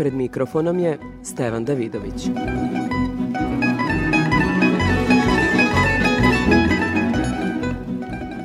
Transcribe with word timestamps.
Pred 0.00 0.14
mikrofonom 0.14 0.78
je 0.78 0.98
Stevan 1.22 1.64
Davidović. 1.64 2.28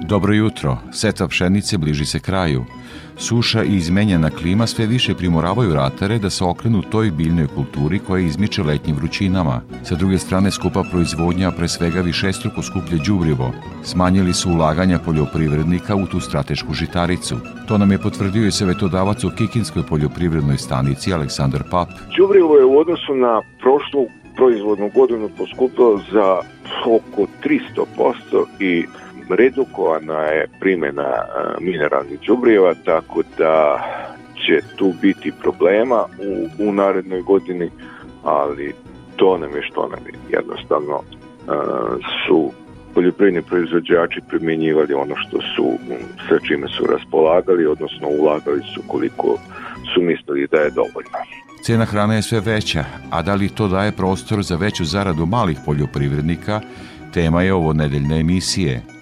Dobro 0.08 0.34
jutro. 0.34 0.78
Seta 0.92 1.28
pšenice 1.28 1.78
bliži 1.78 2.06
se 2.06 2.20
kraju. 2.20 2.66
Suša 3.18 3.64
i 3.64 3.76
izmenjena 3.76 4.30
klima 4.30 4.68
sve 4.68 4.86
više 4.86 5.14
primoravaju 5.16 5.74
ratare 5.74 6.18
da 6.18 6.30
se 6.30 6.44
okrenu 6.44 6.82
toj 6.82 7.12
biljnoj 7.12 7.48
kulturi 7.48 8.00
koja 8.00 8.26
izmiče 8.26 8.64
letnjim 8.64 8.96
vrućinama. 8.96 9.62
Sa 9.84 9.96
druge 9.96 10.18
strane 10.18 10.52
skupa 10.52 10.84
proizvodnja, 10.92 11.52
pre 11.52 11.68
svega 11.68 12.02
višestruko 12.02 12.62
skuplje 12.62 12.98
đubrivo, 13.06 13.52
smanjili 13.84 14.34
su 14.34 14.50
ulaganja 14.50 15.00
poljoprivrednika 15.06 15.96
u 15.96 16.06
tu 16.06 16.20
stratešku 16.20 16.74
žitaricu. 16.74 17.36
To 17.68 17.78
nam 17.78 17.92
je 17.92 18.02
potvrdio 18.02 18.48
i 18.48 18.52
savetodavac 18.52 19.24
u 19.24 19.32
Kikinskoj 19.38 19.84
poljoprivrednoj 19.90 20.58
stanici 20.58 21.14
Aleksandar 21.14 21.64
Pap. 21.72 21.90
Đubrivo 22.18 22.58
je 22.58 22.66
u 22.66 22.78
odnosu 22.78 23.16
na 23.16 23.42
prošlu 23.62 24.08
proizvodnu 24.36 24.90
godinu 24.96 25.30
poskupilo 25.38 26.02
za 26.12 26.40
oko 26.86 27.28
300% 27.44 28.46
i 28.60 28.86
redukovana 29.30 30.20
je 30.20 30.48
primjena 30.60 31.12
mineralnih 31.60 32.20
đubriva, 32.28 32.74
tako 32.86 33.24
da 33.38 33.84
će 34.46 34.60
tu 34.76 34.94
biti 35.02 35.32
problema 35.42 36.06
u, 36.60 36.68
u 36.68 36.74
narednoj 36.74 37.22
godini, 37.22 37.70
ali 38.24 38.74
to 39.16 39.38
nam 39.38 39.56
je 39.56 39.62
što 39.64 39.82
nam 39.82 40.00
je. 40.06 40.38
Jednostavno 40.38 41.02
su 42.28 42.52
poljoprivredni 42.94 43.42
proizvođači 43.42 44.22
primjenjivali 44.30 44.94
ono 44.94 45.16
što 45.16 45.38
su, 45.56 45.72
sa 46.30 46.40
čime 46.48 46.68
su 46.68 46.86
raspolagali, 46.86 47.66
odnosno 47.66 48.08
ulagali 48.08 48.62
su 48.74 48.82
koliko 48.88 49.38
su 49.94 50.02
mislili 50.02 50.48
da 50.52 50.58
je 50.58 50.70
dovoljno. 50.70 51.18
Cena 51.64 51.86
hrane 51.86 52.16
je 52.16 52.22
sve 52.22 52.40
veća, 52.40 52.84
a 53.12 53.22
da 53.22 53.36
li 53.36 53.50
to 53.50 53.68
daje 53.68 53.92
prostor 53.92 54.44
za 54.44 54.56
veću 54.56 54.86
zaradu 54.86 55.26
malih 55.26 55.58
poljoprivrednika, 55.66 56.62
tema 57.14 57.44
je 57.44 57.54
ovo 57.54 57.74
nedeljne 57.74 58.20
emisije– 58.20 58.82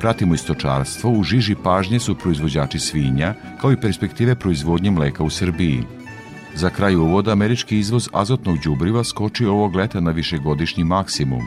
Pratimo 0.00 0.34
istočarstvo, 0.34 1.10
u 1.10 1.22
žiži 1.22 1.54
pažnje 1.64 1.98
su 1.98 2.14
proizvođači 2.14 2.78
svinja, 2.78 3.34
kao 3.60 3.72
i 3.72 3.80
perspektive 3.80 4.34
proizvodnje 4.34 4.90
mleka 4.90 5.24
u 5.24 5.30
Srbiji. 5.30 5.82
Za 6.54 6.70
kraj 6.70 6.96
uvoda 6.96 7.32
američki 7.32 7.78
izvoz 7.78 8.08
azotnog 8.12 8.58
đubriva 8.64 9.04
skočio 9.04 9.52
ovog 9.52 9.76
leta 9.76 10.00
na 10.00 10.10
višegodišnji 10.10 10.84
maksimum, 10.84 11.42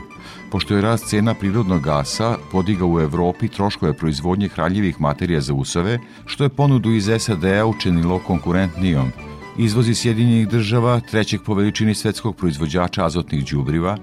pošto 0.50 0.74
je 0.74 0.82
rast 0.82 1.08
cena 1.08 1.34
prirodnog 1.34 1.82
gasa 1.82 2.36
podigao 2.52 2.88
u 2.88 3.00
Evropi 3.00 3.48
troškove 3.48 3.92
proizvodnje 3.92 4.48
hranjivih 4.48 5.00
materija 5.00 5.40
za 5.40 5.54
usove, 5.54 5.98
što 6.26 6.44
je 6.44 6.48
ponudu 6.48 6.90
iz 6.90 7.10
SAD-a 7.18 7.66
učinilo 7.66 8.18
konkurentnijom, 8.18 9.12
Izvoz 9.60 9.88
iz 9.88 9.98
Sjedinjenih 9.98 10.48
država, 10.48 11.00
trećeg 11.00 11.40
po 11.42 11.54
veličini 11.54 11.94
svetskog 11.94 12.36
proizvođača 12.36 13.04
azotnih 13.04 13.44
đubriva, 13.44 13.96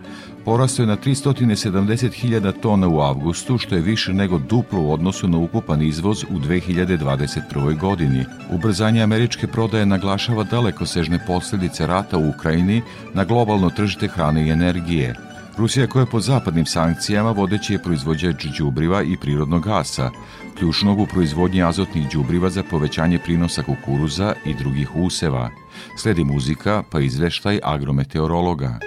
porastao 0.46 0.84
je 0.84 0.88
na 0.88 0.98
370.000 0.98 2.54
tona 2.62 2.88
u 2.88 3.00
avgustu, 3.00 3.58
što 3.58 3.76
je 3.76 3.82
više 3.82 4.14
nego 4.14 4.38
duplo 4.38 4.82
u 4.82 4.94
odnosu 4.94 5.28
na 5.28 5.38
ukupan 5.38 5.82
izvoz 5.82 6.24
u 6.24 6.40
2021. 6.40 7.80
godini. 7.80 8.26
Ubrzanje 8.52 9.02
američke 9.02 9.48
prodaje 9.48 9.86
naglašava 9.86 10.44
dalekosežne 10.44 11.20
posledice 11.28 11.88
rata 11.88 12.18
u 12.18 12.30
Ukrajini 12.30 12.82
na 13.14 13.24
globalno 13.24 13.70
tržište 13.70 14.08
hrane 14.08 14.48
i 14.48 14.52
energije. 14.52 15.27
Rusija 15.58 15.88
koja 15.88 16.02
je 16.02 16.10
pod 16.10 16.24
zapadnim 16.24 16.66
sankcijama 16.66 17.32
vodeći 17.32 17.74
je 17.74 17.84
proizvođač 17.84 18.46
đubriva 18.58 19.04
i 19.04 19.18
prirodnog 19.18 19.64
gasa, 19.64 20.12
ključnog 20.58 21.00
u 21.00 21.06
proizvodnji 21.06 21.64
azotnih 21.64 22.10
đubriva 22.14 22.50
za 22.50 22.64
povećanje 22.64 23.20
prinosa 23.20 23.64
kukuruza 23.64 24.34
i 24.46 24.54
drugih 24.54 24.96
useva. 24.96 25.50
Sledi 25.98 26.24
muzika 26.24 26.84
pa 26.90 27.00
izveštaj 27.00 27.60
agrometeorologa. 27.64 28.80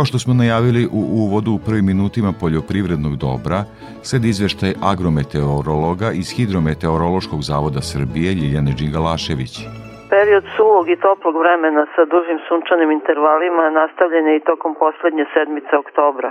Kao 0.00 0.10
što 0.12 0.22
smo 0.24 0.34
najavili 0.42 0.82
u 1.00 1.02
uvodu 1.24 1.50
u 1.54 1.62
prvim 1.66 1.86
minutima 1.92 2.30
poljoprivrednog 2.42 3.14
dobra, 3.26 3.60
sled 4.08 4.24
izveštaj 4.32 4.72
agrometeorologa 4.92 6.08
iz 6.20 6.28
Hidrometeorološkog 6.36 7.40
zavoda 7.50 7.80
Srbije 7.90 8.30
Ljiljane 8.40 8.72
Đingalašević. 8.78 9.54
Period 10.14 10.44
suvog 10.56 10.84
i 10.90 11.00
toplog 11.06 11.34
vremena 11.42 11.82
sa 11.94 12.02
dužim 12.12 12.38
sunčanim 12.48 12.90
intervalima 12.98 13.64
nastavljen 13.80 14.26
je 14.30 14.34
i 14.36 14.46
tokom 14.50 14.72
poslednje 14.82 15.24
sedmice 15.34 15.72
oktobra. 15.84 16.30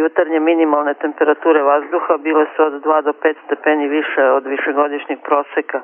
Jutarnje 0.00 0.40
minimalne 0.50 0.94
temperature 1.04 1.60
vazduha 1.70 2.14
bile 2.26 2.44
su 2.52 2.58
od 2.68 2.74
2 2.84 3.06
do 3.08 3.12
5 3.22 3.44
stepeni 3.44 3.86
više 3.98 4.22
od 4.38 4.44
višegodišnjeg 4.52 5.18
proseka, 5.28 5.80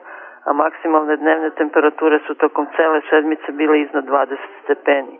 a 0.47 0.51
maksimalne 0.63 1.15
dnevne 1.23 1.51
temperature 1.61 2.17
su 2.27 2.33
tokom 2.45 2.65
cele 2.77 2.99
sedmice 3.11 3.49
bile 3.61 3.75
iznad 3.81 4.05
20 4.05 4.37
stepeni. 4.63 5.15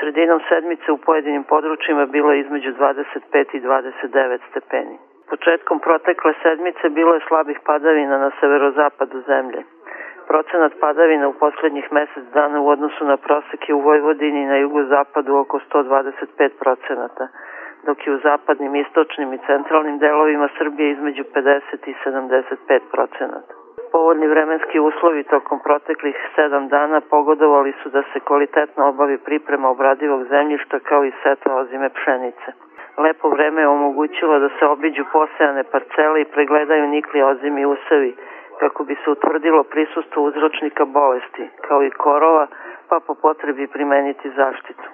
Sredinom 0.00 0.40
sedmice 0.48 0.92
u 0.92 0.98
pojedinim 0.98 1.44
područjima 1.44 2.06
bilo 2.06 2.32
je 2.32 2.40
između 2.40 2.70
25 2.70 3.56
i 3.56 3.60
29 3.60 4.38
stepeni. 4.50 4.98
Početkom 5.30 5.80
protekle 5.80 6.32
sedmice 6.42 6.88
bilo 6.88 7.14
je 7.14 7.26
slabih 7.28 7.58
padavina 7.66 8.18
na 8.18 8.30
severozapadu 8.40 9.20
zemlje. 9.20 9.62
Procenat 10.28 10.72
padavina 10.80 11.28
u 11.28 11.32
poslednjih 11.32 11.92
mesec 11.92 12.24
dana 12.34 12.60
u 12.60 12.68
odnosu 12.68 13.04
na 13.04 13.16
prosek 13.16 13.68
je 13.68 13.74
u 13.74 13.80
Vojvodini 13.80 14.40
i 14.42 14.50
na 14.52 14.56
jugozapadu 14.56 15.36
oko 15.36 15.60
125 15.72 16.50
procenata, 16.60 17.28
dok 17.86 18.06
je 18.06 18.14
u 18.14 18.18
zapadnim, 18.18 18.74
istočnim 18.76 19.32
i 19.32 19.42
centralnim 19.46 19.98
delovima 19.98 20.48
Srbije 20.58 20.90
između 20.90 21.24
50 21.34 21.60
i 21.86 21.94
75 22.04 22.80
procenata 22.92 23.63
povoljni 23.94 24.26
vremenski 24.26 24.78
uslovi 24.80 25.22
tokom 25.34 25.58
proteklih 25.66 26.16
sedam 26.34 26.68
dana 26.68 27.00
pogodovali 27.00 27.72
su 27.82 27.88
da 27.88 28.02
se 28.12 28.20
kvalitetno 28.20 28.88
obavi 28.88 29.18
priprema 29.18 29.68
obradivog 29.68 30.24
zemljišta 30.24 30.78
kao 30.78 31.04
i 31.04 31.12
setva 31.22 31.54
ozime 31.54 31.88
pšenice. 31.88 32.48
Lepo 32.98 33.28
vreme 33.28 33.60
je 33.62 33.68
omogućilo 33.68 34.38
da 34.38 34.48
se 34.48 34.64
obiđu 34.66 35.04
posejane 35.12 35.64
parcele 35.64 36.20
i 36.20 36.30
pregledaju 36.34 36.86
nikli 36.86 37.22
ozimi 37.22 37.66
usevi, 37.66 38.16
kako 38.60 38.84
bi 38.84 38.94
se 39.04 39.10
utvrdilo 39.10 39.62
prisustvo 39.62 40.22
uzročnika 40.22 40.84
bolesti, 40.84 41.48
kao 41.68 41.82
i 41.84 41.90
korova, 41.90 42.46
pa 42.88 43.00
po 43.06 43.14
potrebi 43.14 43.66
primeniti 43.66 44.30
zaštitu. 44.30 44.88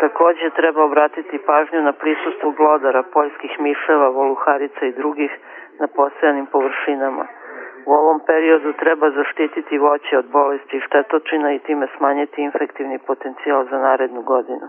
Takođe 0.00 0.50
treba 0.50 0.84
obratiti 0.84 1.44
pažnju 1.46 1.82
na 1.82 1.92
prisustvo 1.92 2.50
glodara, 2.50 3.02
poljskih 3.02 3.60
miševa, 3.60 4.08
voluharica 4.08 4.86
i 4.86 4.92
drugih 4.92 5.30
na 5.80 5.86
posejanim 5.96 6.46
površinama– 6.46 7.26
U 7.86 7.92
ovom 7.92 8.20
periodu 8.26 8.72
treba 8.72 9.10
zaštititi 9.10 9.78
voće 9.78 10.18
od 10.18 10.26
bolesti 10.26 10.76
i 10.76 10.80
štetočina 10.80 11.52
i 11.52 11.58
time 11.58 11.86
smanjiti 11.96 12.42
infektivni 12.42 12.98
potencijal 12.98 13.64
za 13.70 13.78
narednu 13.78 14.22
godinu. 14.22 14.66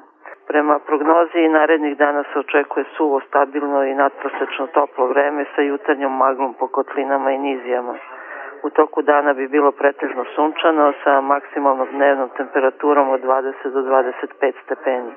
Prema 0.47 0.79
prognozi 0.79 1.39
i 1.39 1.49
narednih 1.49 1.97
dana 1.97 2.23
se 2.23 2.39
očekuje 2.39 2.85
suvo, 2.97 3.19
stabilno 3.19 3.83
i 3.83 3.95
nadprosečno 3.95 4.67
toplo 4.67 5.07
vreme 5.07 5.45
sa 5.55 5.61
jutarnjom 5.61 6.17
maglom 6.17 6.53
po 6.53 6.67
kotlinama 6.67 7.31
i 7.31 7.37
nizijama. 7.37 7.95
U 8.63 8.69
toku 8.69 9.01
dana 9.01 9.33
bi 9.33 9.47
bilo 9.47 9.71
pretežno 9.71 10.25
sunčano 10.35 10.93
sa 11.03 11.21
maksimalnom 11.21 11.87
dnevnom 11.91 12.29
temperaturom 12.37 13.09
od 13.09 13.21
20 13.21 13.69
do 13.73 13.81
25 13.81 14.53
stepeni. 14.65 15.11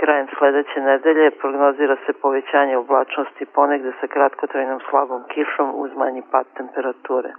Krajem 0.00 0.28
sledeće 0.36 0.78
nedelje 0.90 1.26
prognozira 1.40 1.96
se 2.04 2.12
povećanje 2.22 2.74
oblačnosti 2.76 3.44
ponegde 3.56 3.92
sa 4.00 4.06
kratkotrajnom 4.14 4.80
slabom 4.88 5.22
kišom 5.32 5.68
uz 5.82 5.90
manji 6.00 6.22
pad 6.32 6.46
temperature. 6.58 7.30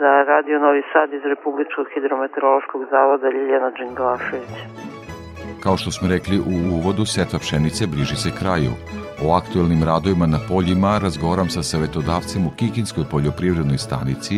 Za 0.00 0.10
Radio 0.32 0.56
Novi 0.58 0.82
Sad 0.92 1.08
iz 1.12 1.24
Republičkog 1.32 1.86
hidrometeorološkog 1.94 2.80
zavoda 2.92 3.28
Ljiljana 3.36 3.70
Đinglašević. 3.70 4.54
Kao 5.64 5.76
što 5.80 5.90
smo 5.90 6.06
rekli 6.14 6.36
u 6.52 6.54
uvodu, 6.76 7.04
setva 7.14 7.38
pšenice 7.38 7.82
bliži 7.92 8.16
se 8.24 8.30
kraju. 8.40 8.72
O 9.24 9.26
aktuelnim 9.40 9.82
radovima 9.90 10.26
na 10.26 10.40
poljima 10.50 10.92
razgovaram 11.04 11.48
sa 11.54 11.62
savetodavcem 11.62 12.42
u 12.46 12.54
Kikinskoj 12.58 13.04
poljoprivrednoj 13.12 13.78
stanici, 13.86 14.36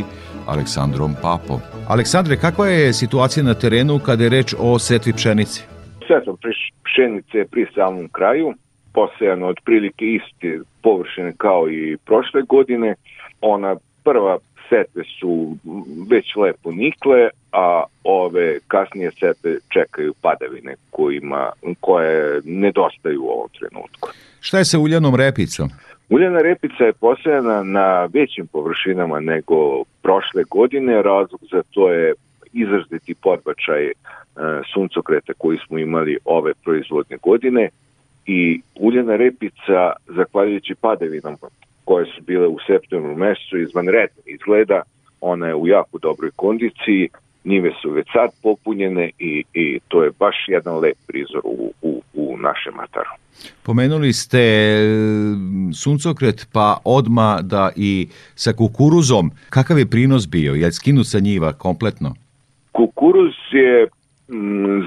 Aleksandrom 0.53 1.13
Papom. 1.25 1.61
Aleksandre, 1.95 2.35
kakva 2.45 2.67
je 2.67 2.93
situacija 3.03 3.43
na 3.45 3.55
terenu 3.63 3.95
kada 4.07 4.23
je 4.25 4.35
reč 4.37 4.49
o 4.67 4.79
setvi 4.79 5.13
pšenice? 5.19 5.59
Setva 6.09 6.35
pšenice 6.97 7.45
pri 7.51 7.67
samom 7.75 8.09
kraju, 8.09 8.55
posejano 8.95 9.47
otprilike 9.47 10.05
iste 10.07 10.61
površine 10.83 11.33
kao 11.37 11.71
i 11.71 11.97
prošle 12.05 12.43
godine. 12.43 12.95
Ona 13.41 13.77
prva 14.05 14.39
setve 14.69 15.05
su 15.21 15.57
već 16.11 16.37
lepo 16.37 16.73
nikle, 16.73 17.29
a 17.53 17.85
ove 18.05 18.59
kasnije 18.69 19.11
setve 19.11 19.57
čekaju 19.69 20.15
padavine 20.23 20.75
kojima, 20.91 21.51
koje 21.81 22.41
nedostaju 22.45 23.23
u 23.23 23.29
ovom 23.29 23.49
trenutku. 23.59 24.09
Šta 24.41 24.59
je 24.59 24.65
sa 24.65 24.79
uljanom 24.79 25.15
repicom? 25.15 25.69
Uljana 26.09 26.41
repica 26.41 26.85
je 26.85 26.93
posejana 26.93 27.63
na 27.63 28.09
većim 28.15 28.47
površinama 28.47 29.21
nego 29.21 29.83
prošle 30.03 30.45
godine. 30.51 31.03
Razlog 31.03 31.41
za 31.51 31.63
to 31.71 31.93
je 31.93 32.15
izraziti 32.53 33.15
podbačaj 33.15 33.93
suncokreta 34.75 35.33
koji 35.39 35.59
smo 35.67 35.79
imali 35.79 36.19
ove 36.25 36.53
proizvodne 36.65 37.17
godine 37.23 37.69
i 38.27 38.61
uljena 38.75 39.17
repica, 39.17 39.93
zahvaljujući 40.07 40.75
padevinama 40.75 41.37
koje 41.85 42.07
su 42.07 42.23
bile 42.23 42.47
u 42.47 42.59
septembru 42.67 43.17
mesecu 43.17 43.59
izvanredno 43.59 44.23
izgleda, 44.27 44.83
ona 45.21 45.47
je 45.47 45.55
u 45.55 45.67
jako 45.69 45.99
dobroj 45.99 46.31
kondiciji, 46.37 47.09
njive 47.45 47.71
su 47.83 47.91
već 47.91 48.07
sad 48.13 48.31
popunjene 48.43 49.11
i, 49.19 49.45
i 49.55 49.81
to 49.89 50.05
je 50.05 50.11
baš 50.19 50.37
jedan 50.49 50.79
lep 50.79 50.97
prizor 51.07 51.41
u, 51.45 51.73
u, 51.83 52.03
u 52.15 52.37
našem 52.39 52.75
mataru. 52.77 53.11
Pomenuli 53.63 54.13
ste 54.13 54.41
e, 54.41 54.81
suncokret, 55.75 56.49
pa 56.53 56.79
odma 56.85 57.39
da 57.43 57.71
i 57.77 58.09
sa 58.35 58.53
kukuruzom. 58.53 59.31
Kakav 59.51 59.79
je 59.79 59.87
prinos 59.87 60.29
bio? 60.29 60.55
Je 60.55 60.73
skinut 60.73 61.07
sa 61.07 61.19
njiva 61.19 61.53
kompletno? 61.53 62.15
Kukuruz 62.73 63.35
je 63.53 63.89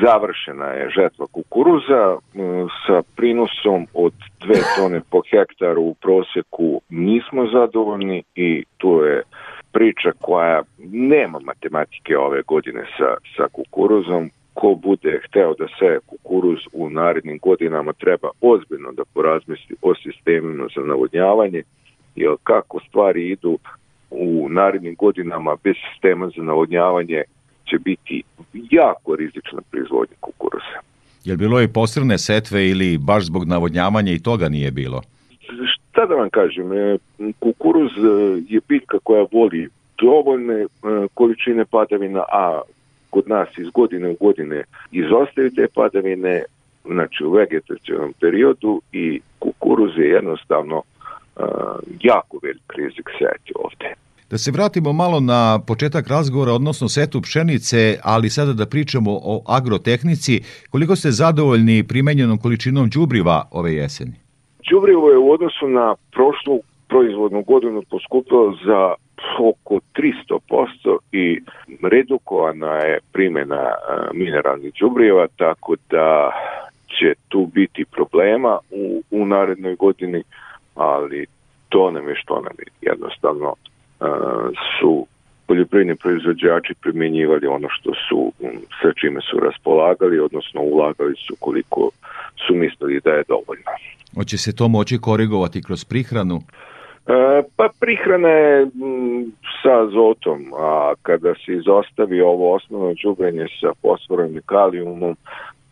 završena 0.06 0.66
je 0.66 0.90
žetva 0.90 1.26
kukuruza 1.32 2.18
mm, 2.34 2.68
sa 2.88 3.02
prinosom 3.16 3.88
od 3.94 4.14
2 4.42 4.56
tone 4.78 5.02
po 5.10 5.22
hektaru 5.32 5.82
u 5.82 5.94
proseku 5.94 6.82
nismo 6.90 7.48
zadovoljni 7.54 8.24
i 8.36 8.64
tu 8.78 9.02
je 9.04 9.24
priča 9.72 10.12
koja 10.22 10.62
nema 10.92 11.40
matematike 11.40 12.18
ove 12.18 12.42
godine 12.42 12.86
sa, 12.98 13.16
sa 13.38 13.48
kukuruzom. 13.52 14.30
Ko 14.54 14.76
bude 14.76 15.22
hteo 15.26 15.54
da 15.54 15.68
se 15.68 16.00
kukuruz 16.06 16.60
u 16.74 16.90
narednim 16.90 17.40
godinama 17.42 17.94
treba 17.94 18.30
ozbiljno 18.42 18.92
da 18.92 19.04
porazmisli 19.14 19.76
o 19.82 19.96
sistemima 19.96 20.68
za 20.76 20.82
navodnjavanje 20.82 21.64
jer 22.16 22.36
kako 22.44 22.80
stvari 22.80 23.30
idu 23.30 23.58
u 24.10 24.48
narednim 24.50 24.96
godinama 24.96 25.56
bez 25.64 25.76
sistema 25.92 26.30
za 26.38 26.44
navodnjavanje 26.44 27.24
će 27.70 27.80
biti 27.80 28.24
jako 28.54 29.16
rizična 29.16 29.62
proizvodnja 29.72 30.16
kukuruza. 30.20 30.80
Je 31.24 31.38
bilo 31.38 31.62
i 31.62 31.68
posrne 31.68 32.18
setve 32.18 32.70
ili 32.70 32.98
baš 32.98 33.24
zbog 33.26 33.48
navodnjavanja 33.48 34.12
i 34.12 34.20
toga 34.20 34.50
nije 34.50 34.72
bilo? 34.72 35.02
Šta 35.74 36.06
da 36.06 36.16
vam 36.16 36.30
kažem, 36.30 36.74
e, 36.74 36.98
kukuruz 37.40 37.92
e, 37.92 38.42
je 38.50 38.60
biljka 38.68 38.98
koja 39.04 39.26
voli 39.32 39.70
dovoljne 40.02 40.62
e, 40.62 40.68
količine 41.14 41.66
padavina, 41.66 42.20
a 42.20 42.62
kod 43.10 43.30
nas 43.30 43.58
iz 43.58 43.70
godine 43.70 44.10
u 44.10 44.16
godine 44.20 44.64
izostaju 44.92 45.52
te 45.56 45.68
padavine, 45.76 46.44
znači 46.86 47.24
u 47.24 47.32
vegetacijnom 47.32 48.14
periodu 48.22 48.82
i 48.92 49.22
kukuruz 49.40 49.98
je 49.98 50.10
jednostavno 50.10 50.82
jako 52.02 52.40
velik 52.44 52.74
rizik 52.78 53.10
sejati 53.18 53.54
ovde. 53.56 53.94
Da 54.30 54.38
se 54.38 54.52
vratimo 54.52 54.94
malo 54.94 55.20
na 55.20 55.60
početak 55.68 56.08
razgovora, 56.08 56.54
odnosno 56.54 56.90
setu 56.90 57.22
pšenice, 57.22 57.98
ali 58.04 58.30
sada 58.30 58.54
da 58.54 58.66
pričamo 58.66 59.12
o 59.12 59.44
agrotehnici. 59.48 60.42
Koliko 60.70 60.96
ste 60.96 61.12
zadovoljni 61.12 61.88
primenjenom 61.88 62.38
količinom 62.38 62.90
đubriva 62.90 63.48
ove 63.52 63.74
jeseni? 63.74 64.14
Đubrivo 64.70 65.10
je 65.10 65.18
u 65.18 65.32
odnosu 65.32 65.68
na 65.68 65.96
prošlu 66.12 66.60
proizvodnu 66.88 67.42
godinu 67.44 67.84
poskupilo 67.90 68.58
za 68.66 68.94
oko 69.40 69.80
300% 70.30 70.98
i 71.12 71.40
redukovana 71.82 72.74
je 72.74 73.00
primjena 73.12 73.64
mineralnih 74.14 74.74
đubriva, 74.80 75.28
tako 75.38 75.76
da 75.90 76.32
će 76.88 77.14
tu 77.28 77.46
biti 77.54 77.86
problema 77.86 78.60
u, 78.72 79.04
u 79.12 79.26
narednoj 79.26 79.76
godini, 79.76 80.24
ali 80.76 81.26
to 81.70 81.92
nam 81.92 82.10
je 82.10 82.16
što 82.16 82.36
nam 82.36 82.54
je. 82.60 82.92
Jednostavno 82.92 83.56
su 84.80 85.08
poljoprivredni 85.48 85.96
proizvođači 85.96 86.74
primjenjivali 86.82 87.48
ono 87.48 87.68
što 87.70 87.92
su, 88.10 88.32
sa 88.82 88.94
čime 89.00 89.22
su 89.22 89.40
raspolagali, 89.40 90.20
odnosno 90.20 90.62
ulagali 90.62 91.16
su 91.28 91.36
koliko 91.40 91.90
su 92.48 92.56
mislili 92.56 93.02
da 93.06 93.12
je 93.12 93.24
dovoljno. 93.28 93.72
Hoće 94.16 94.38
se 94.38 94.56
to 94.56 94.68
moći 94.68 94.98
korigovati 95.02 95.64
kroz 95.64 95.86
prihranu? 95.86 96.42
E, 97.08 97.44
pa 97.56 97.70
prihrana 97.80 98.30
je 98.30 98.68
sa 99.64 99.84
azotom, 99.84 100.54
a 100.60 100.94
kada 101.02 101.34
se 101.34 101.54
izostavi 101.54 102.22
ovo 102.22 102.56
osnovno 102.56 102.94
džubrenje 102.94 103.46
sa 103.62 103.72
fosforom 103.82 104.38
i 104.38 104.42
kalijumom, 104.46 105.16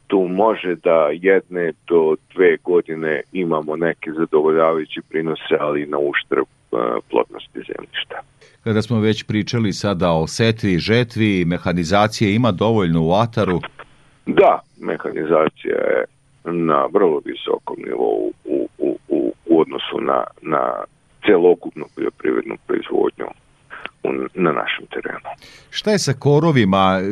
tu 0.07 0.27
može 0.27 0.75
da 0.75 1.09
jedne 1.13 1.71
do 1.87 2.15
dve 2.35 2.57
godine 2.63 3.21
imamo 3.31 3.75
neke 3.75 4.11
zadovoljavajuće 4.11 5.01
prinose, 5.09 5.55
ali 5.59 5.85
na 5.85 5.97
uštrb 5.97 6.47
uh, 6.71 6.79
plodnosti 7.09 7.59
zemljišta. 7.59 8.15
Kada 8.63 8.81
smo 8.81 8.99
već 8.99 9.23
pričali 9.23 9.73
sada 9.73 10.11
o 10.11 10.27
setvi, 10.27 10.77
žetvi, 10.77 11.45
mehanizacije 11.45 12.35
ima 12.35 12.51
dovoljno 12.51 13.01
u 13.03 13.11
ataru? 13.13 13.59
Da, 14.25 14.59
mehanizacija 14.81 15.75
je 15.75 16.05
na 16.45 16.85
vrlo 16.93 17.21
visokom 17.25 17.77
nivou 17.85 18.31
u, 18.45 18.67
u, 18.77 18.97
u, 19.07 19.33
u 19.45 19.61
odnosu 19.61 20.01
na, 20.01 20.23
na 20.41 20.83
celokupnu 21.25 21.85
poljoprivrednu 21.95 22.55
proizvodnju 22.67 23.25
na 24.33 24.51
našem 24.51 24.85
terenu. 24.93 25.19
Šta 25.69 25.91
je 25.91 25.99
sa 25.99 26.13
korovima? 26.13 26.99
E, 27.01 27.05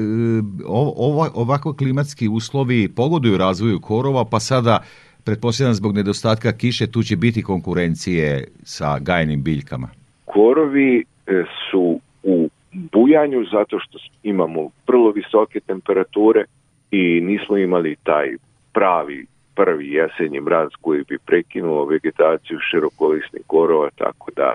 ovo, 0.67 1.29
ovako 1.34 1.74
klimatski 1.74 2.27
uslovi 2.27 2.89
pogoduju 2.95 3.38
razvoju 3.38 3.79
korova, 3.79 4.25
pa 4.31 4.39
sada 4.39 4.84
pretpostavljam 5.25 5.74
zbog 5.74 5.95
nedostatka 5.95 6.51
kiše 6.51 6.91
tu 6.91 7.03
će 7.03 7.15
biti 7.15 7.43
konkurencije 7.43 8.48
sa 8.63 9.00
gajenim 9.00 9.43
biljkama. 9.43 9.89
Korovi 10.25 11.03
e, 11.27 11.43
su 11.72 12.00
u 12.24 12.50
bujanju 12.74 13.45
zato 13.51 13.79
što 13.79 13.98
imamo 14.24 14.69
vrlo 14.88 15.12
visoke 15.12 15.60
temperature 15.60 16.43
i 16.91 17.22
nismo 17.22 17.57
imali 17.57 17.95
taj 18.03 18.36
pravi 18.74 19.25
prvi 19.55 19.93
jesenji 19.93 20.39
mraz 20.39 20.69
koji 20.81 21.03
bi 21.10 21.17
prekinuo 21.25 21.86
vegetaciju 21.86 22.60
širokolisnih 22.72 23.41
korova, 23.48 23.89
tako 23.95 24.31
da 24.36 24.53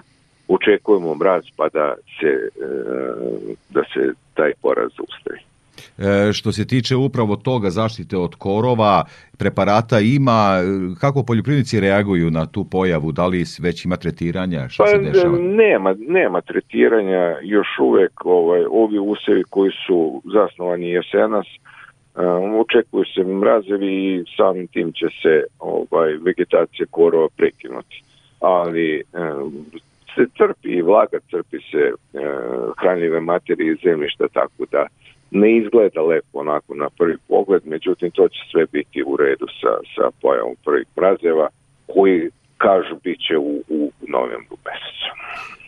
očekujemo 0.55 1.15
mraz 1.15 1.45
pa 1.57 1.69
da 1.69 1.95
se, 2.21 2.27
e, 2.27 2.69
da 3.71 3.83
se 3.95 4.13
taj 4.35 4.53
poraz 4.63 4.91
zaustavi. 4.97 5.41
E, 5.99 6.33
što 6.33 6.53
se 6.53 6.67
tiče 6.67 6.97
upravo 6.97 7.37
toga 7.37 7.71
zaštite 7.71 8.17
od 8.17 8.35
korova, 8.35 9.05
preparata 9.39 9.99
ima, 10.01 10.59
kako 11.01 11.23
poljoprivrednici 11.23 11.81
reaguju 11.81 12.31
na 12.31 12.47
tu 12.47 12.65
pojavu, 12.65 13.13
da 13.13 13.27
li 13.27 13.45
već 13.61 13.85
ima 13.85 13.97
tretiranja, 13.97 14.69
šta 14.69 14.85
pa, 14.85 14.91
se 14.91 14.99
dešava? 14.99 15.39
Nema, 15.39 15.95
nema 16.09 16.41
tretiranja, 16.41 17.37
još 17.43 17.69
uvek 17.81 18.13
ovaj, 18.25 18.65
ovi 18.71 18.99
usevi 18.99 19.45
koji 19.51 19.71
su 19.87 20.23
zasnovani 20.33 20.89
jesenas, 20.91 21.47
um, 22.15 22.61
očekuju 22.61 23.05
se 23.15 23.25
mrazevi 23.25 24.15
i 24.15 24.25
samim 24.37 24.67
tim 24.67 24.93
će 24.93 25.07
se 25.23 25.45
ovaj, 25.59 26.13
vegetacija 26.23 26.87
korova 26.91 27.29
prekinuti. 27.37 28.03
Ali 28.41 29.03
um, 29.13 29.65
se 30.15 30.27
crpi 30.39 30.83
vlaga, 30.83 31.19
crpi 31.31 31.59
se 31.71 31.83
e, 31.89 31.95
hranljive 32.79 33.21
materije 33.21 33.73
iz 33.73 33.79
zemljišta, 33.85 34.29
tako 34.29 34.65
da 34.73 34.87
ne 35.31 35.57
izgleda 35.57 36.03
lepo 36.03 36.39
onako 36.39 36.75
na 36.75 36.89
prvi 36.99 37.17
pogled, 37.29 37.63
međutim 37.65 38.11
to 38.11 38.29
će 38.29 38.41
sve 38.51 38.67
biti 38.73 39.03
u 39.07 39.17
redu 39.17 39.47
sa, 39.61 39.73
sa 39.95 40.11
pojavom 40.23 40.55
prvih 40.65 40.87
mrazeva 40.97 41.49
koji 41.87 42.31
kažu 42.59 42.95
bit 43.05 43.19
će 43.29 43.37
u, 43.39 43.63
u 43.69 43.93
novembru 44.09 44.57
mesecu. 44.67 45.11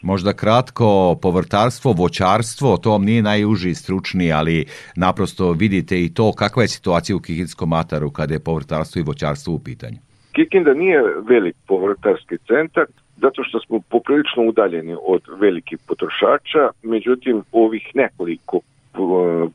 Možda 0.02 0.32
kratko, 0.32 1.18
povrtarstvo, 1.22 1.92
voćarstvo, 1.92 2.76
to 2.76 2.90
vam 2.90 3.04
nije 3.04 3.22
najuži 3.22 3.74
stručni, 3.74 4.32
ali 4.32 4.66
naprosto 4.96 5.52
vidite 5.52 6.00
i 6.04 6.14
to 6.14 6.32
kakva 6.32 6.62
je 6.62 6.68
situacija 6.68 7.16
u 7.16 7.20
Kikinskom 7.20 7.72
ataru 7.72 8.10
kada 8.10 8.34
je 8.34 8.44
povrtarstvo 8.44 9.00
i 9.00 9.02
voćarstvo 9.02 9.54
u 9.54 9.58
pitanju. 9.58 9.98
Kikinda 10.32 10.74
nije 10.74 11.02
velik 11.28 11.56
povrtarski 11.66 12.36
centar, 12.46 12.86
zato 13.22 13.44
što 13.44 13.60
smo 13.60 13.80
poprilično 13.88 14.42
udaljeni 14.42 14.96
od 15.06 15.22
velikih 15.40 15.78
potrošača, 15.86 16.68
međutim 16.82 17.42
ovih 17.52 17.90
nekoliko 17.94 18.60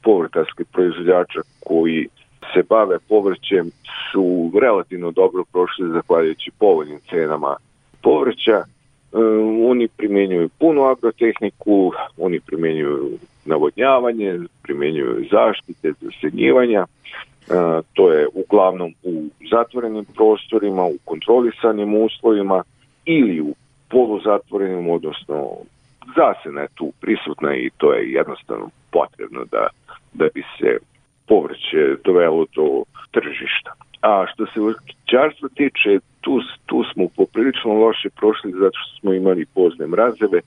povrtarskih 0.04 0.66
proizvođača 0.74 1.42
koji 1.60 2.08
se 2.54 2.64
bave 2.70 2.98
povrćem 3.10 3.72
su 4.12 4.52
relativno 4.62 5.12
dobro 5.12 5.44
prošli 5.52 5.90
zahvaljujući 5.90 6.52
povoljnim 6.60 7.00
cenama 7.10 7.56
povrća. 8.02 8.58
E, 8.58 8.66
oni 9.70 9.88
primenjuju 9.88 10.50
punu 10.60 10.84
agrotehniku, 10.84 11.92
oni 12.18 12.40
primenjuju 12.40 13.10
navodnjavanje, 13.46 14.40
primenjuju 14.64 15.26
zaštite, 15.32 15.92
zasenjivanja. 16.02 16.86
E, 16.86 17.54
to 17.94 18.12
je 18.12 18.28
uglavnom 18.34 18.94
u 19.04 19.24
zatvorenim 19.52 20.06
prostorima, 20.06 20.84
u 20.84 20.98
kontrolisanim 21.06 21.96
uslovima 21.96 22.64
ili 23.08 23.42
u 23.42 23.56
poluzatvorenim, 23.90 24.90
odnosno 24.90 25.50
zasena 26.16 26.62
je 26.62 26.68
tu 26.76 26.92
prisutna 27.02 27.56
i 27.56 27.70
to 27.78 27.94
je 27.94 28.12
jednostavno 28.12 28.70
potrebno 28.92 29.46
da, 29.52 29.68
da 30.14 30.26
bi 30.34 30.44
se 30.60 30.78
povrće 31.28 31.96
dovelo 32.06 32.46
do 32.56 32.84
tržišta. 33.12 33.72
A 34.02 34.26
što 34.34 34.46
se 34.46 34.60
vrćarstva 34.60 35.50
tiče, 35.56 36.00
tu, 36.22 36.42
tu 36.66 36.84
smo 36.94 37.08
poprilično 37.16 37.74
loše 37.74 38.10
prošli 38.10 38.52
zato 38.52 38.78
što 38.80 39.00
smo 39.00 39.14
imali 39.14 39.46
pozne 39.46 39.88
mrazeve 39.88 40.40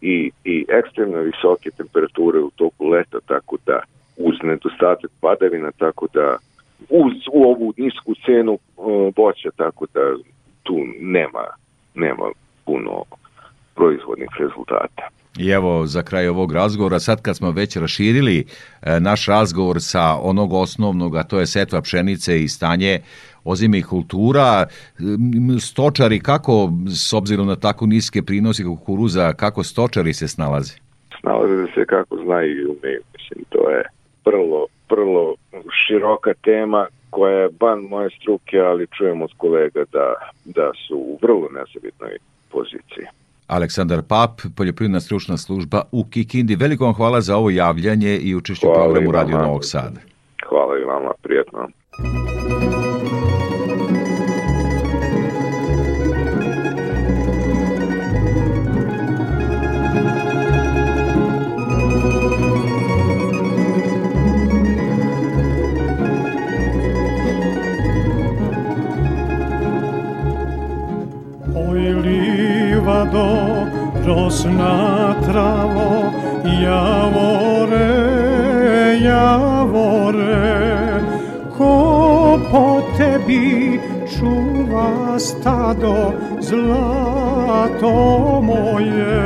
i, 0.00 0.30
i 0.44 0.66
ekstremno 0.68 1.18
visoke 1.18 1.70
temperature 1.70 2.38
u 2.38 2.50
toku 2.56 2.88
leta, 2.88 3.18
tako 3.26 3.56
da 3.66 3.80
uz 4.16 4.34
nedostatak 4.42 5.10
padavina, 5.20 5.70
tako 5.78 6.06
da 6.14 6.36
uz 6.88 7.12
u 7.32 7.44
ovu 7.44 7.74
nisku 7.76 8.14
cenu 8.26 8.58
voća, 9.16 9.50
tako 9.56 9.86
da 9.94 10.00
tu 10.62 10.78
nema, 11.00 11.44
nema 11.94 12.24
puno 12.64 13.02
proizvodnih 13.74 14.28
rezultata. 14.38 15.08
I 15.46 15.50
evo 15.50 15.86
za 15.86 16.02
kraj 16.02 16.28
ovog 16.28 16.52
razgovora, 16.52 16.98
sad 16.98 17.22
kad 17.22 17.36
smo 17.36 17.50
već 17.50 17.76
raširili 17.76 18.44
e, 18.82 19.00
naš 19.00 19.26
razgovor 19.26 19.76
sa 19.80 20.14
onog 20.22 20.52
osnovnog, 20.52 21.16
a 21.16 21.22
to 21.22 21.40
je 21.40 21.46
setva 21.46 21.80
pšenice 21.80 22.42
i 22.42 22.48
stanje 22.48 23.00
ozimih 23.44 23.86
kultura, 23.86 24.66
stočari 25.60 26.20
kako, 26.20 26.70
s 26.88 27.12
obzirom 27.12 27.46
na 27.46 27.56
tako 27.56 27.86
niske 27.86 28.22
prinosi 28.22 28.64
kukuruza, 28.64 29.32
kako 29.32 29.62
stočari 29.62 30.12
se 30.12 30.28
snalaze? 30.28 30.74
Snalaze 31.20 31.66
se 31.74 31.84
kako 31.86 32.16
znaju 32.24 32.50
i 32.50 32.64
umeju, 32.64 33.02
mislim, 33.14 33.44
to 33.48 33.70
je 33.70 33.82
prlo, 34.24 34.66
prlo 34.88 35.34
široka 35.86 36.34
tema 36.34 36.86
koja 37.10 37.38
je 37.38 37.48
ban 37.60 37.80
moje 37.80 38.10
struke, 38.10 38.58
ali 38.58 38.86
čujemo 38.96 39.24
od 39.24 39.32
kolega 39.36 39.84
da, 39.92 40.14
da 40.44 40.70
su 40.86 40.96
u 40.96 41.18
vrlo 41.22 41.48
nezabitnoj 41.48 42.16
poziciji. 42.50 43.06
Aleksandar 43.46 44.02
Pap, 44.02 44.40
poljoprivredna 44.56 45.00
stručna 45.00 45.36
služba 45.36 45.82
u 45.92 46.04
Kikindi. 46.04 46.56
Veliko 46.56 46.84
vam 46.84 46.94
hvala 46.94 47.20
za 47.20 47.36
ovo 47.36 47.50
javljanje 47.50 48.18
i 48.18 48.34
učešće 48.34 48.66
u 48.66 48.74
programu 48.74 49.12
Radio 49.12 49.38
Novog 49.38 49.64
Sada. 49.64 50.00
Hvala 50.48 50.78
i 50.78 50.84
vama, 50.84 51.12
prijetno. 51.22 51.68
Rosna 74.26 75.14
travo, 75.22 76.10
javore, 76.62 77.90
javore, 78.98 80.98
ko 81.56 82.38
po 82.50 82.82
tebi 82.98 83.78
čuva 84.10 85.18
stado, 85.18 86.10
zlato 86.40 87.94
moje. 88.42 89.22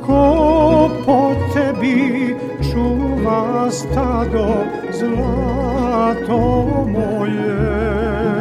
Ko 0.00 0.24
po 1.04 1.36
tebi 1.52 2.32
čuva 2.64 3.68
stado, 3.70 4.64
zlato 4.96 6.40
moje. 6.88 8.39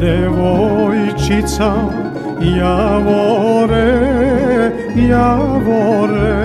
Devojčica 0.00 1.74
Javore, 2.58 3.92
javore 4.96 6.40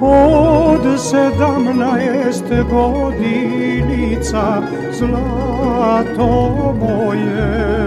Od 0.00 1.00
sedamnaest 1.00 2.48
godinica 2.70 4.62
Zlato 4.92 6.74
moje 6.80 7.82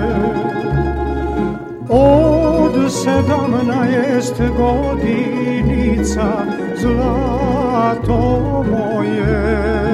od 1.90 2.92
sedamnaest 2.92 4.42
godinica 4.58 6.28
zlato 6.78 8.64
moje. 8.72 9.85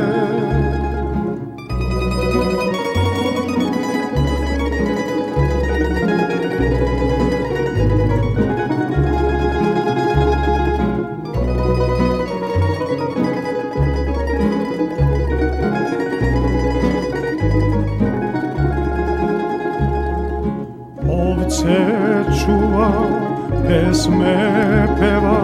Pesme 23.92 24.88
peva 25.00 25.40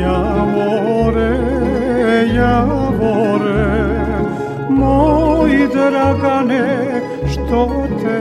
Javore, 0.00 1.32
javore 2.34 3.66
Moj 4.70 5.50
dragane, 5.74 7.00
što 7.32 7.86
te 8.02 8.20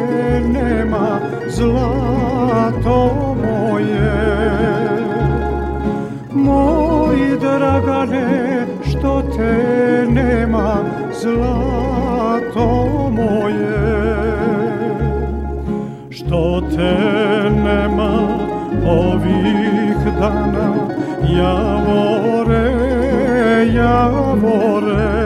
nema 0.53 1.19
Zlato 1.47 3.35
moje. 3.43 4.15
Moj 6.33 7.17
dragane, 7.41 8.65
što 8.89 9.21
te 9.21 9.53
nema 10.09 10.75
Zlato 11.21 12.87
moje. 13.11 14.05
Što 16.09 16.61
te 16.75 17.14
ovih 20.25 20.53
dana 20.53 20.74
javore, 21.38 22.72
javore 23.74 25.25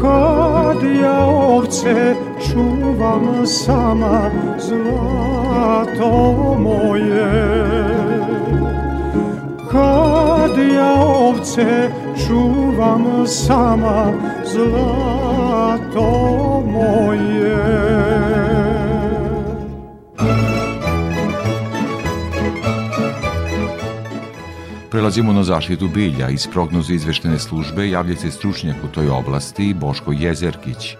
kad 0.00 0.82
ja 1.02 1.24
ovce 1.24 2.14
čuvam 2.52 3.46
sama 3.46 4.30
zlato 4.58 6.08
moje. 6.58 7.54
Kad 9.70 10.58
ja 10.74 10.94
ovce 11.00 11.90
čuvam 12.26 13.26
sama 13.26 14.12
zlato 14.44 15.83
Prelazimo 24.94 25.32
na 25.32 25.42
zaštitu 25.42 25.88
bilja. 25.88 26.28
Iz 26.30 26.46
prognoze 26.52 26.94
izveštene 26.94 27.38
službe 27.38 27.88
javlja 27.88 28.16
se 28.16 28.30
stručnjak 28.30 28.76
u 28.84 28.88
toj 28.94 29.08
oblasti 29.08 29.74
Boško 29.74 30.12
Jezerkić. 30.12 30.94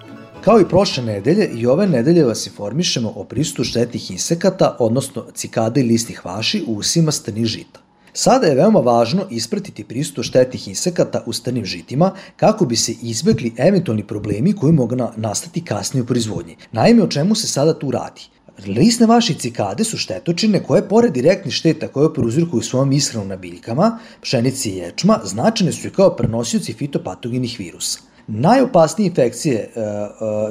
Kao 0.45 0.61
i 0.61 0.69
prošle 0.69 1.05
nedelje, 1.05 1.47
i 1.55 1.67
ove 1.67 1.87
nedelje 1.87 2.25
vas 2.25 2.47
informišemo 2.47 3.13
o 3.17 3.25
pristupu 3.25 3.65
štetnih 3.65 4.11
insekata, 4.11 4.77
odnosno 4.79 5.25
cikada 5.35 5.81
i 5.81 5.83
listih 5.83 6.25
vaši 6.25 6.65
u 6.67 6.75
usima 6.75 7.13
strnih 7.13 7.47
žita. 7.47 7.81
Sada 8.13 8.47
je 8.47 8.55
veoma 8.55 8.81
važno 8.81 9.27
ispratiti 9.31 9.85
pristup 9.85 10.25
štetnih 10.25 10.69
insekata 10.69 11.23
u 11.27 11.33
strnim 11.33 11.65
žitima 11.65 12.13
kako 12.37 12.67
bi 12.67 12.77
se 12.77 12.95
izbegli 13.03 13.55
eventualni 13.57 14.07
problemi 14.07 14.53
koji 14.53 14.73
mogu 14.73 14.97
nastati 15.17 15.65
kasnije 15.65 16.03
u 16.03 16.07
proizvodnji. 16.07 16.57
Naime, 16.73 17.03
o 17.03 17.07
čemu 17.07 17.35
se 17.35 17.47
sada 17.47 17.79
tu 17.79 17.91
radi? 17.91 18.34
Lisne 18.67 19.07
vaši 19.07 19.35
cikade 19.35 19.85
su 19.85 19.99
štetočine 19.99 20.63
koje, 20.63 20.89
pored 20.89 21.13
direktnih 21.13 21.55
šteta 21.55 21.89
koje 21.89 22.15
prouzrokuju 22.15 22.63
svojom 22.63 22.93
ishranom 22.93 23.29
na 23.29 23.37
biljkama, 23.37 23.99
pšenici 24.23 24.71
i 24.71 24.77
ječma, 24.77 25.21
značajne 25.25 25.73
su 25.73 25.89
i 25.89 25.91
kao 25.91 26.17
prenosioci 26.17 26.73
fitopatogenih 26.73 27.57
virusa. 27.59 27.99
Najopasnije 28.27 29.09
infekcije 29.09 29.55
e, 29.57 29.81
e, 29.81 29.85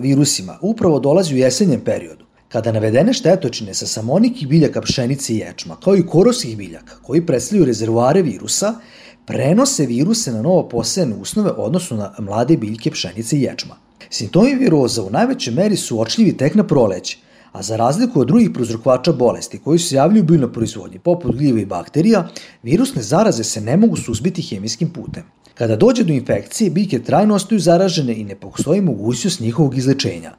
virusima 0.01 0.57
upravo 0.61 0.99
dolazi 0.99 1.33
u 1.33 1.37
jesenjem 1.37 1.81
periodu, 1.81 2.25
kada 2.49 2.71
navedene 2.71 3.13
štetočine 3.13 3.73
sa 3.73 3.87
samonikih 3.87 4.47
biljaka 4.47 4.81
pšenice 4.81 5.33
i 5.33 5.37
ječma, 5.37 5.75
kao 5.83 5.95
i 5.95 6.05
koroskih 6.05 6.57
biljaka, 6.57 6.95
koji 7.01 7.25
predstavljaju 7.25 7.65
rezervoare 7.65 8.21
virusa, 8.21 8.73
prenose 9.25 9.85
viruse 9.85 10.31
na 10.31 10.41
novo 10.41 10.69
posejene 10.69 11.15
usnove, 11.15 11.51
odnosno 11.51 11.97
na 11.97 12.13
mlade 12.19 12.57
biljke 12.57 12.91
pšenice 12.91 13.37
i 13.37 13.41
ječma. 13.41 13.75
Simptomi 14.09 14.55
viroza 14.55 15.03
u 15.03 15.09
najvećoj 15.09 15.53
meri 15.53 15.77
su 15.77 16.01
očljivi 16.01 16.37
tek 16.37 16.55
na 16.55 16.67
proleće, 16.67 17.17
a 17.53 17.61
za 17.61 17.75
razliku 17.75 18.21
od 18.21 18.27
drugih 18.27 18.49
prouzrokovača 18.53 19.11
bolesti 19.13 19.59
koji 19.59 19.79
se 19.79 19.95
javljaju 19.95 20.23
u 20.23 20.27
biljnoj 20.27 20.53
proizvodnji, 20.53 20.99
poput 20.99 21.35
gljiva 21.35 21.59
i 21.59 21.65
bakterija, 21.65 22.27
virusne 22.63 23.01
zaraze 23.01 23.43
se 23.43 23.61
ne 23.61 23.77
mogu 23.77 23.97
suzbiti 23.97 24.41
hemijskim 24.41 24.89
putem. 24.89 25.23
Kada 25.53 25.75
dođe 25.75 26.03
do 26.03 26.13
infekcije, 26.13 26.69
biljke 26.69 27.03
trajno 27.03 27.35
ostaju 27.35 27.59
zaražene 27.59 28.15
i 28.15 28.23
ne 28.23 28.35
postoji 28.35 28.81
mogućnost 28.81 29.39
njihovog 29.39 29.77
izlečenja. 29.77 30.31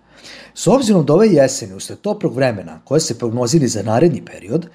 S 0.55 0.67
obzirom 0.67 1.07
da 1.07 1.15
ove 1.15 1.29
jesene, 1.29 1.75
usled 1.75 2.01
toprog 2.01 2.35
vremena, 2.35 2.81
koje 2.85 3.01
se 3.01 3.19
prognozili 3.19 3.69
za 3.69 3.83
naredni 3.83 4.25
period, 4.25 4.67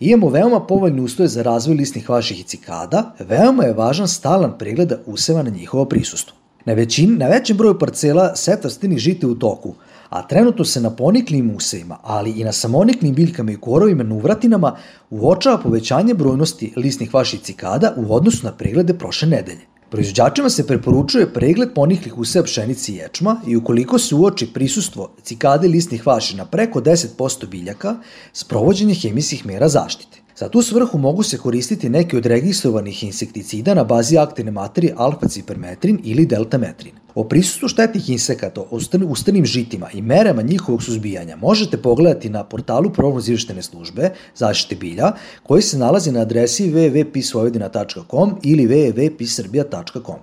imamo 0.00 0.28
veoma 0.28 0.60
povoljne 0.60 1.02
uslove 1.02 1.28
za 1.28 1.42
razvoj 1.42 1.76
listnih 1.76 2.08
vaših 2.10 2.40
i 2.40 2.42
cikada, 2.42 3.14
veoma 3.18 3.64
je 3.64 3.72
važan 3.72 4.08
stalan 4.08 4.58
pregled 4.58 4.92
useva 5.06 5.42
na 5.42 5.50
njihovo 5.50 5.84
prisustvo. 5.84 6.36
Na, 6.64 6.72
većin, 6.72 7.18
na 7.18 7.26
većem 7.26 7.56
broju 7.56 7.78
parcela 7.78 8.36
setva 8.36 8.70
stinih 8.70 8.98
žite 8.98 9.26
u 9.26 9.34
toku, 9.34 9.74
a 10.08 10.26
trenutno 10.26 10.64
se 10.64 10.80
na 10.80 10.90
poniklim 10.90 11.50
usevima, 11.56 11.98
ali 12.02 12.30
i 12.30 12.44
na 12.44 12.52
samoniklim 12.52 13.14
biljkama 13.14 13.52
i 13.52 13.56
korovima 13.56 14.02
na 14.02 14.14
uvratinama 14.14 14.76
uočava 15.10 15.58
povećanje 15.58 16.14
brojnosti 16.14 16.72
lisnih 16.76 17.14
vaših 17.14 17.40
cikada 17.40 17.94
u 17.96 18.14
odnosu 18.14 18.46
na 18.46 18.52
preglede 18.52 18.94
prošle 18.94 19.28
nedelje. 19.28 19.66
Proizvođačima 19.90 20.50
se 20.50 20.66
preporučuje 20.66 21.32
pregled 21.32 21.74
poniklih 21.74 22.18
useva 22.18 22.44
pšenice 22.44 22.92
i 22.92 22.96
ječma 22.96 23.40
i 23.46 23.56
ukoliko 23.56 23.98
se 23.98 24.14
uoči 24.14 24.46
prisustvo 24.54 25.10
cikade 25.22 25.68
listnih 25.68 26.06
vaši 26.06 26.36
na 26.36 26.44
preko 26.44 26.80
10% 26.80 27.46
biljaka, 27.46 27.96
sprovođenje 28.32 28.94
hemijskih 28.94 29.46
mera 29.46 29.68
zaštite. 29.68 30.25
Za 30.38 30.48
tu 30.48 30.62
svrhu 30.62 30.98
mogu 30.98 31.22
se 31.22 31.38
koristiti 31.38 31.88
neki 31.88 32.16
od 32.16 32.26
registrovanih 32.26 33.04
insekticida 33.04 33.74
na 33.74 33.84
bazi 33.84 34.18
aktivne 34.18 34.50
materije 34.50 34.94
alfa-cipermetrin 34.96 36.00
ili 36.04 36.26
deltametrin. 36.26 36.92
O 37.14 37.24
prisustvu 37.24 37.68
štetnih 37.68 38.10
insekata 38.10 38.64
u 39.08 39.14
stanim 39.14 39.44
žitima 39.44 39.88
i 39.94 40.02
merama 40.02 40.42
njihovog 40.42 40.82
suzbijanja 40.82 41.36
možete 41.36 41.76
pogledati 41.76 42.30
na 42.30 42.44
portalu 42.44 42.92
prognozivštene 42.92 43.62
službe 43.62 44.10
zaštite 44.34 44.76
bilja 44.76 45.12
koji 45.42 45.62
se 45.62 45.78
nalazi 45.78 46.12
na 46.12 46.20
adresi 46.20 46.70
www.pisvojvodina.com 46.70 48.38
ili 48.42 48.66
www.pisrbija.com. 48.66 50.20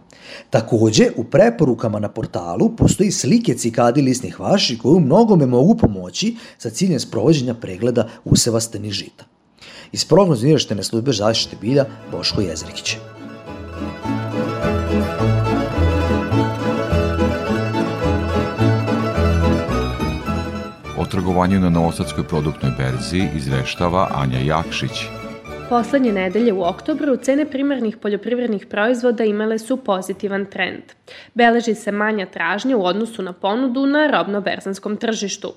Takođe, 0.49 1.10
u 1.17 1.23
preporukama 1.23 1.99
na 1.99 2.10
portalu 2.10 2.76
postoji 2.76 3.12
slike 3.12 3.54
cikadi 3.54 4.02
lisnih 4.02 4.39
vaši 4.39 4.78
koje 4.78 4.95
u 4.95 4.99
mnogome 4.99 5.45
mogu 5.45 5.78
pomoći 5.78 6.36
sa 6.58 6.69
ciljem 6.69 6.99
sprovođenja 6.99 7.54
pregleda 7.54 8.10
useva 8.26 8.60
stanih 8.60 8.91
žita. 8.91 9.33
Iz 9.93 10.06
prognoz 10.06 10.43
izveštene 10.43 10.84
službe 10.84 11.12
zaštite 11.12 11.56
bilja 11.62 11.86
Boško 12.12 12.41
Jezrikić. 12.41 12.97
O 20.97 21.06
trgovanju 21.06 21.60
na 21.60 21.69
Novosadskoj 21.69 22.23
produktnoj 22.23 22.71
berzi 22.77 23.29
izveštava 23.36 24.10
Anja 24.15 24.39
Jakšić. 24.39 25.22
Poslednje 25.73 26.13
nedelje 26.13 26.53
u 26.53 26.63
oktobru 26.63 27.15
cene 27.17 27.45
primarnih 27.45 27.97
poljoprivrednih 27.97 28.65
proizvoda 28.65 29.23
imale 29.23 29.59
su 29.59 29.77
pozitivan 29.77 30.45
trend. 30.45 30.83
Beleži 31.33 31.75
se 31.75 31.91
manja 31.91 32.25
tražnja 32.25 32.77
u 32.77 32.86
odnosu 32.86 33.21
na 33.21 33.33
ponudu 33.33 33.86
na 33.86 34.07
robno-berzanskom 34.07 34.97
tržištu. 34.97 35.53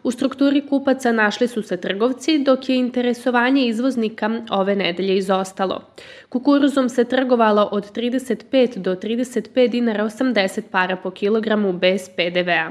U 0.03 0.11
strukturi 0.11 0.67
kupaca 0.69 1.13
našli 1.13 1.49
su 1.49 1.63
se 1.63 1.77
trgovci, 1.77 2.39
dok 2.39 2.69
je 2.69 2.77
interesovanje 2.77 3.67
izvoznika 3.67 4.31
ove 4.51 4.77
nedelje 4.77 5.17
izostalo. 5.17 5.81
Kukuruzom 6.29 6.89
se 6.89 7.05
trgovalo 7.05 7.69
od 7.73 7.93
35 7.93 8.77
do 8.77 8.95
35 8.95 9.69
dinara 9.69 10.05
80 10.05 10.63
para 10.71 10.97
po 10.97 11.11
kilogramu 11.11 11.73
bez 11.73 12.09
PDV-a. 12.17 12.71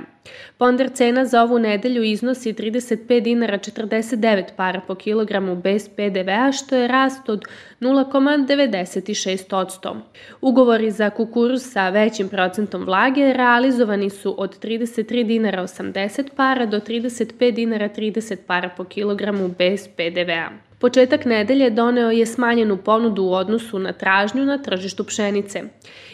Ponder 0.57 0.89
cena 0.93 1.25
za 1.25 1.43
ovu 1.43 1.59
nedelju 1.59 2.03
iznosi 2.03 2.53
35 2.53 3.21
dinara 3.21 3.57
49 3.57 4.43
para 4.57 4.81
po 4.87 4.95
kilogramu 4.95 5.55
bez 5.55 5.89
PDV-a, 5.89 6.51
što 6.51 6.75
je 6.75 6.87
rast 6.87 7.29
od 7.29 7.45
0,96%. 7.81 9.95
Ugovori 10.41 10.91
za 10.91 11.09
kukuruz 11.09 11.71
sa 11.71 11.89
većim 11.89 12.29
procentom 12.29 12.85
vlage 12.85 13.33
realizovani 13.33 14.09
su 14.09 14.35
od 14.37 14.59
33 14.59 15.23
dinara 15.23 15.63
80 15.63 16.29
para 16.35 16.65
do 16.65 16.79
35 16.79 17.51
dinara 17.51 17.89
30 17.89 18.37
para 18.47 18.69
po 18.69 18.83
kilogramu 18.83 19.47
bez 19.57 19.87
PDV-a. 19.87 20.73
Početak 20.83 21.25
nedelje 21.25 21.69
doneo 21.69 22.11
je 22.11 22.25
smanjenu 22.25 22.77
ponudu 22.77 23.23
u 23.23 23.33
odnosu 23.33 23.79
na 23.79 23.93
tražnju 23.93 24.45
na 24.45 24.57
tržištu 24.57 25.03
pšenice. 25.03 25.61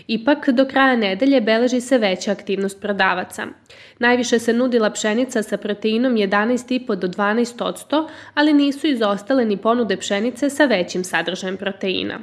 Ipak, 0.10 0.50
do 0.50 0.65
kraja 0.65 0.95
nedelje 0.95 1.41
beleži 1.41 1.82
se 1.82 1.98
veća 1.98 2.32
aktivnost 2.32 2.82
prodavaca. 2.82 3.48
Najviše 4.00 4.39
se 4.39 4.54
nudila 4.54 4.89
pšenica 4.89 5.43
sa 5.43 5.58
proteinom 5.58 6.13
11,5 6.13 6.95
do 6.95 7.08
12 7.08 8.08
ali 8.34 8.54
nisu 8.54 8.88
izostale 8.88 9.45
ni 9.45 9.58
ponude 9.58 9.98
pšenice 9.98 10.50
sa 10.50 10.65
većim 10.65 11.04
sadržajem 11.04 11.58
proteina. 11.58 12.19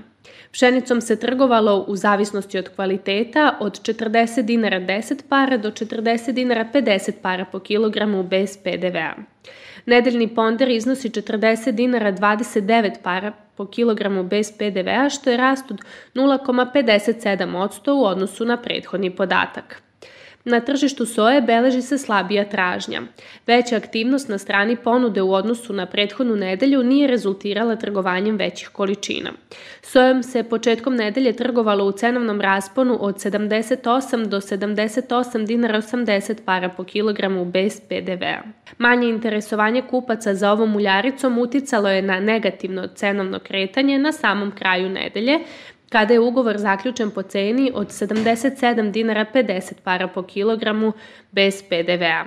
Pšenicom 0.52 1.00
se 1.00 1.20
trgovalo 1.20 1.84
u 1.88 1.96
zavisnosti 1.96 2.58
od 2.58 2.68
kvaliteta 2.68 3.56
od 3.60 3.80
40 3.80 4.42
dinara 4.42 4.80
10 4.80 5.22
para 5.28 5.56
do 5.56 5.70
40 5.70 6.32
dinara 6.32 6.68
50 6.74 7.12
para 7.22 7.44
po 7.44 7.58
kilogramu 7.58 8.22
bez 8.22 8.56
PDV-a. 8.56 9.14
Nedeljni 9.86 10.28
ponder 10.34 10.68
iznosi 10.68 11.10
40 11.10 11.70
dinara 11.70 12.12
29 12.12 13.02
para 13.02 13.32
po 13.56 13.66
kilogramu 13.66 14.24
bez 14.24 14.52
PDV-a, 14.58 15.08
što 15.10 15.30
je 15.30 15.36
rast 15.36 15.70
od 15.70 15.80
0,57% 16.14 17.90
u 17.90 18.04
odnosu 18.04 18.44
na 18.44 18.56
prethodni 18.62 19.10
podatak. 19.16 19.85
Na 20.48 20.60
tržištu 20.60 21.06
soje 21.06 21.40
beleži 21.40 21.82
se 21.82 21.98
slabija 21.98 22.44
tražnja. 22.44 23.02
Veća 23.46 23.76
aktivnost 23.76 24.28
na 24.28 24.38
strani 24.38 24.76
ponude 24.76 25.22
u 25.22 25.32
odnosu 25.32 25.72
na 25.72 25.86
prethodnu 25.86 26.36
nedelju 26.36 26.82
nije 26.82 27.06
rezultirala 27.08 27.76
trgovanjem 27.76 28.36
većih 28.36 28.68
količina. 28.68 29.30
Sojom 29.82 30.22
se 30.22 30.42
početkom 30.42 30.94
nedelje 30.94 31.32
trgovalo 31.32 31.84
u 31.84 31.92
cenovnom 31.92 32.40
rasponu 32.40 32.98
od 33.00 33.14
78 33.14 34.26
do 34.26 34.40
78 34.40 35.46
dinara 35.46 35.80
80 35.80 36.44
para 36.44 36.68
po 36.68 36.84
kilogramu 36.84 37.44
bez 37.44 37.80
PDV-a. 37.80 38.42
Manje 38.78 39.08
interesovanje 39.08 39.82
kupaca 39.90 40.34
za 40.34 40.52
ovom 40.52 40.76
uljaricom 40.76 41.38
uticalo 41.38 41.88
je 41.88 42.02
na 42.02 42.20
negativno 42.20 42.86
cenovno 42.86 43.38
kretanje 43.38 43.98
na 43.98 44.12
samom 44.12 44.50
kraju 44.50 44.88
nedelje, 44.88 45.38
kada 45.88 46.14
je 46.14 46.20
ugovor 46.20 46.58
zaključen 46.58 47.10
po 47.10 47.22
ceni 47.22 47.70
od 47.74 47.86
77 47.86 48.90
dinara 48.90 49.26
50 49.34 49.72
para 49.84 50.08
po 50.08 50.22
kilogramu 50.22 50.92
bez 51.32 51.62
PDV-a. 51.62 52.24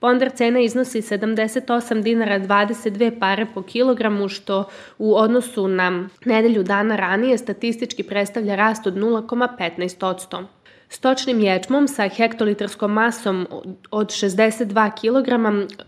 Ponder 0.00 0.30
cena 0.30 0.60
iznosi 0.60 1.02
78 1.02 2.02
dinara 2.02 2.38
22 2.38 3.18
pare 3.20 3.46
po 3.54 3.62
kilogramu, 3.62 4.28
što 4.28 4.64
u 4.98 5.16
odnosu 5.16 5.68
na 5.68 6.08
nedelju 6.24 6.62
dana 6.62 6.96
ranije 6.96 7.38
statistički 7.38 8.02
predstavlja 8.02 8.54
rast 8.54 8.86
od 8.86 8.94
0,15%. 8.94 10.55
Stočnim 10.88 11.40
ječmom 11.40 11.88
sa 11.88 12.06
hektolitarskom 12.08 12.92
masom 12.92 13.46
od 13.90 14.10
62 14.10 14.90
kg 15.00 15.30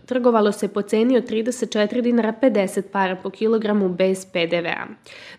trgovalo 0.05 0.51
se 0.51 0.67
po 0.67 0.81
ceni 0.81 1.17
od 1.17 1.29
34 1.29 2.01
dinara 2.01 2.33
50 2.41 2.81
para 2.91 3.15
po 3.15 3.29
kilogramu 3.29 3.89
bez 3.89 4.25
PDV-a, 4.25 4.87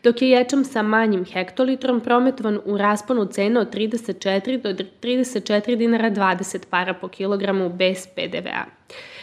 dok 0.05 0.23
je 0.23 0.31
ječam 0.31 0.65
sa 0.65 0.83
manjim 0.83 1.25
hektolitrom 1.25 2.01
prometovan 2.01 2.61
u 2.65 2.79
rasponu 2.79 3.27
cene 3.27 3.61
od 3.61 3.75
34 3.75 4.63
do 4.63 4.85
34 5.03 5.77
dinara 5.77 6.11
20 6.11 6.67
para 6.71 6.95
po 6.95 7.09
kilogramu 7.09 7.69
bez 7.69 8.07
PDV-a. 8.07 8.65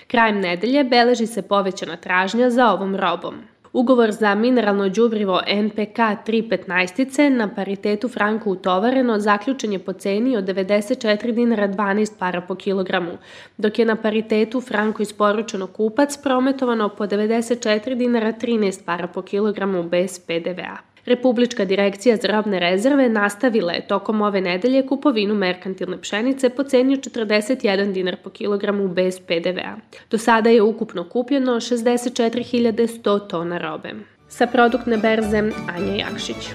Krajem 0.08 0.40
nedelje 0.40 0.84
beleži 0.84 1.28
se 1.28 1.42
povećana 1.42 1.96
tražnja 1.98 2.50
za 2.50 2.72
ovom 2.74 2.96
robom. 2.96 3.36
Ugovor 3.74 4.12
za 4.12 4.36
mineralno 4.36 4.90
đubrivo 4.90 5.42
NPK 5.48 5.98
315 5.98 7.30
na 7.30 7.48
paritetu 7.56 8.08
franku 8.10 8.52
utovareno 8.52 9.20
zaključen 9.20 9.74
je 9.74 9.80
po 9.80 9.94
ceni 9.94 10.38
od 10.38 10.44
94 10.44 11.32
dinara 11.32 11.68
12 11.68 12.20
para 12.20 12.42
po 12.42 12.56
kilogramu, 12.56 13.18
dok 13.58 13.80
je 13.80 13.86
na 13.86 13.96
paritetu 13.96 14.62
franku 14.62 15.02
isporučeno 15.02 15.68
kupac 15.68 16.18
prometovano 16.18 16.90
po 16.90 17.04
94 17.04 17.96
dinara 17.96 18.34
13 18.34 18.86
para 18.86 19.08
po 19.08 19.22
kilogramu 19.22 19.84
bez 19.84 20.20
PDV-a. 20.20 20.87
Republička 21.08 21.66
direkcija 21.66 22.16
za 22.16 22.28
robne 22.28 22.60
rezerve 22.60 23.10
nastavila 23.10 23.74
je 23.74 23.88
tokom 23.88 24.22
ove 24.22 24.42
nedelje 24.42 24.88
kupovinu 24.88 25.36
merkantilne 25.36 26.02
pšenice 26.02 26.50
po 26.50 26.64
ceni 26.64 26.94
od 26.94 27.00
41 27.00 27.94
dinar 27.94 28.18
po 28.24 28.30
kilogramu 28.30 28.88
bez 28.88 29.20
PDV-a. 29.20 29.76
Do 30.12 30.18
sada 30.18 30.50
je 30.50 30.62
ukupno 30.62 31.10
kupljeno 31.10 31.52
64.100 31.52 33.28
tona 33.28 33.58
robe. 33.58 33.94
Sa 34.30 34.48
produktne 34.48 34.98
berze 34.98 35.38
Anja 35.78 35.96
Jakšić. 35.96 36.50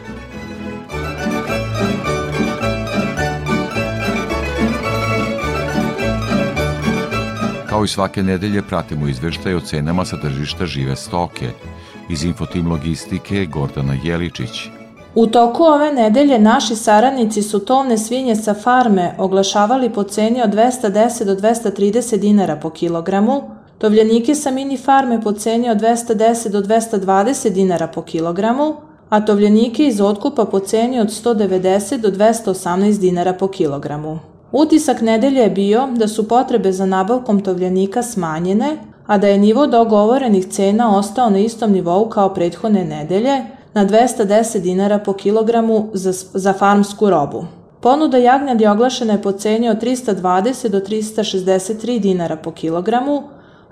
Kao 7.69 7.85
i 7.85 7.89
svake 7.89 8.23
nedelje 8.23 8.63
pratimo 8.63 9.09
izveštaje 9.09 9.57
o 9.57 9.61
cenama 9.61 10.05
sa 10.05 10.21
tržišta 10.21 10.67
žive 10.67 10.97
stoke– 10.97 11.49
Iz 12.13 12.25
Infotim 12.25 12.71
Logistike 12.71 13.47
Gordana 13.47 13.95
Jeličić. 14.05 14.71
U 15.15 15.27
toku 15.27 15.63
ove 15.63 15.93
nedelje 15.93 16.39
naši 16.39 16.77
saradnici 16.77 17.43
su 17.43 17.59
tovne 17.59 17.99
svinje 17.99 18.37
sa 18.37 18.55
farme 18.55 19.15
oglašavali 19.19 19.91
po 19.91 20.03
ceni 20.03 20.43
od 20.43 20.51
210 20.51 21.25
do 21.25 21.35
230 21.35 22.17
dinara 22.17 22.57
po 22.57 22.71
kilogramu, 22.71 23.43
tovljenike 23.79 24.35
sa 24.35 24.51
mini 24.51 24.77
farme 24.77 25.21
po 25.21 25.33
ceni 25.33 25.71
od 25.71 25.79
210 25.79 26.49
do 26.49 26.61
220 26.61 27.51
dinara 27.51 27.87
po 27.87 28.03
kilogramu, 28.03 28.75
a 29.09 29.25
tovljenike 29.25 29.87
iz 29.87 30.01
otkupa 30.01 30.45
po 30.45 30.61
ceni 30.61 31.01
od 31.01 31.09
190 31.09 32.01
do 32.01 32.09
218 32.09 32.99
dinara 33.01 33.33
po 33.33 33.49
kilogramu. 33.49 34.19
Utisak 34.53 35.01
nedelje 35.01 35.41
je 35.41 35.51
bio 35.51 35.89
da 35.97 36.09
su 36.09 36.29
potrebe 36.29 36.73
za 36.73 36.87
nabavkom 36.87 37.41
tovljenika 37.41 38.03
smanjene, 38.03 38.92
a 39.07 39.19
da 39.19 39.29
je 39.29 39.39
nivo 39.39 39.67
dogovorenih 39.67 40.47
cena 40.47 40.99
ostao 40.99 41.31
na 41.31 41.39
istom 41.39 41.73
nivou 41.73 42.09
kao 42.09 42.35
prethodne 42.35 42.85
nedelje, 42.85 43.45
na 43.75 43.87
210 43.87 44.61
dinara 44.61 44.99
po 44.99 45.13
kilogramu 45.13 45.89
za, 45.93 46.13
za 46.35 46.53
farmsku 46.53 47.11
robu. 47.11 47.45
Ponuda 47.81 48.19
jagnjadi 48.19 48.67
oglašena 48.67 49.13
je 49.13 49.23
po 49.23 49.33
ceni 49.33 49.69
od 49.69 49.83
320 49.83 50.69
do 50.69 50.81
363 50.81 51.99
dinara 52.01 52.37
po 52.37 52.51
kilogramu, 52.51 53.23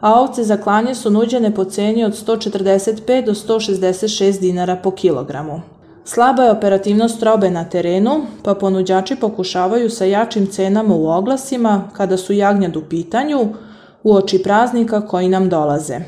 a 0.01 0.21
ovce 0.21 0.45
za 0.45 0.57
klanje 0.57 0.95
su 0.95 1.11
nuđene 1.11 1.55
po 1.55 1.65
ceni 1.65 2.05
od 2.05 2.13
145 2.13 3.25
do 3.25 3.35
166 3.35 4.41
dinara 4.41 4.77
po 4.77 4.91
kilogramu. 4.91 5.61
Slaba 6.05 6.43
je 6.43 6.51
operativnost 6.51 7.23
robe 7.23 7.51
na 7.51 7.65
terenu, 7.65 8.21
pa 8.43 8.55
ponuđači 8.55 9.17
pokušavaju 9.17 9.91
sa 9.91 10.05
jačim 10.05 10.47
cenama 10.47 10.95
u 10.95 11.09
oglasima 11.09 11.85
kada 11.93 12.17
su 12.17 12.33
jagnjad 12.33 12.77
u 12.77 12.83
pitanju, 12.83 13.49
u 14.03 14.15
oči 14.15 14.43
praznika 14.43 15.01
koji 15.01 15.29
nam 15.29 15.49
dolaze. 15.49 16.01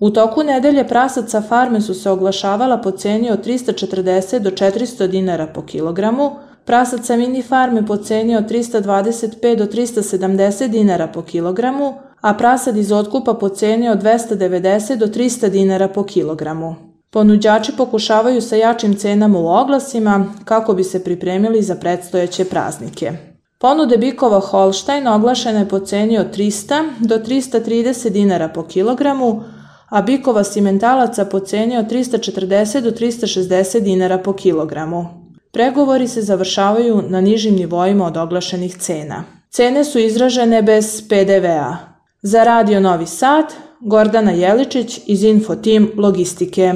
U 0.00 0.10
toku 0.10 0.42
nedelje 0.42 0.88
prasaca 0.88 1.42
farme 1.42 1.80
su 1.80 1.94
se 1.94 2.10
oglašavala 2.10 2.78
po 2.78 2.90
ceni 2.90 3.30
od 3.30 3.46
340 3.46 4.38
do 4.38 4.50
400 4.50 5.06
dinara 5.06 5.46
po 5.46 5.62
kilogramu, 5.62 6.30
prasaca 6.64 7.16
mini 7.16 7.42
farme 7.42 7.86
po 7.86 7.96
ceni 7.96 8.36
od 8.36 8.50
325 8.50 9.56
do 9.56 9.64
370 9.64 10.68
dinara 10.68 11.06
po 11.06 11.22
kilogramu, 11.22 11.94
a 12.20 12.34
prasad 12.34 12.76
iz 12.76 12.92
otkupa 12.92 13.34
po 13.34 13.48
ceni 13.48 13.88
od 13.88 14.02
290 14.02 14.96
do 14.96 15.06
300 15.06 15.48
dinara 15.48 15.88
po 15.88 16.04
kilogramu. 16.04 16.74
Ponuđači 17.10 17.72
pokušavaju 17.76 18.40
sa 18.42 18.56
jačim 18.56 18.96
cenama 18.96 19.38
u 19.38 19.46
oglasima 19.46 20.26
kako 20.44 20.74
bi 20.74 20.84
se 20.84 21.04
pripremili 21.04 21.62
za 21.62 21.74
predstojeće 21.74 22.44
praznike. 22.44 23.33
Ponude 23.64 23.96
bikova 23.96 24.40
Holstein 24.40 25.06
oglašene 25.08 25.68
po 25.68 25.78
ceni 25.78 26.18
od 26.18 26.36
300 26.36 26.82
do 27.00 27.18
330 27.18 28.10
dinara 28.10 28.48
po 28.48 28.62
kilogramu, 28.62 29.42
a 29.88 30.02
bikova 30.02 30.44
simentalaca 30.44 31.24
po 31.24 31.40
ceni 31.40 31.78
od 31.78 31.86
340 31.92 32.80
do 32.80 32.90
360 32.90 33.80
dinara 33.80 34.18
po 34.18 34.32
kilogramu. 34.32 35.06
Pregovori 35.52 36.08
se 36.08 36.22
završavaju 36.22 37.02
na 37.08 37.20
nižim 37.20 37.54
nivoima 37.54 38.06
od 38.06 38.16
oglašenih 38.16 38.76
cena. 38.76 39.24
Cene 39.50 39.84
su 39.84 39.98
izražene 39.98 40.62
bez 40.62 41.08
PDV-a. 41.08 41.76
Za 42.22 42.44
Radio 42.44 42.80
Novi 42.80 43.06
Sad, 43.06 43.44
Gordana 43.80 44.30
Jeličić 44.30 45.00
iz 45.06 45.22
Infotim 45.22 45.92
Logistike. 45.96 46.72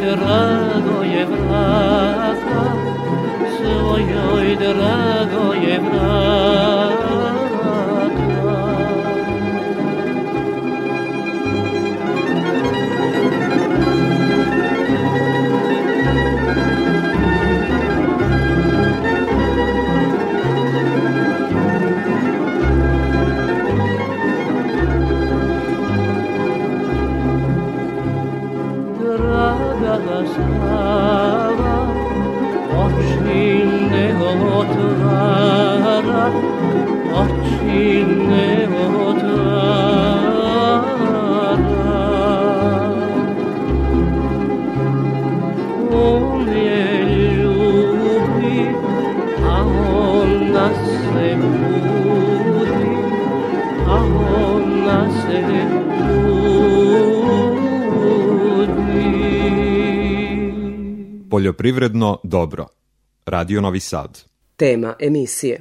The 0.00 0.16
rein. 0.16 0.57
Poljoprivredno 61.68 62.18
dobro. 62.22 62.66
Radio 63.26 63.60
Novi 63.60 63.80
Sad. 63.80 64.20
Tema 64.56 64.94
emisije. 65.00 65.60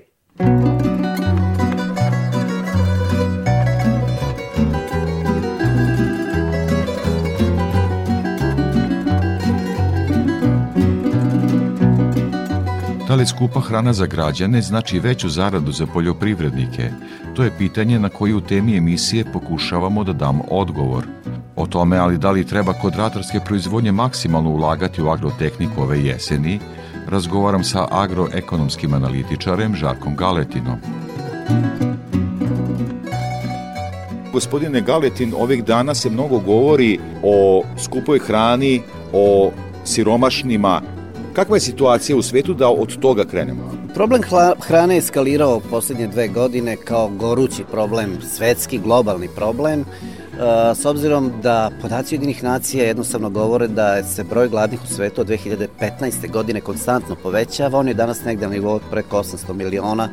Da 13.08 13.15
li 13.15 13.26
skupa 13.26 13.60
hrana 13.60 13.93
za 13.93 14.06
građane 14.06 14.62
znači 14.62 15.00
veću 15.00 15.30
zaradu 15.30 15.72
za 15.72 15.86
poljoprivrednike? 15.86 16.89
To 17.36 17.43
je 17.43 17.58
pitanje 17.58 18.00
na 18.00 18.10
koje 18.10 18.36
u 18.36 18.41
temi 18.41 18.78
emisije 18.78 19.32
pokušavamo 19.34 20.04
da 20.04 20.13
dam 20.13 20.41
odgovor. 20.50 21.16
O 21.67 21.69
tome, 21.69 21.97
ali 21.97 22.17
da 22.17 22.32
li 22.32 22.45
treba 22.47 22.73
kod 22.73 22.95
ratarske 22.95 23.39
proizvodnje 23.45 23.91
maksimalno 23.91 24.49
ulagati 24.49 25.01
u 25.01 25.10
agrotehniku 25.10 25.82
ove 25.82 25.99
jeseni, 25.99 26.60
razgovaram 27.08 27.63
sa 27.63 27.88
agroekonomskim 27.91 28.93
analitičarem 28.93 29.75
Žarkom 29.75 30.15
Galetinom. 30.15 30.77
Gospodine 34.34 34.82
Galetin, 34.82 35.34
ovih 35.38 35.63
dana 35.63 35.95
se 35.95 36.10
mnogo 36.10 36.39
govori 36.39 36.99
o 37.23 37.63
skupoj 37.77 38.19
hrani, 38.19 38.82
o 39.13 39.51
siromašnima. 39.86 40.82
Kakva 41.34 41.56
je 41.56 41.62
situacija 41.62 42.17
u 42.17 42.21
svetu 42.21 42.53
da 42.53 42.69
od 42.69 42.99
toga 42.99 43.25
krenemo? 43.25 43.71
Problem 43.93 44.21
hrane 44.62 44.95
je 44.95 44.99
eskalirao 44.99 45.60
poslednje 45.60 46.08
dve 46.08 46.27
godine 46.27 46.75
kao 46.75 47.10
gorući 47.10 47.63
problem, 47.71 48.17
svetski, 48.36 48.80
globalni 48.80 49.27
problem 49.36 49.86
s 50.76 50.86
obzirom 50.86 51.32
da 51.43 51.71
podaci 51.82 52.15
jedinih 52.15 52.43
nacija 52.43 52.86
jednostavno 52.86 53.30
govore 53.30 53.67
da 53.67 54.04
se 54.04 54.23
broj 54.23 54.50
gladnih 54.50 54.80
u 54.84 54.88
svetu 54.88 55.21
od 55.21 55.28
2015. 55.28 56.32
godine 56.32 56.62
konstantno 56.62 57.15
povećava, 57.23 57.80
on 57.80 57.88
je 57.88 57.93
danas 57.93 58.23
negde 58.23 58.45
na 58.45 58.54
nivou 58.54 58.80
preko 58.91 59.17
800 59.17 59.54
miliona 59.54 60.10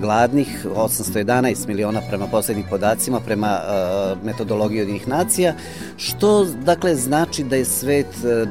gladnih, 0.00 0.66
811 0.76 1.68
miliona 1.68 2.00
prema 2.08 2.26
poslednjim 2.26 2.66
podacima, 2.70 3.20
prema 3.20 3.60
metodologiji 4.24 4.78
jedinih 4.78 5.08
nacija, 5.08 5.54
što 5.96 6.44
dakle 6.44 6.94
znači 6.94 7.44
da 7.44 7.56
je 7.56 7.64
svet 7.64 8.06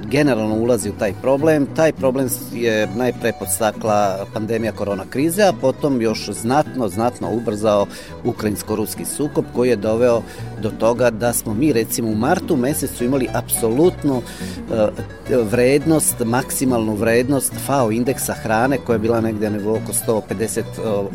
generalno 0.06 0.56
ulazi 0.56 0.90
u 0.90 0.94
taj 1.00 1.14
problem. 1.22 1.68
Taj 1.76 1.92
problem 1.92 2.30
je 2.54 2.88
najpre 2.96 3.34
podstakla 3.40 4.26
pandemija 4.34 4.72
korona 4.72 5.04
krize, 5.10 5.44
a 5.44 5.54
potom 5.62 6.02
još 6.02 6.30
znatno, 6.30 6.90
znatno 6.90 7.30
ubrzao 7.32 7.86
ukrajinsko-ruski 8.24 9.06
sukob 9.06 9.46
koji 9.56 9.70
je 9.70 9.76
doveo 9.76 10.22
do 10.62 10.70
toga 10.70 11.10
da 11.10 11.34
smo 11.34 11.54
mi 11.54 11.74
recimo 11.74 12.10
u 12.10 12.16
martu 12.16 12.56
mesecu 12.56 13.04
imali 13.04 13.28
apsolutnu 13.34 14.22
vrednost, 15.30 16.16
maksimalnu 16.26 16.96
vrednost 16.96 17.54
FAO 17.66 17.92
indeksa 17.92 18.34
hrane 18.34 18.78
koja 18.78 18.96
je 18.96 19.00
bila 19.00 19.22
negde 19.22 19.50
na 19.50 19.58
nivou 19.58 19.76
oko 19.76 19.94
150 20.08 20.64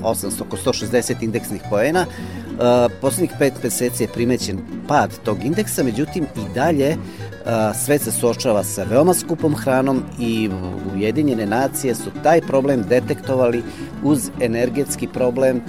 800, 0.03 0.43
oko 0.43 0.57
160 0.57 1.23
indeksnih 1.23 1.63
poena. 1.71 2.07
Uh, 2.07 2.93
poslednjih 3.01 3.31
pet 3.39 3.53
meseci 3.63 4.03
je 4.03 4.09
primećen 4.09 4.59
pad 4.89 5.19
tog 5.25 5.45
indeksa, 5.45 5.83
međutim 5.83 6.25
i 6.25 6.55
dalje 6.55 6.91
uh, 6.91 7.77
svet 7.77 8.03
se 8.03 8.13
suočava 8.13 8.65
sa 8.65 8.85
veoma 8.85 9.15
skupom 9.15 9.55
hranom 9.55 10.03
i 10.19 10.51
Ujedinjene 10.95 11.47
nacije 11.47 11.95
su 11.95 12.11
taj 12.23 12.41
problem 12.41 12.83
detektovali 12.89 13.63
uz 14.05 14.31
energetski 14.41 15.07
problem 15.07 15.57
uh, 15.57 15.63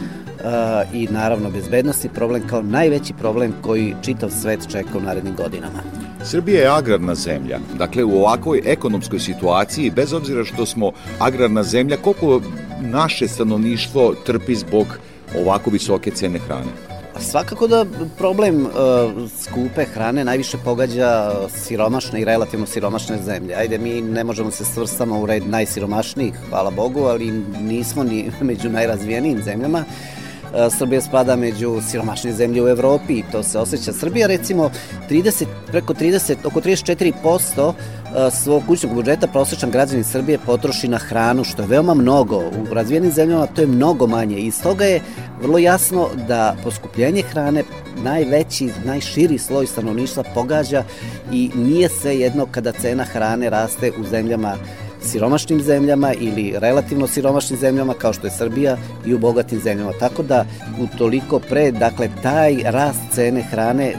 i 0.94 1.08
naravno 1.12 1.50
bezbednostni 1.50 2.10
problem 2.10 2.48
kao 2.48 2.62
najveći 2.62 3.14
problem 3.14 3.54
koji 3.62 3.96
čitav 4.02 4.30
svet 4.30 4.68
čeka 4.72 4.98
u 4.98 5.02
narednim 5.02 5.36
godinama. 5.36 6.01
Srbija 6.26 6.62
je 6.62 6.68
agrarna 6.68 7.16
zemlja. 7.16 7.60
Dakle, 7.78 8.04
u 8.04 8.16
ovakvoj 8.16 8.62
ekonomskoj 8.66 9.20
situaciji, 9.20 9.90
bez 9.90 10.14
obzira 10.14 10.46
što 10.46 10.66
smo 10.66 10.92
agrarna 11.20 11.64
zemlja, 11.64 11.98
koliko 11.98 12.42
naše 12.82 13.28
stanovništvo 13.28 14.14
trpi 14.26 14.56
zbog 14.56 14.88
ovako 15.38 15.70
visoke 15.70 16.12
cene 16.12 16.40
hrane? 16.40 16.72
Svakako 17.20 17.68
da 17.68 17.86
problem 18.18 18.66
uh, 18.66 18.72
skupe 19.42 19.86
hrane 19.86 20.26
najviše 20.26 20.58
pogađa 20.66 21.32
siromašne 21.50 22.22
i 22.22 22.26
relativno 22.26 22.66
siromašne 22.66 23.18
zemlje. 23.24 23.56
Ajde, 23.56 23.78
mi 23.78 24.02
ne 24.02 24.24
možemo 24.24 24.52
se 24.52 24.66
svrstamo 24.66 25.20
u 25.20 25.26
red 25.26 25.48
najsiromašnijih, 25.48 26.34
hvala 26.50 26.72
Bogu, 26.72 27.04
ali 27.04 27.32
nismo 27.62 28.04
ni 28.04 28.32
među 28.42 28.70
najrazvijenijim 28.70 29.42
zemljama. 29.44 29.84
Srbija 30.78 31.02
spada 31.02 31.36
među 31.36 31.82
siromašnije 31.90 32.34
zemlje 32.34 32.64
u 32.64 32.68
Evropi 32.68 33.14
i 33.14 33.24
to 33.32 33.44
se 33.44 33.60
osjeća. 33.60 33.94
Srbija 33.94 34.28
recimo 34.28 34.72
30, 35.10 35.46
preko 35.68 35.94
30, 35.94 36.36
oko 36.46 36.62
34% 36.62 37.74
svog 38.32 38.64
kućnog 38.68 38.94
budžeta 38.94 39.28
prosječan 39.28 39.72
građanin 39.72 40.04
Srbije 40.04 40.38
potroši 40.46 40.88
na 40.88 40.98
hranu, 40.98 41.44
što 41.44 41.62
je 41.62 41.68
veoma 41.68 41.94
mnogo. 41.94 42.38
U 42.38 42.74
razvijenim 42.74 43.12
zemljama 43.12 43.46
to 43.48 43.62
je 43.62 43.68
mnogo 43.68 44.08
manje 44.08 44.38
i 44.38 44.52
stoga 44.52 44.86
je 44.86 45.02
vrlo 45.42 45.58
jasno 45.58 46.08
da 46.28 46.56
poskupljenje 46.64 47.22
hrane 47.22 47.64
najveći, 48.04 48.70
najširi 48.86 49.38
sloj 49.38 49.68
stanovništva 49.68 50.24
pogađa 50.34 50.84
i 51.32 51.52
nije 51.56 51.90
se 51.90 52.20
jedno 52.20 52.48
kada 52.52 52.72
cena 52.72 53.04
hrane 53.04 53.50
raste 53.50 53.92
u 54.00 54.04
zemljama 54.04 54.56
siromašnim 55.02 55.62
zemljama 55.62 56.14
ili 56.14 56.54
relativno 56.58 57.08
siromašnim 57.08 57.60
zemljama 57.60 57.94
kao 57.94 58.14
što 58.14 58.28
je 58.28 58.32
Srbija 58.32 58.78
i 59.06 59.14
u 59.14 59.20
bogatim 59.20 59.60
zemljama. 59.60 59.92
Tako 60.00 60.24
da 60.24 60.46
utoliko 60.80 61.40
pre, 61.40 61.72
dakle, 61.72 62.10
taj 62.24 62.58
rast 62.66 63.02
cene 63.12 63.42
hrane 63.42 63.86
e, 63.86 63.96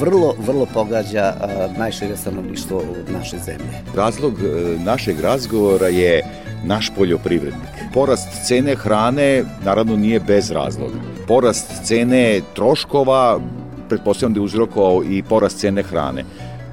vrlo, 0.00 0.34
vrlo 0.46 0.66
pogađa 0.74 1.34
najšire 1.78 2.16
stanovništvo 2.16 2.82
naše 3.12 3.38
zemlje. 3.38 3.82
Razlog 3.96 4.34
e, 4.34 4.78
našeg 4.84 5.20
razgovora 5.20 5.88
je 5.88 6.22
naš 6.64 6.90
poljoprivrednik. 6.96 7.68
Porast 7.94 8.46
cene 8.46 8.74
hrane 8.74 9.44
naravno 9.64 9.96
nije 9.96 10.20
bez 10.20 10.50
razloga. 10.50 10.94
Porast 11.28 11.84
cene 11.84 12.40
troškova 12.54 13.40
pretpostavljam 13.88 14.34
da 14.34 14.40
je 14.40 14.44
uzrokovao 14.44 15.02
i 15.04 15.22
porast 15.22 15.58
cene 15.58 15.82
hrane. 15.82 16.24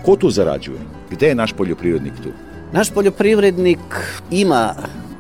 Ko 0.06 0.16
tu 0.16 0.30
zarađuje? 0.30 0.80
Gde 1.12 1.28
je 1.28 1.36
naš 1.36 1.54
poljoprivrednik 1.54 2.14
tu? 2.24 2.30
Naš 2.72 2.90
poljoprivrednik 2.90 3.80
ima 4.32 4.76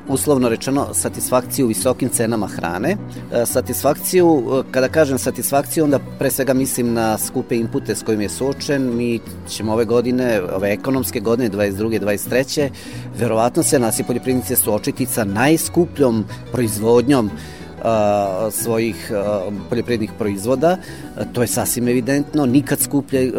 uslovno 0.07 0.49
rečeno 0.49 0.93
satisfakciju 0.93 1.67
visokim 1.67 2.09
cenama 2.09 2.47
hrane. 2.47 2.89
E, 3.33 3.45
satisfakciju, 3.45 4.43
e, 4.59 4.71
kada 4.71 4.87
kažem 4.87 5.17
satisfakciju, 5.17 5.83
onda 5.83 5.99
pre 6.19 6.31
svega 6.31 6.53
mislim 6.53 6.93
na 6.93 7.17
skupe 7.17 7.55
inpute 7.55 7.95
s 7.95 8.03
kojim 8.03 8.21
je 8.21 8.29
suočen. 8.29 8.95
Mi 8.95 9.19
ćemo 9.47 9.73
ove 9.73 9.85
godine, 9.85 10.41
ove 10.41 10.71
ekonomske 10.73 11.19
godine, 11.19 11.49
22. 11.49 11.99
23. 11.99 12.69
verovatno 13.19 13.63
se 13.63 13.79
nasi 13.79 14.03
poljoprivrednici 14.03 14.55
suočiti 14.55 15.05
sa 15.05 15.23
najskupljom 15.23 16.25
proizvodnjom 16.51 17.29
svojih 18.51 19.11
a, 19.11 19.49
poljoprivrednih 19.69 20.11
proizvoda. 20.17 20.77
To 21.33 21.41
je 21.41 21.47
sasvim 21.47 21.87
evidentno. 21.87 22.45
Nikad 22.45 22.79
skuplje 22.79 23.31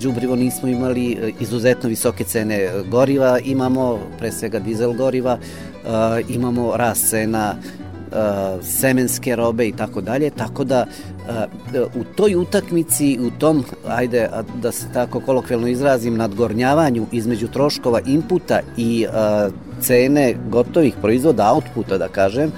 đubrivo 0.00 0.36
nismo 0.36 0.68
imali, 0.68 1.34
izuzetno 1.40 1.88
visoke 1.88 2.24
cene 2.24 2.70
goriva 2.90 3.38
imamo, 3.38 3.98
pre 4.18 4.32
svega 4.32 4.58
dizel 4.58 4.92
goriva, 4.92 5.38
imamo 6.28 6.76
rast 6.76 7.10
cena 7.10 7.54
semenske 8.62 9.36
robe 9.36 9.68
i 9.68 9.72
tako 9.72 10.00
dalje, 10.00 10.30
tako 10.30 10.64
da 10.64 10.86
u 11.94 12.04
toj 12.16 12.34
utakmici, 12.34 13.18
u 13.20 13.30
tom, 13.38 13.64
ajde 13.88 14.28
da 14.62 14.72
se 14.72 14.86
tako 14.92 15.20
kolokvijalno 15.20 15.68
izrazim, 15.68 16.16
nadgornjavanju 16.16 17.06
između 17.12 17.48
troškova 17.48 18.00
inputa 18.06 18.60
i 18.76 19.06
cene 19.80 20.34
gotovih 20.50 20.94
proizvoda, 21.02 21.52
outputa 21.52 21.98
da 21.98 22.08
kažem, 22.08 22.52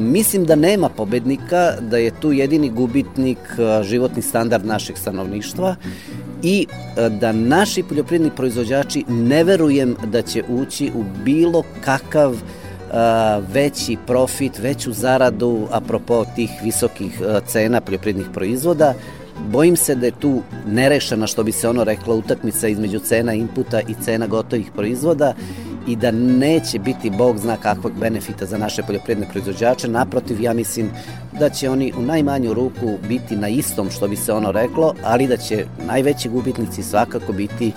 Mislim 0.00 0.44
da 0.44 0.54
nema 0.54 0.88
pobednika, 0.88 1.72
da 1.80 1.96
je 1.96 2.10
tu 2.20 2.32
jedini 2.32 2.70
gubitnik 2.70 3.38
životni 3.82 4.22
standard 4.22 4.66
našeg 4.66 4.98
stanovništva 4.98 5.76
i 6.42 6.66
da 7.20 7.32
naši 7.32 7.82
poljoprivredni 7.82 8.36
proizvođači 8.36 9.04
ne 9.08 9.44
verujem 9.44 9.96
da 10.06 10.22
će 10.22 10.42
ući 10.48 10.90
u 10.94 11.04
bilo 11.24 11.62
kakav 11.84 12.36
veći 13.52 13.96
profit, 14.06 14.58
veću 14.58 14.92
zaradu 14.92 15.66
apropo 15.70 16.24
tih 16.34 16.50
visokih 16.62 17.20
cena 17.46 17.80
poljoprivrednih 17.80 18.26
proizvoda. 18.34 18.94
Bojim 19.48 19.76
se 19.76 19.94
da 19.94 20.06
je 20.06 20.12
tu 20.20 20.42
nerešena, 20.66 21.26
što 21.26 21.44
bi 21.44 21.52
se 21.52 21.68
ono 21.68 21.84
rekla, 21.84 22.14
utakmica 22.14 22.68
između 22.68 22.98
cena 22.98 23.34
inputa 23.34 23.80
i 23.80 23.94
cena 24.04 24.26
gotovih 24.26 24.70
proizvoda 24.76 25.34
i 25.86 25.96
da 25.96 26.10
neće 26.10 26.78
biti 26.78 27.10
Bog 27.10 27.38
zna 27.38 27.56
kakvog 27.56 27.92
benefita 28.00 28.46
za 28.46 28.58
naše 28.58 28.82
poljoprivredne 28.82 29.28
proizvođače. 29.30 29.88
Naprotiv, 29.88 30.40
ja 30.40 30.52
mislim 30.52 30.90
da 31.38 31.50
će 31.50 31.70
oni 31.70 31.92
u 31.98 32.02
najmanju 32.02 32.54
ruku 32.54 32.98
biti 33.08 33.36
na 33.36 33.48
istom 33.48 33.90
što 33.90 34.08
bi 34.08 34.16
se 34.16 34.32
ono 34.32 34.52
reklo, 34.52 34.94
ali 35.04 35.26
da 35.26 35.36
će 35.36 35.66
najveći 35.86 36.28
gubitnici 36.28 36.82
svakako 36.82 37.32
biti 37.32 37.72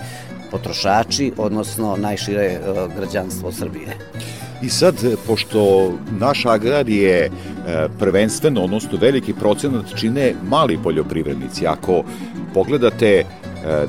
potrošači, 0.50 1.32
odnosno 1.36 1.96
najšire 1.96 2.44
e, 2.44 2.60
građanstvo 2.96 3.52
Srbije. 3.52 3.96
I 4.62 4.68
sad, 4.68 4.94
pošto 5.26 5.92
naš 6.18 6.46
agrar 6.46 6.88
je 6.88 7.24
e, 7.24 7.30
prvenstveno, 7.98 8.62
odnosno 8.64 8.98
veliki 9.00 9.32
procenat 9.32 9.84
čine 9.96 10.34
mali 10.48 10.78
poljoprivrednici, 10.82 11.66
ako 11.66 12.02
pogledate 12.54 13.06
e, 13.06 13.24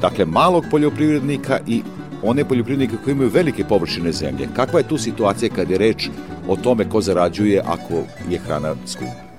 dakle 0.01 0.25
malog 0.25 0.65
poljoprivrednika 0.71 1.59
i 1.67 1.81
one 2.23 2.45
poljoprivrednike 2.45 3.03
koji 3.03 3.11
imaju 3.11 3.29
velike 3.29 3.63
površine 3.63 4.11
zemlje. 4.11 4.47
Kakva 4.55 4.79
je 4.79 4.87
tu 4.87 4.97
situacija 4.97 5.49
kad 5.55 5.69
je 5.69 5.77
reč 5.77 6.09
o 6.47 6.55
tome 6.55 6.89
ko 6.89 7.01
zarađuje 7.01 7.61
ako 7.65 8.03
je 8.29 8.39
hrana 8.39 8.75
skupa? 8.85 9.31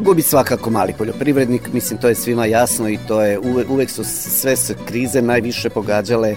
Gubi 0.00 0.22
svakako 0.22 0.70
mali 0.70 0.92
poljoprivrednik, 0.98 1.72
mislim 1.72 2.00
to 2.00 2.08
je 2.08 2.14
svima 2.14 2.46
jasno 2.46 2.88
i 2.88 2.98
to 3.08 3.22
je 3.22 3.38
uvek, 3.68 3.90
su 3.90 4.04
sve 4.04 4.56
se 4.56 4.74
krize 4.86 5.22
najviše 5.22 5.70
pogađale 5.70 6.34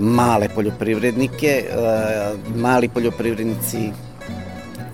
male 0.00 0.48
poljoprivrednike, 0.54 1.64
mali 2.54 2.88
poljoprivrednici 2.88 3.92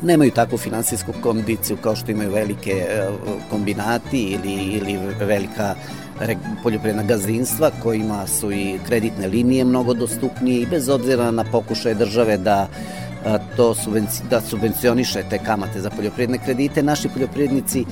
nemaju 0.02 0.30
takvu 0.30 0.58
finansijsku 0.58 1.12
kondiciju 1.22 1.76
kao 1.76 1.96
što 1.96 2.10
imaju 2.10 2.30
velike 2.30 2.86
kombinati 3.50 4.18
ili, 4.18 4.52
ili 4.52 4.98
velika 5.20 5.74
poljoprivredna 6.62 7.02
gazdinstva 7.02 7.70
kojima 7.82 8.26
su 8.26 8.52
i 8.52 8.78
kreditne 8.86 9.26
linije 9.26 9.64
mnogo 9.64 9.94
dostupnije 9.94 10.60
i 10.60 10.66
bez 10.66 10.88
obzira 10.88 11.30
na 11.30 11.44
pokušaje 11.44 11.94
države 11.94 12.36
da 12.36 12.68
to 13.56 13.74
subvenci, 13.74 14.22
da 14.30 14.40
subvencioniše 14.40 15.22
te 15.30 15.38
kamate 15.38 15.80
za 15.80 15.90
poljoprivredne 15.90 16.38
kredite, 16.44 16.82
naši 16.82 17.08
poljoprivrednici 17.08 17.84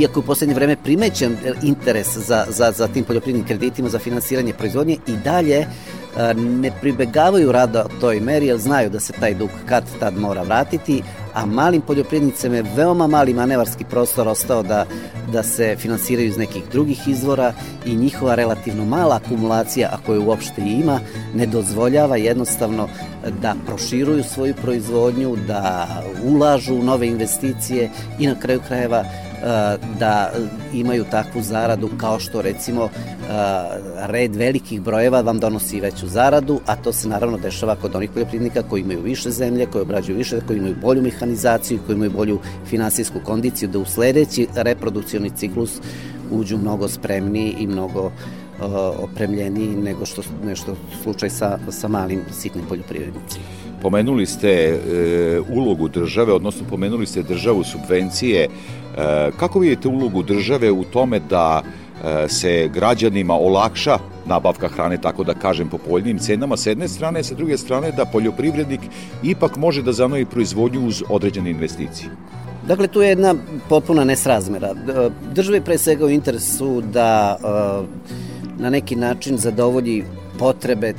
iako 0.00 0.20
u 0.20 0.22
poslednje 0.22 0.54
vreme 0.54 0.76
primećen 0.76 1.36
interes 1.62 2.16
za, 2.16 2.46
za, 2.48 2.72
za 2.72 2.88
tim 2.88 3.04
poljoprivrednim 3.04 3.46
kreditima 3.46 3.88
za 3.88 3.98
finansiranje 3.98 4.52
proizvodnje 4.52 4.96
i 5.06 5.16
dalje 5.24 5.66
ne 6.36 6.72
pribegavaju 6.80 7.52
rada 7.52 7.86
toj 8.00 8.20
meri 8.20 8.46
jer 8.46 8.58
znaju 8.58 8.90
da 8.90 9.00
se 9.00 9.12
taj 9.12 9.34
dug 9.34 9.50
kad 9.68 9.84
tad 10.00 10.18
mora 10.18 10.42
vratiti, 10.42 11.02
a 11.34 11.46
malim 11.46 11.80
poljoprivrednicama 11.80 12.56
je 12.56 12.64
veoma 12.76 13.06
mali 13.06 13.34
manevarski 13.34 13.84
prostor 13.84 14.28
ostao 14.28 14.62
da, 14.62 14.86
da 15.32 15.42
se 15.42 15.76
finansiraju 15.78 16.28
iz 16.28 16.36
nekih 16.36 16.62
drugih 16.72 17.08
izvora 17.08 17.52
i 17.86 17.96
njihova 17.96 18.34
relativno 18.34 18.84
mala 18.84 19.20
akumulacija, 19.24 19.88
ako 19.92 20.12
je 20.12 20.18
uopšte 20.18 20.62
ima, 20.62 21.00
ne 21.34 21.46
dozvoljava 21.46 22.16
jednostavno 22.16 22.88
da 23.42 23.54
proširuju 23.66 24.24
svoju 24.24 24.54
proizvodnju, 24.54 25.36
da 25.46 25.88
ulažu 26.24 26.74
u 26.74 26.82
nove 26.82 27.06
investicije 27.06 27.90
i 28.18 28.26
na 28.26 28.34
kraju 28.40 28.60
krajeva 28.68 29.04
da 29.98 30.30
imaju 30.74 31.04
takvu 31.10 31.42
zaradu 31.42 31.90
kao 31.96 32.20
što 32.20 32.42
recimo 32.42 32.88
red 33.96 34.36
velikih 34.36 34.80
brojeva 34.80 35.20
vam 35.20 35.38
donosi 35.38 35.80
veću 35.80 36.06
zaradu, 36.06 36.60
a 36.66 36.76
to 36.76 36.92
se 36.92 37.08
naravno 37.08 37.38
dešava 37.38 37.76
kod 37.76 37.94
onih 37.94 38.10
poljoprivrednika 38.10 38.62
koji 38.62 38.80
imaju 38.80 39.02
više 39.02 39.30
zemlje, 39.30 39.66
koji 39.66 39.82
obrađuju 39.82 40.16
više, 40.16 40.40
koji 40.46 40.58
imaju 40.58 40.76
bolju 40.82 41.02
mehanizaciju, 41.02 41.80
koji 41.86 41.96
imaju 41.96 42.10
bolju 42.10 42.38
finansijsku 42.66 43.18
kondiciju, 43.24 43.68
da 43.68 43.78
u 43.78 43.84
sledeći 43.84 44.48
reprodukcioni 44.54 45.30
ciklus 45.30 45.80
uđu 46.30 46.58
mnogo 46.58 46.88
spremniji 46.88 47.54
i 47.58 47.66
mnogo 47.66 48.12
opremljeniji 48.98 49.68
nego 49.68 50.06
što 50.06 50.22
nešto 50.44 50.76
slučaj 51.02 51.30
sa, 51.30 51.58
sa 51.70 51.88
malim 51.88 52.20
sitnim 52.32 52.64
poljoprivrednicima. 52.68 53.44
Pomenuli 53.82 54.26
ste 54.26 54.48
e, 54.48 54.76
ulogu 55.50 55.88
države, 55.88 56.32
odnosno 56.32 56.66
pomenuli 56.70 57.06
ste 57.06 57.22
državu 57.22 57.64
subvencije. 57.64 58.44
E, 58.44 58.48
kako 59.36 59.58
vidite 59.58 59.88
ulogu 59.88 60.22
države 60.22 60.70
u 60.70 60.84
tome 60.84 61.20
da 61.30 61.62
e, 61.62 62.28
se 62.28 62.70
građanima 62.74 63.34
olakša 63.34 63.98
nabavka 64.26 64.68
hrane, 64.68 64.98
tako 65.00 65.24
da 65.24 65.34
kažem, 65.34 65.68
po 65.68 65.78
poljnim 65.78 66.18
cenama 66.18 66.56
s 66.56 66.66
jedne 66.66 66.88
strane, 66.88 67.22
sa 67.22 67.34
druge 67.34 67.58
strane 67.58 67.90
da 67.92 68.04
poljoprivrednik 68.04 68.80
ipak 69.22 69.56
može 69.56 69.82
da 69.82 69.92
zanovi 69.92 70.24
proizvodnju 70.24 70.86
uz 70.86 71.02
određene 71.08 71.50
investicije? 71.50 72.10
Dakle, 72.68 72.88
tu 72.88 73.02
je 73.02 73.08
jedna 73.08 73.34
potpuna 73.68 74.04
nesrazmera. 74.04 74.74
Države 75.34 75.60
pre 75.60 75.78
svega 75.78 76.04
u 76.04 76.10
interesu 76.10 76.80
da 76.80 77.38
na 78.58 78.70
neki 78.70 78.96
način 78.96 79.36
zadovolji 79.36 80.04
potrebe 80.38 80.94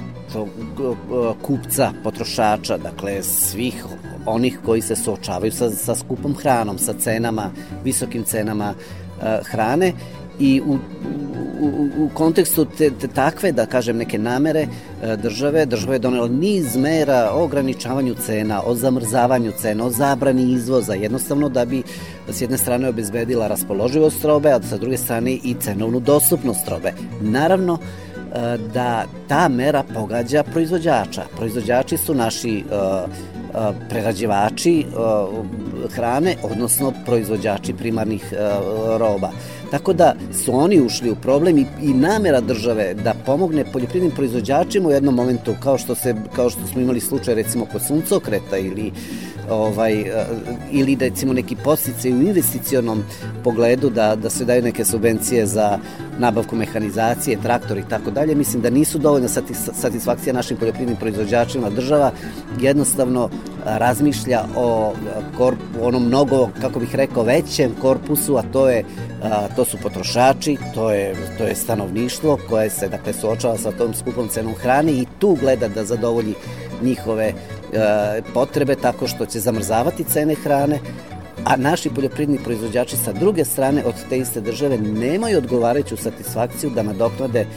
kupca, 1.41 1.91
potrošača, 2.03 2.77
dakle 2.77 3.23
svih 3.23 3.86
onih 4.25 4.59
koji 4.65 4.81
se 4.81 4.95
suočavaju 4.95 5.51
sa, 5.51 5.69
sa 5.69 5.95
skupom 5.95 6.36
hranom, 6.36 6.77
sa 6.77 6.93
cenama, 6.93 7.51
visokim 7.84 8.23
cenama 8.23 8.73
e, 8.73 9.39
hrane 9.43 9.93
i 10.39 10.61
u, 10.65 10.77
u, 11.61 11.89
u 11.97 12.09
kontekstu 12.13 12.65
te, 12.65 12.91
te 13.01 13.07
takve, 13.07 13.51
da 13.51 13.65
kažem, 13.65 13.97
neke 13.97 14.17
namere 14.17 14.67
e, 15.03 15.17
države, 15.17 15.65
država 15.65 15.93
je 15.93 15.99
donela 15.99 16.27
niz 16.27 16.75
mera 16.75 17.31
o 17.34 17.43
ograničavanju 17.43 18.15
cena, 18.25 18.61
o 18.65 18.75
zamrzavanju 18.75 19.51
cena, 19.57 19.86
o 19.86 19.89
zabrani 19.89 20.51
izvoza, 20.51 20.93
jednostavno 20.93 21.49
da 21.49 21.65
bi 21.65 21.84
s 22.29 22.41
jedne 22.41 22.57
strane 22.57 22.89
obezbedila 22.89 23.47
raspoloživost 23.47 24.25
robe, 24.25 24.51
a 24.51 24.61
sa 24.61 24.77
druge 24.77 24.97
strane 24.97 25.31
i 25.31 25.55
cenovnu 25.59 25.99
dostupnost 25.99 26.67
robe. 26.67 26.93
Naravno, 27.21 27.77
da 28.73 29.05
ta 29.27 29.47
mera 29.47 29.84
pogađa 29.93 30.43
proizvođača. 30.43 31.21
Proizvođači 31.38 31.97
su 31.97 32.13
naši 32.13 32.57
e, 32.57 32.61
e, 32.61 33.73
prerađivači 33.89 34.86
hrane, 35.89 36.36
odnosno 36.43 36.93
proizvođači 37.05 37.73
primarnih 37.73 38.34
roba. 38.97 39.29
Tako 39.74 39.93
da 39.93 40.15
su 40.43 40.55
oni 40.55 40.82
ušli 40.82 41.11
u 41.11 41.15
problem 41.15 41.57
i, 41.57 41.65
i 41.82 41.93
namera 41.93 42.41
države 42.41 42.93
da 42.93 43.13
pomogne 43.26 43.65
poljoprivrednim 43.74 44.15
proizvođačima 44.15 44.89
u 44.89 44.91
jednom 44.91 45.15
momentu, 45.15 45.55
kao 45.63 45.78
što, 45.78 45.95
se, 45.95 46.15
kao 46.36 46.49
što 46.49 46.67
smo 46.67 46.82
imali 46.82 46.99
slučaj 46.99 47.36
recimo 47.36 47.65
kod 47.65 47.82
suncokreta 47.88 48.57
ili 48.57 48.91
ovaj, 49.49 50.01
eh, 50.01 50.26
ili 50.71 50.97
recimo 50.99 51.34
neki 51.34 51.55
postice 51.55 52.09
u 52.09 52.21
investicionom 52.21 53.03
pogledu 53.43 53.89
da, 53.89 54.15
da 54.15 54.30
se 54.30 54.45
daju 54.45 54.63
neke 54.63 54.86
subvencije 54.86 55.45
za 55.45 55.80
nabavku 56.19 56.55
mehanizacije, 56.55 57.41
traktor 57.41 57.78
i 57.78 57.89
tako 57.89 58.11
dalje, 58.11 58.36
mislim 58.36 58.61
da 58.61 58.69
nisu 58.69 58.97
dovoljna 58.97 59.28
satisfakcija 59.74 60.34
našim 60.34 60.57
poljoprivrednim 60.57 60.97
proizvođačima. 60.97 61.69
Država 61.69 62.11
jednostavno 62.61 63.30
razmišlja 63.65 64.43
o 64.55 64.93
korp, 65.38 65.59
onom 65.82 66.05
mnogo, 66.05 66.49
kako 66.61 66.80
bih 66.80 66.95
rekao, 66.95 67.24
većem 67.24 67.71
korpusu, 67.82 68.38
a 68.38 68.43
to 68.53 68.69
je 68.69 68.84
a, 69.24 69.47
to 69.55 69.62
su 69.66 69.78
potrošači, 69.78 70.57
to 70.74 70.91
je, 70.91 71.16
to 71.38 71.43
je 71.43 71.55
stanovništvo 71.55 72.39
koje 72.49 72.70
se 72.70 72.88
dakle 72.88 73.14
suočava 73.14 73.57
sa 73.57 73.72
tom 73.72 73.93
skupom 73.93 74.28
cenom 74.28 74.53
hrane 74.53 74.91
i 74.91 75.05
tu 75.20 75.38
gleda 75.41 75.68
da 75.68 75.86
zadovolji 75.86 76.34
njihove 76.82 77.34
E, 77.74 78.22
potrebe 78.34 78.76
tako 78.76 79.07
što 79.07 79.26
će 79.26 79.39
zamrzavati 79.39 80.03
cene 80.03 80.36
hrane, 80.36 80.80
a 81.45 81.55
naši 81.57 81.89
poljoprivredni 81.89 82.38
proizvođači 82.43 82.97
sa 82.97 83.11
druge 83.11 83.45
strane 83.45 83.84
od 83.86 83.93
te 84.09 84.18
iste 84.18 84.41
države 84.41 84.78
nemaju 84.78 85.38
odgovarajuću 85.38 85.97
satisfakciju 85.97 86.70
da 86.70 86.84
nadoknade 86.84 87.39
e, 87.39 87.47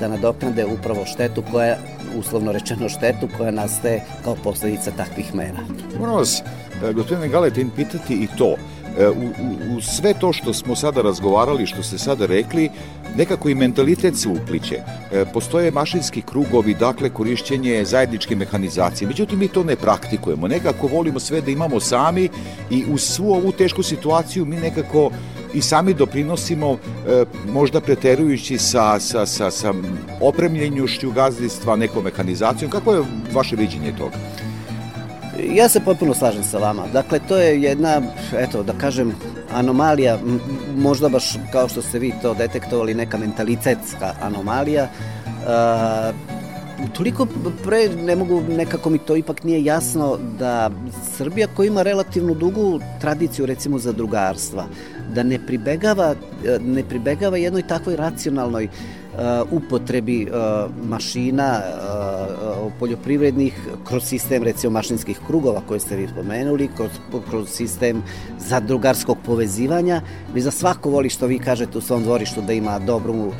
da 0.00 0.08
nadoknade 0.08 0.66
upravo 0.66 1.06
štetu 1.06 1.42
koja 1.50 1.76
uslovno 2.18 2.52
rečeno 2.52 2.88
štetu 2.88 3.28
koja 3.36 3.50
nastaje 3.50 4.04
kao 4.24 4.36
posledica 4.44 4.90
takvih 4.90 5.34
mera. 5.34 5.58
Moram 6.00 6.14
vas, 6.14 6.42
e, 6.84 6.92
gospodine 6.92 7.28
Galetin, 7.28 7.70
pitati 7.70 8.14
i 8.14 8.28
to. 8.38 8.54
U, 8.98 9.74
u, 9.74 9.76
u 9.76 9.80
sve 9.80 10.14
to 10.20 10.32
što 10.32 10.52
smo 10.52 10.76
sada 10.76 11.02
razgovarali, 11.02 11.66
što 11.66 11.82
ste 11.82 11.98
sada 11.98 12.26
rekli, 12.26 12.70
nekako 13.16 13.48
i 13.48 13.54
mentalitet 13.54 14.16
se 14.16 14.28
upliće. 14.28 14.80
E, 15.12 15.24
postoje 15.32 15.70
mašinski 15.70 16.22
krugovi, 16.22 16.74
dakle 16.74 17.10
korišćenje 17.10 17.84
zajedničke 17.84 18.36
mehanizacije. 18.36 19.08
Međutim, 19.08 19.38
mi 19.38 19.48
to 19.48 19.64
ne 19.64 19.76
praktikujemo. 19.76 20.48
Nekako 20.48 20.86
volimo 20.86 21.20
sve 21.20 21.40
da 21.40 21.50
imamo 21.50 21.80
sami 21.80 22.28
i 22.70 22.84
uz 22.90 23.02
svu 23.02 23.32
ovu 23.32 23.52
tešku 23.52 23.82
situaciju 23.82 24.44
mi 24.44 24.56
nekako 24.56 25.10
i 25.54 25.62
sami 25.62 25.94
doprinosimo 25.94 26.72
e, 26.72 27.24
možda 27.52 27.80
preterujući 27.80 28.58
sa, 28.58 29.00
sa, 29.00 29.26
sa, 29.26 29.50
sa 29.50 29.74
opremljenjušću 30.20 31.10
gazdinstva 31.10 31.76
nekom 31.76 32.04
mehanizacijom. 32.04 32.70
Kako 32.70 32.94
je 32.94 33.02
vaše 33.32 33.56
viđenje 33.56 33.92
toga? 33.98 34.16
Ja 35.44 35.68
se 35.68 35.80
potpuno 35.80 36.14
slažem 36.14 36.42
sa 36.42 36.58
vama. 36.58 36.86
Dakle, 36.92 37.20
to 37.28 37.36
je 37.36 37.62
jedna, 37.62 38.02
eto, 38.38 38.62
da 38.62 38.72
kažem, 38.72 39.14
anomalija, 39.52 40.18
možda 40.76 41.08
baš 41.08 41.36
kao 41.52 41.68
što 41.68 41.82
ste 41.82 41.98
vi 41.98 42.12
to 42.22 42.34
detektovali, 42.34 42.94
neka 42.94 43.18
mentalitetska 43.18 44.14
anomalija. 44.22 44.88
Uh, 45.38 46.92
toliko 46.92 47.26
pre 47.64 47.88
ne 47.88 48.16
mogu, 48.16 48.42
nekako 48.48 48.90
mi 48.90 48.98
to 48.98 49.16
ipak 49.16 49.44
nije 49.44 49.64
jasno 49.64 50.18
da 50.38 50.70
Srbija 51.16 51.46
koja 51.56 51.66
ima 51.66 51.82
relativno 51.82 52.34
dugu 52.34 52.80
tradiciju 53.00 53.46
recimo 53.46 53.78
za 53.78 53.92
drugarstva, 53.92 54.66
da 55.14 55.22
ne 55.22 55.38
pribegava, 55.46 56.14
ne 56.60 56.82
pribegava 56.82 57.36
jednoj 57.36 57.62
takvoj 57.62 57.96
racionalnoj 57.96 58.68
Uh, 58.68 58.97
upotrebi 59.50 60.26
uh, 60.26 60.70
mašina 60.88 61.60
uh, 61.60 62.72
poljoprivrednih 62.78 63.68
kroz 63.84 64.04
sistem 64.04 64.42
recimo 64.42 64.70
mašinskih 64.70 65.20
krugova 65.26 65.62
koje 65.68 65.80
ste 65.80 65.96
vi 65.96 66.08
spomenuli, 66.08 66.68
kroz, 66.76 66.90
kroz 67.30 67.48
sistem 67.48 68.02
zadrugarskog 68.38 69.18
povezivanja. 69.26 70.02
Vi 70.34 70.40
za 70.40 70.50
svako 70.50 70.90
voli 70.90 71.10
što 71.10 71.26
vi 71.26 71.38
kažete 71.38 71.78
u 71.78 71.80
svom 71.80 72.02
dvorištu 72.02 72.42
da 72.42 72.52
ima 72.52 72.78
dobru 72.78 73.32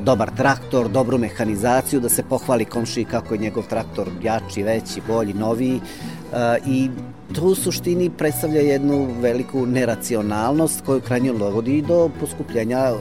dobar 0.00 0.30
traktor, 0.36 0.88
dobru 0.88 1.18
mehanizaciju, 1.18 2.00
da 2.00 2.08
se 2.08 2.22
pohvali 2.22 2.64
komšiji 2.64 3.04
kako 3.04 3.34
je 3.34 3.40
njegov 3.40 3.66
traktor 3.68 4.08
jači, 4.22 4.62
veći, 4.62 5.00
bolji, 5.08 5.34
noviji 5.34 5.80
i 6.66 6.90
to 7.34 7.42
u 7.42 7.54
suštini 7.54 8.10
predstavlja 8.10 8.60
jednu 8.60 9.08
veliku 9.20 9.66
neracionalnost 9.66 10.82
koju 10.86 11.00
krajnje 11.00 11.32
dovodi 11.32 11.82
do 11.82 12.10
poskupljenja 12.20 12.92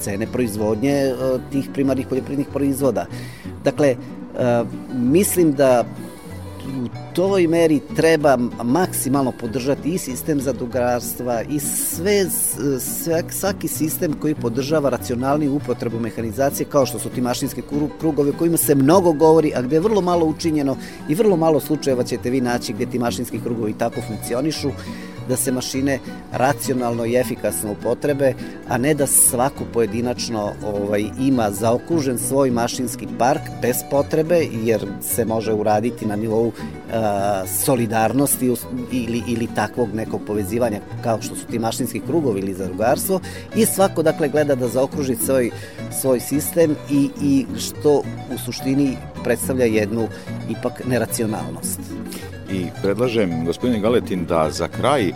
cene 0.00 0.26
proizvodnje 0.26 0.92
e, 0.92 1.14
tih 1.52 1.68
primarnih 1.72 2.06
poljoprivrednih 2.06 2.48
proizvoda. 2.52 3.06
Dakle, 3.64 3.88
e, 3.88 3.96
mislim 4.92 5.52
da 5.52 5.84
u 6.66 7.14
toj 7.14 7.46
meri 7.46 7.80
treba 7.96 8.38
maksimalno 8.62 9.32
podržati 9.40 9.88
i 9.88 9.98
sistem 9.98 10.40
zadrugarstva 10.40 11.42
i 11.42 11.60
sve, 11.60 12.30
sve, 12.80 13.22
svaki 13.30 13.68
sistem 13.68 14.12
koji 14.12 14.34
podržava 14.34 14.90
racionalniju 14.90 15.54
upotrebu 15.54 16.00
mehanizacije 16.00 16.66
kao 16.66 16.86
što 16.86 16.98
su 16.98 17.08
ti 17.08 17.20
mašinski 17.20 17.62
krugovi 18.00 18.30
o 18.30 18.38
kojima 18.38 18.56
se 18.56 18.74
mnogo 18.74 19.12
govori, 19.12 19.52
a 19.56 19.62
gde 19.62 19.76
je 19.76 19.80
vrlo 19.80 20.00
malo 20.00 20.26
učinjeno 20.26 20.76
i 21.08 21.14
vrlo 21.14 21.36
malo 21.36 21.60
slučajeva 21.60 22.04
ćete 22.04 22.30
vi 22.30 22.40
naći 22.40 22.72
gde 22.72 22.86
ti 22.86 22.98
mašinski 22.98 23.40
krugovi 23.40 23.72
tako 23.72 24.00
funkcionišu 24.00 24.70
da 25.28 25.36
se 25.36 25.52
mašine 25.52 25.98
racionalno 26.32 27.06
i 27.06 27.16
efikasno 27.16 27.72
upotrebe, 27.72 28.34
a 28.68 28.78
ne 28.78 28.94
da 28.94 29.06
svako 29.06 29.64
pojedinačno 29.72 30.52
ovaj, 30.66 31.04
ima 31.20 31.50
zaokružen 31.50 32.18
svoj 32.18 32.50
mašinski 32.50 33.06
park 33.18 33.42
bez 33.62 33.76
potrebe, 33.90 34.46
jer 34.64 34.86
se 35.02 35.24
može 35.24 35.52
uraditi 35.52 36.06
na 36.06 36.16
nivou 36.16 36.52
a, 36.92 37.42
solidarnosti 37.64 38.54
ili, 38.92 39.22
ili 39.28 39.48
takvog 39.54 39.94
nekog 39.94 40.20
povezivanja 40.26 40.80
kao 41.02 41.22
što 41.22 41.36
su 41.36 41.46
ti 41.46 41.58
mašinski 41.58 42.00
krugovi 42.00 42.40
ili 42.40 42.54
zadrugarstvo 42.54 43.20
i 43.56 43.66
svako 43.66 44.02
dakle 44.02 44.28
gleda 44.28 44.54
da 44.54 44.68
zaokruži 44.68 45.16
svoj, 45.16 45.50
svoj 46.00 46.20
sistem 46.20 46.76
i, 46.90 47.10
i 47.22 47.46
što 47.58 48.02
u 48.34 48.38
suštini 48.44 48.96
predstavlja 49.24 49.64
jednu 49.64 50.08
ipak 50.50 50.86
neracionalnost 50.86 51.80
i 52.54 52.66
predlažem, 52.82 53.44
gospodine 53.44 53.80
Galetin, 53.80 54.24
da 54.24 54.50
za 54.50 54.68
kraj 54.68 55.08
e, 55.08 55.12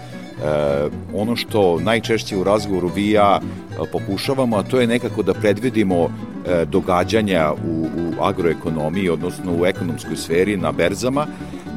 ono 1.14 1.36
što 1.36 1.80
najčešće 1.80 2.36
u 2.36 2.44
razgovoru 2.44 2.88
vi 2.94 3.10
ja 3.10 3.40
e, 3.40 3.90
pokušavamo, 3.92 4.56
a 4.56 4.62
to 4.62 4.80
je 4.80 4.86
nekako 4.86 5.22
da 5.22 5.34
predvidimo 5.34 6.04
e, 6.04 6.64
događanja 6.64 7.52
u, 7.52 7.82
u 7.82 8.24
agroekonomiji, 8.24 9.08
odnosno 9.08 9.56
u 9.60 9.66
ekonomskoj 9.66 10.16
sferi 10.16 10.56
na 10.56 10.72
berzama. 10.72 11.26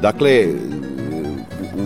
Dakle, 0.00 0.46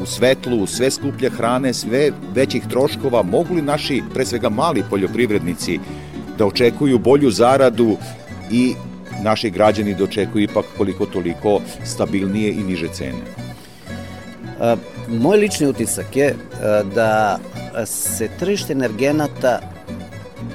u 0.02 0.06
svetlu 0.06 0.66
sve 0.66 0.90
skuplje 0.90 1.30
hrane, 1.30 1.74
sve 1.74 2.10
većih 2.34 2.66
troškova, 2.70 3.22
mogu 3.22 3.54
li 3.54 3.62
naši, 3.62 4.02
pre 4.14 4.24
svega 4.24 4.48
mali 4.48 4.84
poljoprivrednici, 4.90 5.78
da 6.38 6.46
očekuju 6.46 6.98
bolju 6.98 7.30
zaradu 7.30 7.96
i 8.50 8.74
naši 9.22 9.50
građani 9.50 9.94
da 9.94 10.04
očekuju 10.04 10.44
ipak 10.44 10.64
koliko 10.76 11.06
toliko 11.06 11.60
stabilnije 11.84 12.52
i 12.52 12.64
niže 12.64 12.88
cene? 12.88 13.46
Moj 15.08 15.38
lični 15.38 15.66
utisak 15.66 16.16
je 16.16 16.34
da 16.94 17.38
se 17.86 18.28
tržište 18.38 18.72
energenata 18.72 19.60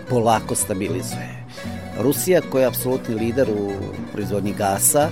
polako 0.09 0.55
stabilizuje. 0.55 1.45
Rusija 1.99 2.41
koja 2.51 2.61
je 2.61 2.67
apsolutni 2.67 3.15
lider 3.15 3.49
u 3.49 3.71
proizvodnji 4.11 4.53
gasa, 4.53 5.09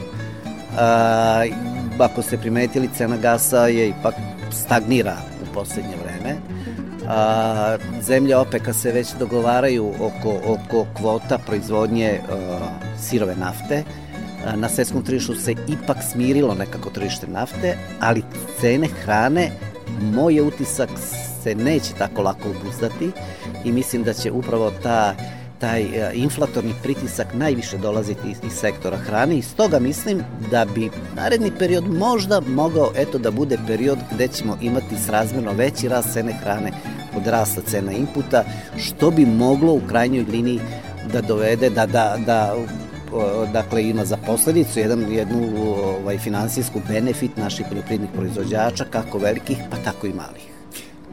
ako 1.99 2.21
ste 2.21 2.37
primetili, 2.37 2.89
cena 2.97 3.17
gasa 3.17 3.67
je 3.67 3.89
ipak 3.89 4.13
stagnira 4.51 5.17
u 5.43 5.53
poslednje 5.53 5.95
vreme. 6.03 6.35
A, 7.07 7.77
zemlje 8.01 8.37
OPEC-a 8.37 8.73
se 8.73 8.91
već 8.91 9.07
dogovaraju 9.19 9.93
oko, 9.99 10.39
oko 10.45 10.85
kvota 10.93 11.37
proizvodnje 11.37 12.19
a, 12.29 12.47
sirove 12.99 13.35
nafte 13.35 13.83
na 14.55 14.69
svetskom 14.69 15.03
tržištu 15.03 15.35
se 15.35 15.51
ipak 15.51 15.97
smirilo 16.11 16.53
nekako 16.53 16.89
tržište 16.89 17.27
nafte, 17.27 17.77
ali 17.99 18.23
cene 18.61 18.87
hrane, 18.87 19.51
moj 20.01 20.35
je 20.35 20.41
utisak, 20.41 20.89
se 21.43 21.55
neće 21.55 21.93
tako 21.97 22.21
lako 22.21 22.49
obuzdati 22.49 23.11
i 23.65 23.71
mislim 23.71 24.03
da 24.03 24.13
će 24.13 24.31
upravo 24.31 24.71
ta 24.83 25.15
taj 25.59 25.85
inflatorni 26.13 26.73
pritisak 26.83 27.27
najviše 27.33 27.77
dolaziti 27.77 28.29
iz, 28.29 28.37
iz 28.43 28.53
sektora 28.53 28.97
hrane 28.97 29.37
i 29.37 29.41
stoga 29.41 29.79
mislim 29.79 30.23
da 30.51 30.65
bi 30.75 30.89
naredni 31.15 31.51
period 31.59 31.87
možda 31.87 32.41
mogao 32.41 32.91
eto 32.95 33.17
da 33.17 33.31
bude 33.31 33.57
period 33.67 33.97
gde 34.11 34.27
ćemo 34.27 34.57
imati 34.61 34.97
srazmerno 35.05 35.53
veći 35.53 35.89
rast 35.89 36.13
cene 36.13 36.33
hrane 36.33 36.71
od 37.17 37.27
rasta 37.27 37.61
cena 37.61 37.91
inputa, 37.91 38.43
što 38.77 39.11
bi 39.11 39.25
moglo 39.25 39.73
u 39.73 39.81
krajnjoj 39.89 40.25
liniji 40.31 40.59
da 41.13 41.21
dovede 41.21 41.69
da, 41.69 41.85
da, 41.85 42.17
da 42.25 42.55
dakle 43.53 43.89
ima 43.89 44.05
za 44.05 44.17
posledicu 44.17 44.79
jedan, 44.79 45.11
jednu 45.11 45.41
ovaj, 46.01 46.17
finansijsku 46.17 46.81
benefit 46.87 47.37
naših 47.37 47.65
poljoprivrednih 47.69 48.09
proizvođača, 48.15 48.85
kako 48.89 49.17
velikih, 49.17 49.57
pa 49.69 49.77
tako 49.77 50.07
i 50.07 50.13
malih. 50.13 50.47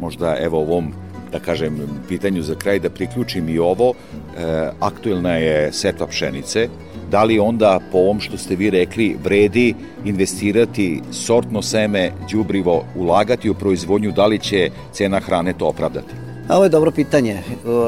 Možda 0.01 0.36
evo 0.40 0.61
ovom 0.61 0.92
da 1.32 1.38
kažem, 1.38 1.80
pitanju 2.09 2.42
za 2.42 2.55
kraj 2.55 2.78
da 2.78 2.90
priključim 2.90 3.49
i 3.49 3.59
ovo, 3.59 3.92
e, 3.92 4.70
aktuelna 4.80 5.36
je 5.36 5.72
setva 5.72 6.07
pšenice, 6.07 6.68
da 7.11 7.24
li 7.24 7.38
onda 7.38 7.80
po 7.92 7.99
ovom 7.99 8.20
što 8.20 8.38
ste 8.38 8.57
vi 8.57 8.70
rekli 8.70 9.16
vredi 9.24 9.74
investirati 10.05 11.03
sortno 11.12 11.62
seme, 11.62 12.11
đubrivo, 12.32 12.84
ulagati 12.97 13.51
u 13.51 13.55
proizvodnju, 13.55 14.12
da 14.12 14.26
li 14.26 14.38
će 14.38 14.70
cena 14.92 15.20
hrane 15.20 15.53
to 15.53 15.66
opravdati? 15.66 16.14
A 16.49 16.57
ovo 16.57 16.64
je 16.64 16.70
dobro 16.70 16.90
pitanje. 16.90 17.42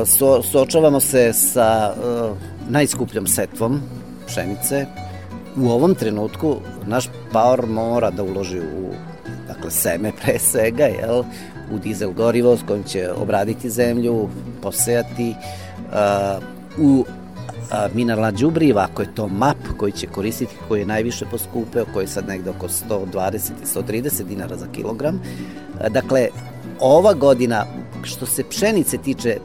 So, 0.06 0.42
suočavamo 0.42 1.00
se 1.00 1.32
sa 1.32 1.94
najskupljom 2.68 3.26
setvom 3.26 3.80
pšenice. 4.28 4.86
U 5.56 5.68
ovom 5.70 5.94
trenutku 5.94 6.56
naš 6.86 7.08
paor 7.32 7.66
mora 7.66 8.10
da 8.10 8.22
uloži 8.22 8.60
u 8.60 8.92
dakle, 9.48 9.70
seme 9.70 10.12
pre 10.22 10.38
svega, 10.38 10.84
jel? 10.84 11.24
u 11.72 11.78
dizel 11.78 12.12
gorivo 12.12 12.56
s 12.56 12.60
kojim 12.66 12.84
će 12.84 13.10
obraditi 13.12 13.70
zemlju, 13.70 14.28
posejati, 14.62 15.34
uh, 15.92 16.42
u 16.78 17.04
mineralna 17.94 18.32
džubriva, 18.32 18.86
ako 18.90 19.02
je 19.02 19.14
to 19.14 19.28
MAP 19.28 19.56
koji 19.76 19.92
će 19.92 20.06
koristiti, 20.06 20.54
koji 20.68 20.80
je 20.80 20.86
najviše 20.86 21.24
poskupeo, 21.30 21.84
koji 21.92 22.04
je 22.04 22.08
sad 22.08 22.28
negde 22.28 22.50
oko 22.50 22.68
120 22.68 23.50
i 23.62 23.66
130 23.66 24.22
dinara 24.22 24.56
za 24.56 24.66
kilogram. 24.72 25.20
Dakle, 25.88 26.28
ova 26.80 27.14
godina, 27.14 27.66
što 28.02 28.26
se 28.26 28.44
pšenice 28.44 28.98
tiče, 28.98 29.36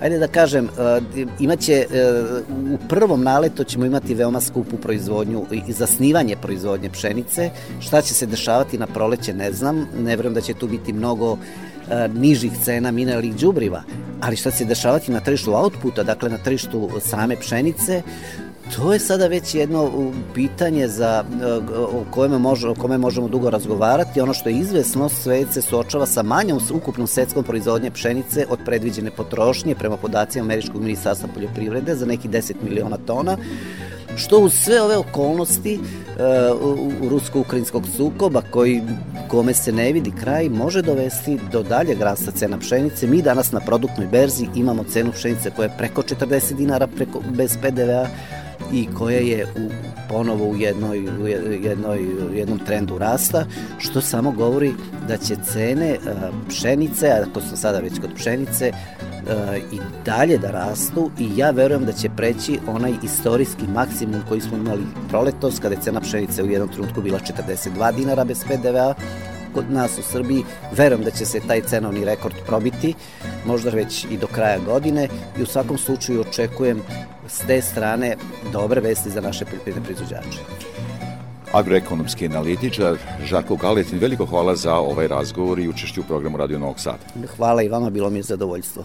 ajde 0.00 0.18
da 0.18 0.28
kažem, 0.28 0.64
uh, 0.64 1.26
imaće 1.40 1.86
uh, 1.86 2.72
u 2.72 2.78
prvom 2.88 3.22
naletu 3.22 3.64
ćemo 3.64 3.84
imati 3.84 4.14
veoma 4.14 4.40
skupu 4.40 4.76
proizvodnju 4.76 5.46
i 5.66 5.72
zasnivanje 5.72 6.36
proizvodnje 6.36 6.90
pšenice. 6.90 7.50
Šta 7.80 8.02
će 8.02 8.14
se 8.14 8.26
dešavati 8.26 8.78
na 8.78 8.86
proleće 8.86 9.34
ne 9.34 9.52
znam, 9.52 9.86
ne 9.98 10.16
verujem 10.16 10.34
da 10.34 10.40
će 10.40 10.54
tu 10.54 10.68
biti 10.68 10.92
mnogo 10.92 11.32
uh, 11.32 11.38
nižih 12.14 12.52
cena 12.64 12.90
mineralnih 12.90 13.36
đubriva, 13.36 13.82
ali 14.20 14.36
šta 14.36 14.50
će 14.50 14.56
se 14.56 14.64
dešavati 14.64 15.12
na 15.12 15.20
tržištu 15.20 15.54
outputa, 15.54 16.02
dakle 16.02 16.30
na 16.30 16.38
tržištu 16.38 16.90
same 17.00 17.36
pšenice, 17.36 18.02
To 18.76 18.92
je 18.92 18.98
sada 18.98 19.26
već 19.26 19.54
jedno 19.54 20.12
pitanje 20.34 20.88
za, 20.88 21.24
o, 21.76 22.04
kome 22.10 22.38
može, 22.38 22.68
o 22.68 22.74
kome 22.74 22.98
možemo 22.98 23.28
dugo 23.28 23.50
razgovarati. 23.50 24.20
Ono 24.20 24.34
što 24.34 24.48
je 24.48 24.54
izvesno, 24.54 25.08
svet 25.08 25.52
se 25.52 25.62
suočava 25.62 26.06
sa 26.06 26.22
manjom 26.22 26.60
ukupnom 26.72 27.06
svetskom 27.06 27.44
proizvodnje 27.44 27.90
pšenice 27.90 28.46
od 28.50 28.58
predviđene 28.64 29.10
potrošnje 29.10 29.74
prema 29.74 29.96
podacima 29.96 30.44
Američkog 30.44 30.82
ministarstva 30.82 31.28
poljoprivrede 31.34 31.94
za 31.94 32.06
neki 32.06 32.28
10 32.28 32.54
miliona 32.62 32.96
tona 33.06 33.36
što 34.16 34.38
uz 34.38 34.52
sve 34.52 34.82
ove 34.82 34.96
okolnosti 34.96 35.78
uh, 35.80 37.10
rusko-ukrajinskog 37.10 37.82
sukoba 37.96 38.42
koji 38.50 38.82
kome 39.28 39.54
se 39.54 39.72
ne 39.72 39.92
vidi 39.92 40.12
kraj 40.20 40.48
može 40.48 40.82
dovesti 40.82 41.38
do 41.52 41.62
daljeg 41.62 42.00
rasta 42.00 42.30
cena 42.30 42.58
pšenice. 42.58 43.06
Mi 43.06 43.22
danas 43.22 43.52
na 43.52 43.60
produktnoj 43.60 44.06
berzi 44.06 44.46
imamo 44.54 44.84
cenu 44.84 45.12
pšenice 45.12 45.50
koja 45.50 45.66
je 45.66 45.76
preko 45.78 46.02
40 46.02 46.54
dinara 46.54 46.86
preko, 46.86 47.20
bez 47.30 47.56
PDV-a 47.62 48.06
i 48.72 48.88
koja 48.98 49.18
je 49.18 49.44
u, 49.44 49.70
ponovo 50.08 50.48
u 50.48 50.56
jednoj, 50.56 50.98
u 51.22 51.26
jednoj, 51.26 51.98
jednom 52.34 52.58
trendu 52.58 52.98
rasta, 52.98 53.46
što 53.78 54.00
samo 54.00 54.30
govori 54.30 54.72
da 55.08 55.16
će 55.16 55.36
cene 55.36 55.96
pšenice, 56.48 57.10
ako 57.28 57.40
smo 57.40 57.56
sada 57.56 57.78
već 57.78 58.00
kod 58.00 58.10
pšenice, 58.14 58.72
i 59.72 59.78
dalje 60.04 60.38
da 60.38 60.50
rastu 60.50 61.10
i 61.18 61.28
ja 61.36 61.50
verujem 61.50 61.84
da 61.84 61.92
će 61.92 62.08
preći 62.16 62.58
onaj 62.68 62.92
istorijski 63.02 63.66
maksimum 63.74 64.22
koji 64.28 64.40
smo 64.40 64.56
imali 64.56 64.82
proletos, 65.08 65.58
kada 65.58 65.74
je 65.74 65.80
cena 65.80 66.00
pšenice 66.00 66.42
u 66.42 66.46
jednom 66.46 66.68
trenutku 66.68 67.02
bila 67.02 67.18
42 67.18 67.96
dinara 67.96 68.24
bez 68.24 68.44
PDV-a, 68.44 68.94
kod 69.58 69.70
nas 69.70 69.98
u 69.98 70.02
Srbiji. 70.02 70.44
Verujem 70.72 71.04
da 71.04 71.10
će 71.10 71.26
se 71.26 71.40
taj 71.40 71.60
cenovni 71.60 72.04
rekord 72.04 72.34
probiti, 72.46 72.94
možda 73.46 73.70
već 73.70 74.04
i 74.10 74.16
do 74.16 74.26
kraja 74.26 74.58
godine 74.58 75.08
i 75.38 75.42
u 75.42 75.46
svakom 75.46 75.78
slučaju 75.78 76.20
očekujem 76.20 76.82
s 77.28 77.38
te 77.46 77.62
strane 77.62 78.16
dobre 78.52 78.80
vesti 78.80 79.10
za 79.10 79.20
naše 79.20 79.44
poljoprivredne 79.44 79.84
proizvođače. 79.84 80.38
Agroekonomski 81.52 82.26
analitičar 82.26 82.96
Žarko 83.24 83.56
Galetin, 83.56 83.98
veliko 83.98 84.26
hvala 84.26 84.56
za 84.56 84.74
ovaj 84.74 85.08
razgovor 85.08 85.58
i 85.58 85.68
učešću 85.68 86.00
u 86.00 86.04
programu 86.04 86.36
Radio 86.36 86.58
Novog 86.58 86.80
Sada. 86.80 87.26
Hvala 87.36 87.62
i 87.62 87.68
vama, 87.68 87.90
bilo 87.90 88.10
mi 88.10 88.18
je 88.18 88.22
zadovoljstvo. 88.22 88.84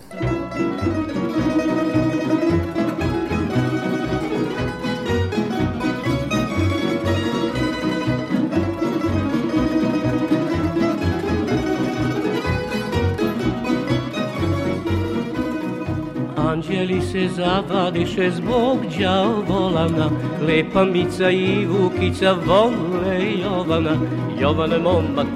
Anđeli 16.64 17.02
se 17.02 17.28
zavadiše 17.28 18.32
zbog 18.32 18.78
djavolana, 18.98 20.10
lepa 20.48 20.86
Mica 20.86 21.30
i 21.30 21.66
Vukica 21.66 22.36
vole 22.46 23.20
Jovana, 23.44 23.96
Jovana 24.42 24.78
momak 24.78 25.28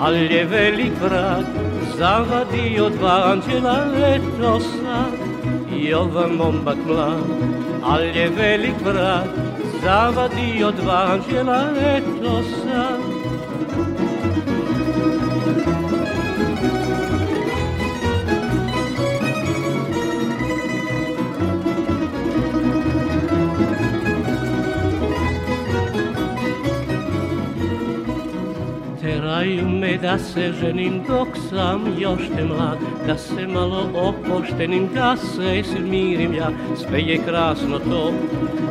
al 0.00 0.14
je 0.14 0.44
velik 0.44 0.92
vrat, 1.02 1.44
zavadio 1.98 2.88
dva 2.88 3.32
anđela 3.32 3.84
letosa. 3.84 5.04
Jovan 5.76 6.30
momak 6.30 6.78
mlad, 6.86 7.24
al 7.82 8.02
je 8.02 8.28
velik 8.28 8.80
vrat, 8.84 9.28
zavadio 9.82 10.70
dva 10.70 11.06
anđela 11.12 11.64
letosa. 11.70 12.82
Teraju 12.82 12.99
me 29.90 29.98
da 29.98 30.18
se 30.18 30.52
ženim 30.60 31.02
dok 31.08 31.28
sam 31.50 31.94
još 31.98 32.20
te 32.36 32.44
mlad 32.44 32.78
Da 33.06 33.18
se 33.18 33.46
malo 33.46 33.88
opoštenim, 33.94 34.88
da 34.94 35.16
se 35.16 35.62
smirim 35.64 36.34
ja. 36.34 36.50
Sve 36.76 37.00
je 37.00 37.18
krasno 37.26 37.78
to, 37.78 38.12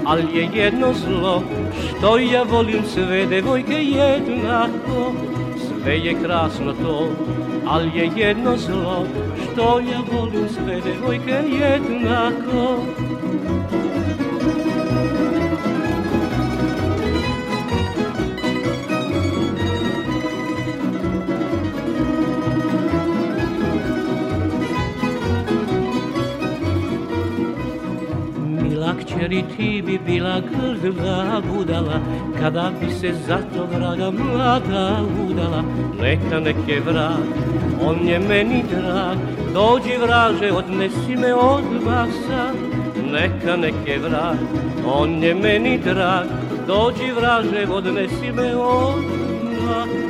ali 0.06 0.38
je 0.38 0.50
jedno 0.54 0.94
zlo 0.94 1.44
Što 1.88 2.18
ja 2.18 2.44
volim 2.44 2.84
sve 2.94 3.26
devojke 3.26 3.84
jednako. 3.84 5.14
Sve 5.58 5.98
je 5.98 6.16
krasno 6.24 6.74
to, 6.74 7.10
ali 7.68 7.98
je 7.98 8.12
jedno 8.16 8.58
zlo 8.58 9.06
Što 9.44 9.80
ja 9.80 10.02
volim 10.12 10.50
sve 10.50 10.82
devojke 10.82 11.44
jednako 11.62 12.80
kćeri 29.30 29.44
ti 29.58 29.82
bi 29.86 30.00
bila 30.06 30.42
grdla 30.42 31.42
budala 31.54 32.00
Kada 32.40 32.72
bi 32.80 32.92
se 32.92 33.14
zato 33.28 33.66
vraga 33.76 34.12
mlada 34.12 35.02
udala. 35.30 35.64
Neka 36.02 36.40
neke 36.40 36.80
vrag, 36.86 37.24
on 37.82 38.08
je 38.08 38.20
meni 38.20 38.64
drag 38.70 39.18
Dođi 39.54 39.98
vraže, 40.02 40.52
odnesi 40.52 41.16
me 41.16 41.34
od 41.34 41.64
vasa. 41.86 42.54
Neka 43.12 43.56
neke 43.56 44.00
vrag, 44.00 44.38
on 44.86 45.24
je 45.24 45.36
meni 45.36 45.78
drag 45.78 46.28
Dođi 46.68 47.12
vraže, 47.12 47.68
odnesi 47.72 48.32
me 48.36 48.56
od 48.56 49.04
vasa 49.68 50.09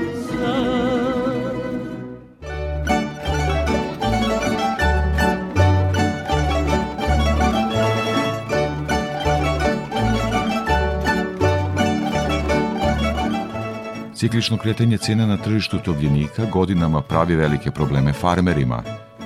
Ciklično 14.20 14.58
kretanje 14.58 14.98
cena 14.98 15.26
na 15.26 15.38
tržištu 15.38 15.78
tobljenika 15.86 16.46
godinama 16.54 17.02
pravi 17.02 17.36
velike 17.36 17.72
probleme 17.72 18.14
farmerima. 18.14 18.84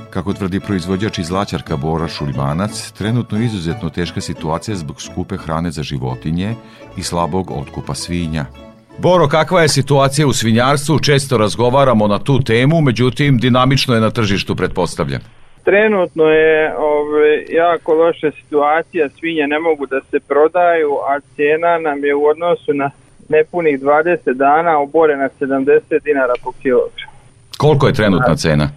Kako 0.10 0.34
tvrdi 0.34 0.60
proizvođač 0.60 1.20
iz 1.20 1.32
Laćarka 1.32 1.78
Bora 1.78 2.08
Šulimanac, 2.08 2.92
trenutno 2.98 3.38
je 3.38 3.46
izuzetno 3.46 3.90
teška 3.90 4.22
situacija 4.22 4.76
zbog 4.76 5.02
skupe 5.02 5.38
hrane 5.38 5.72
za 5.72 5.84
životinje 5.84 6.56
i 6.98 7.04
slabog 7.04 7.52
otkupa 7.52 7.94
svinja. 7.94 8.46
Boro, 8.98 9.28
kakva 9.28 9.62
je 9.62 9.70
situacija 9.70 10.28
u 10.28 10.34
svinjarstvu? 10.34 11.00
Često 11.00 11.38
razgovaramo 11.38 12.08
na 12.08 12.20
tu 12.20 12.44
temu, 12.44 12.82
međutim, 12.82 13.38
dinamično 13.38 13.96
je 13.96 14.02
na 14.02 14.10
tržištu, 14.10 14.56
pretpostavljam. 14.56 15.22
Trenutno 15.64 16.24
je 16.24 16.78
ove, 16.78 17.46
jako 17.50 17.94
loša 17.94 18.32
situacija, 18.42 19.10
svinje 19.10 19.48
ne 19.48 19.60
mogu 19.60 19.86
da 19.86 20.00
se 20.12 20.20
prodaju, 20.20 20.92
a 21.10 21.20
cena 21.36 21.78
nam 21.78 22.04
je 22.04 22.16
u 22.16 22.26
odnosu 22.26 22.74
na 22.74 22.90
nepunih 23.30 23.80
20 23.82 24.34
dana 24.34 24.80
oborena 24.80 25.30
70 25.40 26.04
dinara 26.04 26.34
po 26.44 26.52
kilogram. 26.62 27.10
Koliko 27.58 27.88
je 27.88 27.94
trenutna 27.94 28.36
cena? 28.36 28.70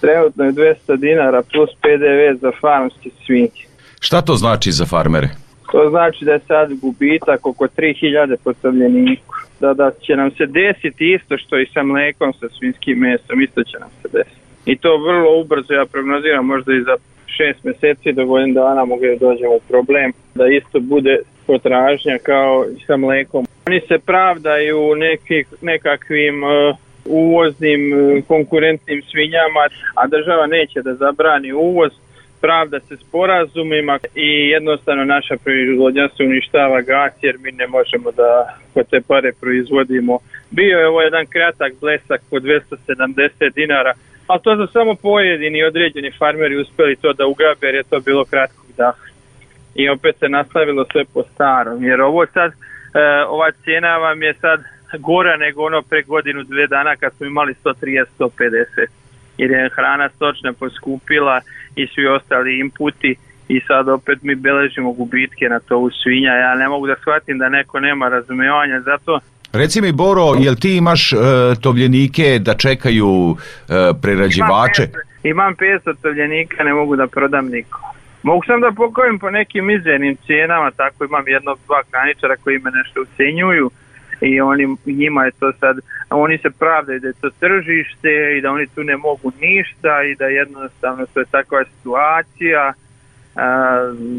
Trenutno 0.00 0.44
je 0.44 0.52
200 0.52 0.96
dinara 0.96 1.42
plus 1.52 1.70
PDV 1.82 2.40
za 2.40 2.52
farmske 2.60 3.10
svinje. 3.26 3.64
Šta 4.00 4.22
to 4.22 4.34
znači 4.34 4.72
za 4.72 4.86
farmere? 4.86 5.28
To 5.72 5.90
znači 5.90 6.24
da 6.24 6.32
je 6.32 6.40
sad 6.46 6.72
gubitak 6.80 7.46
oko 7.46 7.66
3000 7.66 8.36
postavljeniku. 8.44 9.34
Da, 9.60 9.74
da 9.74 9.90
će 9.90 10.16
nam 10.16 10.30
se 10.30 10.46
desiti 10.46 11.14
isto 11.14 11.38
što 11.38 11.58
i 11.58 11.66
sa 11.74 11.82
mlekom, 11.82 12.32
sa 12.40 12.46
svinskim 12.58 12.98
mesom, 12.98 13.42
isto 13.42 13.64
će 13.64 13.76
nam 13.80 13.88
se 14.02 14.08
desiti. 14.12 14.40
i 14.66 14.76
to 14.76 14.98
vrlo 14.98 15.40
ubrzo 15.40 15.72
ja 15.74 15.86
prognoziram 15.86 16.46
možda 16.46 16.72
i 16.74 16.82
za 16.82 16.96
šest 17.26 17.64
meseci 17.64 18.12
do 18.12 18.26
godin 18.26 18.54
dana 18.54 18.84
mogu 18.84 19.02
da 19.06 19.26
dođemo 19.26 19.54
u 19.54 19.60
problem 19.68 20.12
da 20.34 20.44
isto 20.46 20.80
bude 20.80 21.18
potražnja 21.46 22.18
kao 22.22 22.64
i 22.76 22.84
sa 22.86 22.96
mlekom. 22.96 23.46
Oni 23.66 23.80
se 23.88 23.98
pravdaju 23.98 24.94
nekih, 24.94 25.46
nekakvim 25.60 26.44
uh, 26.44 26.76
uvoznim 27.04 27.92
uh, 27.92 28.24
konkurentnim 28.26 29.02
svinjama, 29.10 29.64
a 29.94 30.06
država 30.06 30.46
neće 30.46 30.82
da 30.82 30.94
zabrani 30.94 31.52
uvoz, 31.52 31.92
pravda 32.40 32.80
se 32.80 32.96
sporazumima 32.96 33.98
i 34.14 34.48
jednostavno 34.48 35.04
naša 35.04 35.36
proizvodnja 35.44 36.08
se 36.08 36.22
uništava 36.24 36.80
gas 36.80 37.12
jer 37.22 37.36
mi 37.38 37.52
ne 37.52 37.66
možemo 37.66 38.12
da 38.12 38.58
po 38.74 38.82
te 38.82 39.00
pare 39.08 39.32
proizvodimo. 39.40 40.18
Bio 40.50 40.78
je 40.78 40.88
ovo 40.88 41.02
jedan 41.02 41.26
kratak 41.26 41.72
blesak 41.80 42.20
po 42.30 42.36
270 42.36 43.54
dinara, 43.54 43.92
ali 44.26 44.40
to 44.42 44.56
su 44.56 44.72
samo 44.72 44.94
pojedini 44.94 45.64
određeni 45.64 46.10
farmeri 46.18 46.56
uspeli 46.56 46.96
to 46.96 47.12
da 47.12 47.26
ugrabe 47.26 47.66
jer 47.66 47.74
je 47.74 47.82
to 47.82 48.00
bilo 48.00 48.24
kratkog 48.24 48.66
daha. 48.76 49.04
I 49.74 49.88
opet 49.88 50.18
se 50.18 50.28
nastavilo 50.28 50.84
sve 50.92 51.04
po 51.14 51.22
starom, 51.34 51.84
jer 51.84 52.00
ovo 52.00 52.26
sad, 52.26 52.50
e, 52.52 52.54
ova 53.28 53.50
cijena 53.64 53.96
vam 53.96 54.22
je 54.22 54.34
sad 54.34 54.62
gora 54.98 55.36
nego 55.36 55.62
ono 55.62 55.82
pre 55.82 56.02
godinu, 56.02 56.42
dve 56.42 56.66
dana 56.66 56.96
kad 56.96 57.12
smo 57.16 57.26
imali 57.26 57.54
130-150 57.64 58.86
jer 59.38 59.50
je 59.50 59.70
hrana 59.76 60.08
stočna 60.16 60.52
poskupila 60.52 61.40
i 61.76 61.86
svi 61.86 62.06
ostali 62.06 62.60
inputi 62.60 63.16
i 63.48 63.60
sad 63.60 63.88
opet 63.88 64.22
mi 64.22 64.34
beležimo 64.34 64.92
gubitke 64.92 65.48
na 65.48 65.60
to 65.60 65.78
u 65.78 65.90
svinja. 65.90 66.32
Ja 66.32 66.54
ne 66.54 66.68
mogu 66.68 66.86
da 66.86 66.94
shvatim 67.00 67.38
da 67.38 67.48
neko 67.48 67.80
nema 67.80 68.08
razumevanja, 68.08 68.80
zato 68.80 69.20
Reci 69.52 69.80
mi 69.80 69.92
Boro, 69.92 70.34
jel 70.38 70.54
ti 70.54 70.76
imaš 70.76 71.12
e, 71.12 71.16
tovljenike 71.62 72.38
da 72.38 72.54
čekaju 72.54 73.36
e, 73.68 73.92
prerađivače? 74.02 74.82
Imam 75.22 75.54
500, 75.54 75.84
imam 75.84 75.94
500 75.94 75.94
tovljenika, 76.02 76.64
ne 76.64 76.72
mogu 76.72 76.96
da 76.96 77.06
prodam 77.06 77.46
niko. 77.46 77.93
Mogu 78.24 78.42
sam 78.46 78.60
da 78.60 78.72
pokojim 78.76 79.18
po 79.18 79.30
nekim 79.30 79.64
mizernim 79.64 80.16
cijenama, 80.26 80.70
tako 80.70 81.04
imam 81.04 81.28
jednog, 81.28 81.58
dva 81.66 81.82
kraničara 81.90 82.36
koji 82.36 82.58
me 82.58 82.70
nešto 82.70 83.00
ucenjuju 83.00 83.70
i 84.20 84.40
oni, 84.40 84.76
njima 84.86 85.24
je 85.24 85.30
to 85.30 85.52
sad, 85.52 85.78
oni 86.10 86.38
se 86.38 86.50
pravdaju 86.50 87.00
da 87.00 87.08
je 87.08 87.20
to 87.20 87.30
tržište 87.30 88.36
i 88.38 88.40
da 88.40 88.50
oni 88.50 88.66
tu 88.66 88.82
ne 88.82 88.96
mogu 88.96 89.32
ništa 89.40 90.02
i 90.02 90.14
da 90.14 90.24
jednostavno 90.24 91.06
to 91.06 91.20
je 91.20 91.26
takva 91.26 91.64
situacija 91.64 92.72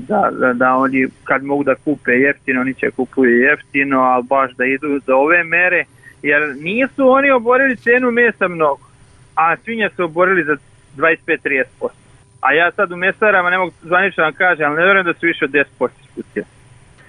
da, 0.07 0.29
da, 0.39 0.53
da 0.53 0.75
oni 0.75 1.07
kad 1.23 1.43
mogu 1.43 1.63
da 1.63 1.75
kupe 1.75 2.11
jeftino, 2.11 2.61
oni 2.61 2.73
će 2.73 2.91
kupuju 2.91 3.39
jeftino, 3.39 3.99
ali 3.99 4.23
baš 4.23 4.51
da 4.55 4.65
idu 4.65 4.99
do 5.07 5.15
ove 5.15 5.43
mere, 5.43 5.85
jer 6.21 6.41
nisu 6.61 7.09
oni 7.09 7.31
oborili 7.31 7.75
cenu 7.75 8.11
mesa 8.11 8.47
mnogo, 8.47 8.87
a 9.35 9.57
svinja 9.57 9.89
su 9.95 10.03
oborili 10.03 10.43
za 10.43 10.57
25-30%. 10.97 12.04
A 12.45 12.53
ja 12.53 12.71
sad 12.71 12.91
u 12.91 12.97
mesarama 12.97 13.49
ne 13.49 13.57
mogu 13.57 13.71
zvanično 13.83 14.21
da 14.21 14.25
vam 14.25 14.33
kažem, 14.33 14.65
ali 14.65 14.75
ne 14.75 14.85
verujem 14.85 15.05
da 15.05 15.13
su 15.13 15.25
više 15.25 15.45
od 15.45 15.51
10% 15.51 15.65
spustili. 16.11 16.45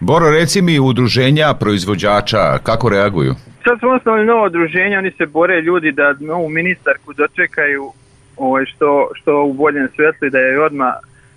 Boro, 0.01 0.30
reci 0.30 0.62
mi 0.62 0.80
udruženja 0.80 1.55
proizvođača, 1.61 2.59
kako 2.62 2.89
reaguju? 2.89 3.34
Sad 3.64 3.78
smo 3.78 3.91
osnovali 3.91 4.26
novo 4.26 4.47
udruženje, 4.47 4.99
oni 4.99 5.11
se 5.11 5.26
bore 5.26 5.61
ljudi 5.61 5.93
da 5.93 6.14
novu 6.20 6.49
ministarku 6.49 7.12
dočekaju 7.12 7.93
ovaj, 8.37 8.64
što, 8.64 9.11
što 9.14 9.43
u 9.45 9.53
boljem 9.53 9.89
svetlu 9.97 10.26
i 10.26 10.30
da 10.30 10.39
je 10.39 10.61
odmah 10.61 10.95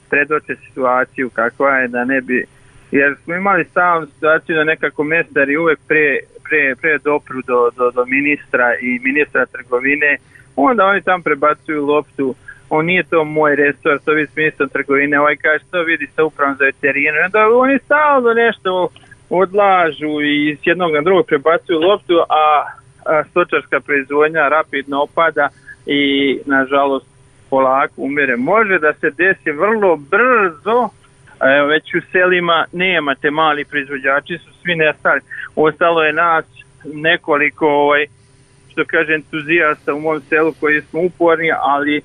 predoče 0.09 0.55
situaciju 0.67 1.29
kakva 1.29 1.77
je 1.77 1.87
da 1.87 2.05
ne 2.05 2.21
bi 2.21 2.45
jer 2.91 3.15
smo 3.23 3.35
imali 3.35 3.65
stalnu 3.71 4.07
situaciju 4.07 4.55
da 4.55 4.63
nekako 4.63 5.03
mesari 5.03 5.57
uvek 5.57 5.79
pre, 5.87 6.19
pre, 6.43 6.75
pre 6.81 6.97
dopru 6.97 7.41
do, 7.47 7.69
do, 7.77 7.91
do 7.91 8.05
ministra 8.05 8.75
i 8.81 8.99
ministra 9.03 9.45
trgovine 9.45 10.17
onda 10.55 10.85
oni 10.85 11.01
tam 11.01 11.21
prebacuju 11.21 11.85
loptu 11.85 12.35
on 12.69 12.85
nije 12.85 13.03
to 13.03 13.23
moj 13.23 13.55
resor, 13.55 13.99
to 14.05 14.11
vidi 14.11 14.31
s 14.31 14.35
ministrom 14.35 14.69
trgovine, 14.69 15.19
ovaj 15.19 15.35
kaže 15.35 15.63
to 15.71 15.83
vidi 15.83 16.07
sa 16.15 16.23
upravom 16.23 16.55
za 16.55 16.65
veterinu, 16.65 17.17
onda 17.25 17.47
oni 17.47 17.79
stalno 17.85 18.33
nešto 18.33 18.89
odlažu 19.29 20.21
i 20.21 20.57
s 20.61 20.67
jednog 20.67 20.93
na 20.93 21.01
drugog 21.01 21.25
prebacuju 21.25 21.79
loptu, 21.79 22.13
a, 22.29 22.65
a 23.05 23.23
stočarska 23.23 23.79
proizvodnja 23.79 24.47
rapidno 24.47 25.01
opada 25.01 25.49
i 25.85 26.39
nažalost 26.45 27.05
polako 27.49 27.93
umire. 27.97 28.35
Može 28.35 28.79
da 28.79 28.93
se 28.93 29.09
desi 29.09 29.51
vrlo 29.51 29.95
brzo, 29.95 30.89
evo, 31.55 31.67
već 31.67 31.93
u 31.95 32.01
selima 32.11 32.65
nemate 32.71 33.31
mali 33.31 33.65
proizvođači, 33.65 34.37
su 34.37 34.53
svi 34.61 34.75
nestali. 34.75 35.21
Ostalo 35.55 36.03
je 36.03 36.13
nas 36.13 36.45
nekoliko, 36.85 37.67
ovaj, 37.67 38.05
što 38.71 38.83
kaže, 38.87 39.13
entuzijasta 39.13 39.93
u 39.93 39.99
mom 39.99 40.21
selu 40.29 40.53
koji 40.59 40.81
smo 40.81 41.01
uporni, 41.01 41.51
ali 41.61 42.01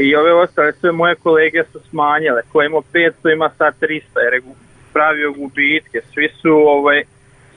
i 0.00 0.14
ove 0.14 0.34
ostale 0.34 0.72
sve 0.72 0.92
moje 0.92 1.14
kolege 1.14 1.64
su 1.72 1.80
smanjile. 1.90 2.42
Ko 2.52 2.62
ima 2.62 2.76
500 2.92 3.32
ima 3.32 3.50
sad 3.58 3.74
300 3.80 3.90
jer 4.24 4.34
je 4.34 4.42
pravio 4.92 5.32
gubitke. 5.32 6.00
Svi 6.14 6.28
su 6.42 6.50
ovaj, 6.50 7.02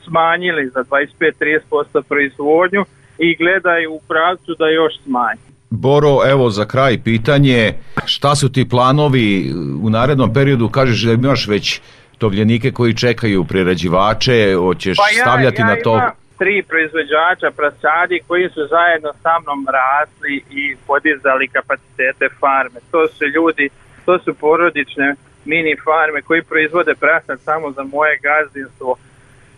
smanjili 0.04 0.70
za 0.74 0.84
25-30% 0.84 2.02
proizvodnju 2.08 2.84
i 3.18 3.36
gledaju 3.36 3.92
u 3.92 4.00
pravcu 4.08 4.54
da 4.58 4.68
još 4.68 4.92
smanji. 5.04 5.40
Boro, 5.70 6.18
evo 6.30 6.50
za 6.50 6.64
kraj 6.64 7.02
pitanje, 7.04 7.72
šta 8.04 8.34
su 8.34 8.52
ti 8.52 8.68
planovi 8.68 9.52
u 9.82 9.90
narednom 9.90 10.32
periodu, 10.34 10.68
kažeš 10.68 11.02
da 11.02 11.12
imaš 11.12 11.46
već 11.46 11.80
tovljenike 12.18 12.72
koji 12.72 12.94
čekaju 12.94 13.44
prerađivače, 13.44 14.54
hoćeš 14.56 14.96
pa 14.96 15.18
ja, 15.18 15.24
stavljati 15.24 15.60
ja 15.60 15.66
na 15.66 15.76
to? 15.84 15.94
Ima 15.94 16.12
tri 16.40 16.62
proizvođača 16.62 17.50
prasadi 17.58 18.16
koji 18.28 18.48
su 18.54 18.62
zajedno 18.76 19.10
sa 19.22 19.34
mnom 19.42 19.60
rasli 19.78 20.34
i 20.60 20.76
podizali 20.86 21.48
kapacitete 21.48 22.26
farme. 22.40 22.80
To 22.90 23.08
su 23.08 23.24
ljudi, 23.26 23.66
to 24.06 24.18
su 24.18 24.34
porodične 24.34 25.14
mini 25.44 25.74
farme 25.86 26.22
koji 26.22 26.42
proizvode 26.42 26.94
prasad 26.94 27.40
samo 27.40 27.70
za 27.76 27.82
moje 27.82 28.14
gazdinstvo. 28.28 28.90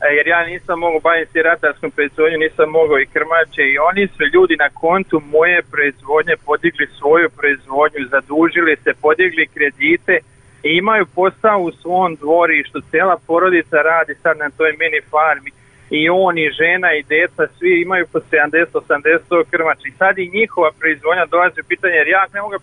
E, 0.05 0.14
jer 0.16 0.26
ja 0.26 0.41
nisam 0.47 0.78
mogao 0.78 1.01
baviti 1.01 1.43
ratarskom 1.43 1.91
proizvodnju, 1.91 2.39
nisam 2.39 2.68
mogao 2.70 2.99
i 3.01 3.11
krmače 3.14 3.64
i 3.68 3.78
oni 3.91 4.05
su 4.14 4.22
ljudi 4.35 4.55
na 4.64 4.68
kontu 4.83 5.16
moje 5.37 5.59
proizvodnje 5.72 6.35
podigli 6.47 6.87
svoju 6.99 7.28
proizvodnju, 7.39 8.11
zadužili 8.14 8.76
se, 8.85 8.91
podigli 9.03 9.45
kredite 9.55 10.14
i 10.62 10.68
imaju 10.83 11.05
posao 11.07 11.59
u 11.61 11.72
svom 11.72 12.11
dvorištu, 12.22 12.78
cela 12.91 13.16
porodica 13.26 13.76
radi 13.76 14.14
sad 14.22 14.35
na 14.39 14.51
toj 14.51 14.70
mini 14.80 15.01
farmi 15.11 15.51
i 15.99 16.01
on 16.09 16.34
i 16.38 16.55
žena 16.61 16.88
i 16.95 17.07
deca 17.12 17.45
svi 17.57 17.72
imaju 17.82 18.05
po 18.12 18.18
70-80 18.20 19.45
krmača 19.51 19.86
i 19.88 19.99
sad 20.01 20.18
i 20.18 20.30
njihova 20.38 20.70
proizvodnja 20.80 21.26
dolazi 21.26 21.61
u 21.61 21.68
pitanje 21.72 21.95
jer 21.95 22.09
ja 22.09 22.22
ne 22.34 22.40
mogu 22.40 22.57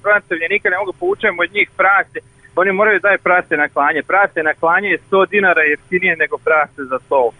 nikad 0.49 0.71
ne 0.71 0.77
mogu 0.77 0.93
poučem 0.99 1.39
od 1.39 1.49
njih 1.53 1.69
prase 1.77 2.19
oni 2.55 2.71
moraju 2.71 2.99
daje 2.99 3.17
prase 3.17 3.57
na 3.57 3.69
klanje. 3.69 4.01
Prase 4.03 4.43
na 4.43 4.53
klanje 4.53 4.89
je 4.89 4.97
100 5.11 5.29
dinara 5.29 5.61
jeftinije 5.61 6.15
nego 6.15 6.37
prase 6.37 6.83
za 6.83 6.99
to. 7.09 7.31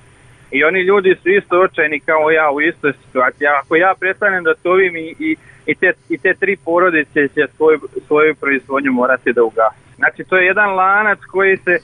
I 0.52 0.64
oni 0.64 0.82
ljudi 0.82 1.16
su 1.22 1.30
isto 1.30 1.60
očajni 1.62 2.00
kao 2.00 2.32
ja 2.32 2.52
u 2.52 2.62
istoj 2.62 2.94
situaciji. 3.06 3.48
Ako 3.48 3.76
ja 3.76 3.94
prestanem 4.00 4.44
da 4.44 4.54
tovim 4.64 4.96
i, 4.96 5.16
i, 5.20 5.36
i, 5.66 5.76
te, 5.76 5.94
i 6.10 6.18
te 6.18 6.34
tri 6.34 6.58
porodice 6.66 7.28
će 7.28 7.48
svoju, 7.56 7.80
svoju 8.08 8.36
proizvodnju 8.36 8.92
morati 8.92 9.34
da 9.34 9.44
ugasi. 9.44 9.78
Znači 9.96 10.24
to 10.24 10.38
je 10.38 10.46
jedan 10.46 10.70
lanac 10.70 11.20
koji 11.32 11.58
se, 11.58 11.78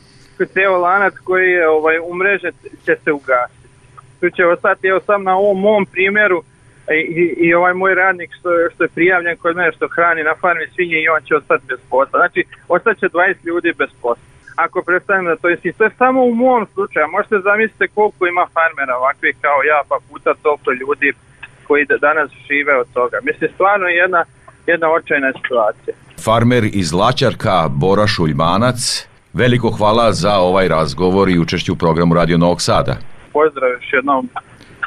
ceo 0.54 0.78
lanac 0.78 1.14
koji 1.24 1.52
je 1.52 1.70
ovaj, 1.70 1.98
umreže 2.12 2.52
će 2.86 2.96
se 3.04 3.12
ugasiti. 3.12 3.65
Tu 4.20 4.30
će 4.30 4.46
ostati, 4.46 4.88
evo 4.88 5.00
sam 5.00 5.24
na 5.24 5.38
ovom 5.38 5.60
mom 5.60 5.86
primjeru, 5.86 6.44
i, 6.94 7.36
i 7.46 7.54
ovaj 7.54 7.74
moj 7.74 7.96
radnik 7.96 8.30
što, 8.40 8.50
što 8.74 8.84
je 8.84 8.96
prijavljen 8.96 9.38
kod 9.38 9.56
mene 9.56 9.72
što 9.72 9.88
hrani 9.88 10.24
na 10.24 10.36
farmi 10.42 10.68
svinje 10.76 10.98
i 11.02 11.10
on 11.10 11.22
će 11.28 11.36
ostati 11.36 11.64
bez 11.68 11.80
posla. 11.90 12.20
Znači, 12.20 12.44
ostaće 12.68 13.06
20 13.06 13.36
ljudi 13.46 13.74
bez 13.78 13.90
posla. 14.02 14.24
Ako 14.56 14.82
predstavim 14.82 15.26
da 15.26 15.36
to 15.36 15.50
je 15.50 15.58
to 15.78 15.84
je 15.84 15.98
samo 15.98 16.24
u 16.24 16.34
mom 16.36 16.68
slučaju. 16.74 17.08
Možete 17.12 17.40
zamisliti 17.40 17.94
koliko 17.96 18.28
ima 18.28 18.46
farmera 18.54 18.98
ovakvih 18.98 19.36
kao 19.42 19.60
ja, 19.72 19.80
pa 19.90 19.98
puta 20.10 20.34
toliko 20.42 20.72
ljudi 20.72 21.14
koji 21.68 21.86
danas 22.02 22.30
žive 22.48 22.80
od 22.80 22.88
toga. 22.94 23.18
Mislim, 23.24 23.50
stvarno 23.54 23.86
je 23.88 23.96
jedna, 23.96 24.26
jedna 24.68 24.88
očajna 24.92 25.32
situacija. 25.40 25.96
Farmer 26.26 26.64
iz 26.74 26.94
Lačarka, 26.94 27.68
Bora 27.70 28.08
Šuljmanac, 28.08 29.08
veliko 29.34 29.70
hvala 29.70 30.14
za 30.14 30.36
ovaj 30.36 30.68
razgovor 30.68 31.30
i 31.30 31.40
učešću 31.40 31.74
u 31.74 31.76
programu 31.76 32.14
Radio 32.14 32.38
Novog 32.38 32.62
Sada. 32.62 33.15
Pozdrav 33.38 33.70
još 33.72 33.94
jednom 33.94 34.30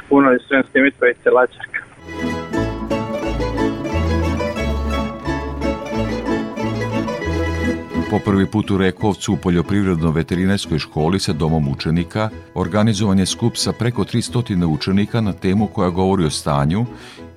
puno 0.09 0.33
iz 0.33 0.41
Sremske 0.47 0.79
Mitrovice 0.79 1.29
Lačarka. 1.29 1.79
Po 8.11 8.19
prvi 8.25 8.45
put 8.51 8.71
u 8.71 8.77
Rekovcu 8.77 9.33
u 9.33 9.37
poljoprivredno-veterinarskoj 9.37 10.79
školi 10.79 11.19
sa 11.19 11.33
domom 11.33 11.67
učenika 11.67 12.29
organizovan 12.55 13.19
je 13.19 13.25
skup 13.25 13.57
sa 13.57 13.71
preko 13.73 14.03
300 14.03 14.65
učenika 14.65 15.21
na 15.21 15.33
temu 15.33 15.67
koja 15.67 15.89
govori 15.89 16.25
o 16.25 16.29
stanju 16.29 16.85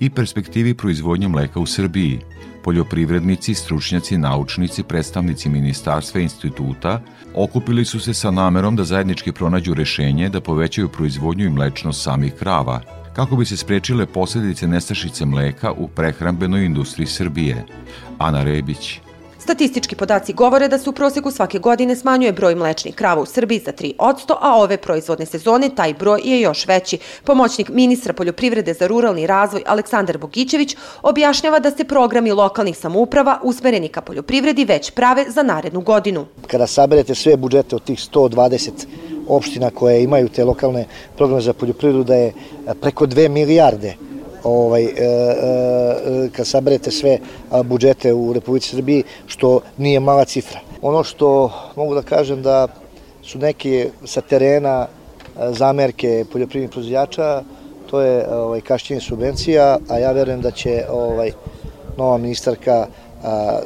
i 0.00 0.10
perspektivi 0.10 0.74
proizvodnje 0.74 1.28
mleka 1.28 1.60
u 1.60 1.66
Srbiji. 1.66 2.20
Poljoprivrednici, 2.64 3.54
stručnjaci, 3.54 4.18
naučnici, 4.18 4.82
predstavnici 4.82 5.48
ministarstva 5.48 6.20
i 6.20 6.22
instituta 6.22 7.00
okupili 7.34 7.84
su 7.84 8.00
se 8.00 8.14
sa 8.14 8.30
namerom 8.30 8.76
da 8.76 8.84
zajednički 8.84 9.32
pronađu 9.32 9.74
rešenje 9.74 10.28
da 10.28 10.40
povećaju 10.40 10.88
proizvodnju 10.88 11.44
i 11.46 11.50
mlečnost 11.50 12.02
samih 12.02 12.34
krava. 12.34 12.80
kako 13.16 13.36
bi 13.36 13.44
se 13.44 13.56
sprečile 13.56 14.06
posljedice 14.06 14.68
nestašice 14.68 15.26
mleka 15.26 15.72
u 15.72 15.88
prehrambenoj 15.88 16.64
industriji 16.64 17.06
Srbije. 17.06 17.64
Ana 18.18 18.44
Rebić. 18.44 19.00
Statistički 19.42 19.96
podaci 19.96 20.32
govore 20.32 20.68
da 20.68 20.78
se 20.78 20.90
u 20.90 20.92
proseku 20.92 21.30
svake 21.30 21.58
godine 21.58 21.96
smanjuje 21.96 22.32
broj 22.32 22.54
mlečnih 22.54 22.94
krava 22.94 23.22
u 23.22 23.26
Srbiji 23.26 23.58
za 23.58 23.72
3%, 23.72 24.34
a 24.40 24.56
ove 24.56 24.76
proizvodne 24.76 25.26
sezone 25.26 25.70
taj 25.74 25.94
broj 25.94 26.20
je 26.24 26.40
još 26.40 26.66
veći. 26.66 26.98
Pomoćnik 27.24 27.68
ministra 27.68 28.12
poljoprivrede 28.12 28.74
za 28.74 28.86
ruralni 28.86 29.26
razvoj 29.26 29.62
Aleksandar 29.66 30.18
Bogićević 30.18 30.76
objašnjava 31.02 31.58
da 31.58 31.70
se 31.70 31.84
programi 31.84 32.32
lokalnih 32.32 32.78
samouprava 32.78 33.40
usmereni 33.42 33.88
ka 33.88 34.00
poljoprivredi 34.00 34.64
već 34.64 34.90
prave 34.90 35.24
za 35.28 35.42
narednu 35.42 35.80
godinu. 35.80 36.26
Kada 36.46 36.66
saberete 36.66 37.14
sve 37.14 37.36
budžete 37.36 37.76
od 37.76 37.84
tih 37.84 37.98
120 37.98 38.70
opština 39.28 39.70
koje 39.70 40.02
imaju 40.02 40.28
te 40.28 40.44
lokalne 40.44 40.86
programe 41.16 41.42
za 41.42 41.52
poljoprivredu, 41.52 42.04
da 42.04 42.14
je 42.14 42.32
preko 42.80 43.06
2 43.06 43.28
milijarde 43.28 43.94
ovaj, 44.44 44.84
e, 44.84 44.88
e, 44.88 46.28
kad 46.36 46.46
saberete 46.46 46.90
sve 46.90 47.18
budžete 47.64 48.12
u 48.12 48.32
Republici 48.32 48.68
Srbiji, 48.68 49.04
što 49.26 49.60
nije 49.78 50.00
mala 50.00 50.24
cifra. 50.24 50.60
Ono 50.82 51.04
što 51.04 51.52
mogu 51.76 51.94
da 51.94 52.02
kažem 52.02 52.42
da 52.42 52.68
su 53.22 53.38
neki 53.38 53.86
sa 54.04 54.20
terena 54.20 54.86
zamerke 55.50 56.24
poljoprivrednih 56.32 56.70
proizvođača, 56.70 57.42
to 57.90 58.00
je 58.00 58.28
ovaj, 58.30 58.60
kašćenje 58.60 59.00
subvencija, 59.00 59.78
a 59.88 59.98
ja 59.98 60.12
verujem 60.12 60.40
da 60.40 60.50
će 60.50 60.84
ovaj, 60.90 61.32
nova 61.96 62.18
ministarka 62.18 62.86
a, 63.22 63.58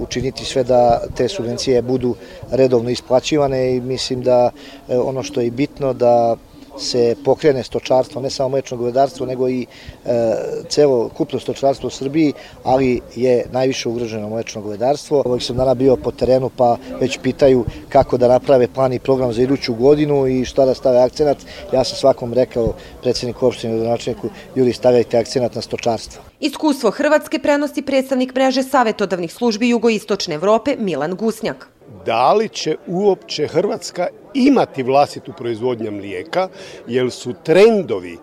učiniti 0.00 0.44
sve 0.44 0.64
da 0.64 1.00
te 1.16 1.28
subvencije 1.28 1.82
budu 1.82 2.14
redovno 2.50 2.90
isplaćivane 2.90 3.76
i 3.76 3.80
mislim 3.80 4.22
da 4.22 4.50
e, 4.88 4.98
ono 4.98 5.22
što 5.22 5.40
je 5.40 5.50
bitno 5.50 5.92
da 5.92 6.36
se 6.78 7.16
pokrene 7.24 7.62
stočarstvo, 7.62 8.22
ne 8.22 8.30
samo 8.30 8.48
mlečno 8.48 8.76
govedarstvo, 8.76 9.26
nego 9.26 9.48
i 9.48 9.66
e, 10.04 10.34
celo 10.68 11.08
kupno 11.08 11.40
stočarstvo 11.40 11.86
u 11.86 11.90
Srbiji, 11.90 12.32
ali 12.64 13.00
je 13.14 13.44
najviše 13.52 13.88
ugroženo 13.88 14.28
mlečno 14.28 14.62
govedarstvo. 14.62 15.22
Ovog 15.24 15.42
sam 15.42 15.56
dana 15.56 15.74
bio 15.74 15.96
po 15.96 16.10
terenu 16.10 16.50
pa 16.56 16.76
već 17.00 17.18
pitaju 17.22 17.64
kako 17.88 18.16
da 18.16 18.28
naprave 18.28 18.68
plan 18.68 18.92
i 18.92 18.98
program 18.98 19.32
za 19.32 19.42
iduću 19.42 19.74
godinu 19.74 20.26
i 20.26 20.44
šta 20.44 20.64
da 20.64 20.74
stave 20.74 20.98
akcenat. 20.98 21.38
Ja 21.72 21.84
sam 21.84 21.96
svakom 21.96 22.34
rekao 22.34 22.74
predsedniku 23.02 23.46
opštine 23.46 23.74
i 23.74 23.76
gradonačelniku, 23.76 24.28
ljudi 24.56 24.72
stavljajte 24.72 25.18
akcenat 25.18 25.54
na 25.54 25.62
stočarstvo. 25.62 26.22
Iskustvo 26.40 26.90
Hrvatske 26.90 27.38
prenosi 27.38 27.82
predstavnik 27.82 28.34
mreže 28.34 28.62
savetodavnih 28.62 29.32
službi 29.32 29.68
jugoistočne 29.68 30.34
Evrope 30.34 30.76
Milan 30.78 31.16
Gusnjak 31.16 31.68
da 32.06 32.32
li 32.32 32.48
će 32.48 32.76
uopće 32.86 33.46
Hrvatska 33.46 34.06
imati 34.34 34.82
vlastitu 34.82 35.32
proizvodnju 35.32 35.90
mlijeka, 35.90 36.48
jer 36.86 37.10
su 37.10 37.34
trendovi 37.42 38.18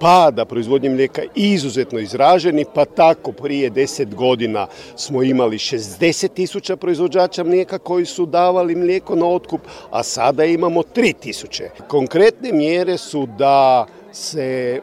pada 0.00 0.44
proizvodnje 0.44 0.90
mlijeka 0.90 1.22
izuzetno 1.34 1.98
izraženi, 1.98 2.64
pa 2.74 2.84
tako 2.84 3.32
prije 3.32 3.70
10 3.70 4.14
godina 4.14 4.66
smo 4.96 5.22
imali 5.22 5.58
60 5.58 6.28
tisuća 6.34 6.76
proizvođača 6.76 7.44
mlijeka 7.44 7.78
koji 7.78 8.06
su 8.06 8.26
davali 8.26 8.74
mlijeko 8.74 9.14
na 9.14 9.26
otkup, 9.26 9.60
a 9.90 10.02
sada 10.02 10.44
imamo 10.44 10.82
3 10.82 11.14
tisuće. 11.20 11.70
Konkretne 11.88 12.52
mjere 12.52 12.98
su 12.98 13.26
da 13.38 13.86
se 14.12 14.80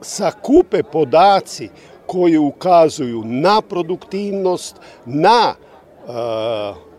sakupe 0.00 0.82
podaci 0.82 1.68
koji 2.06 2.38
ukazuju 2.38 3.22
na 3.24 3.60
produktivnost, 3.60 4.76
na 5.06 5.54
uh, 5.54 6.12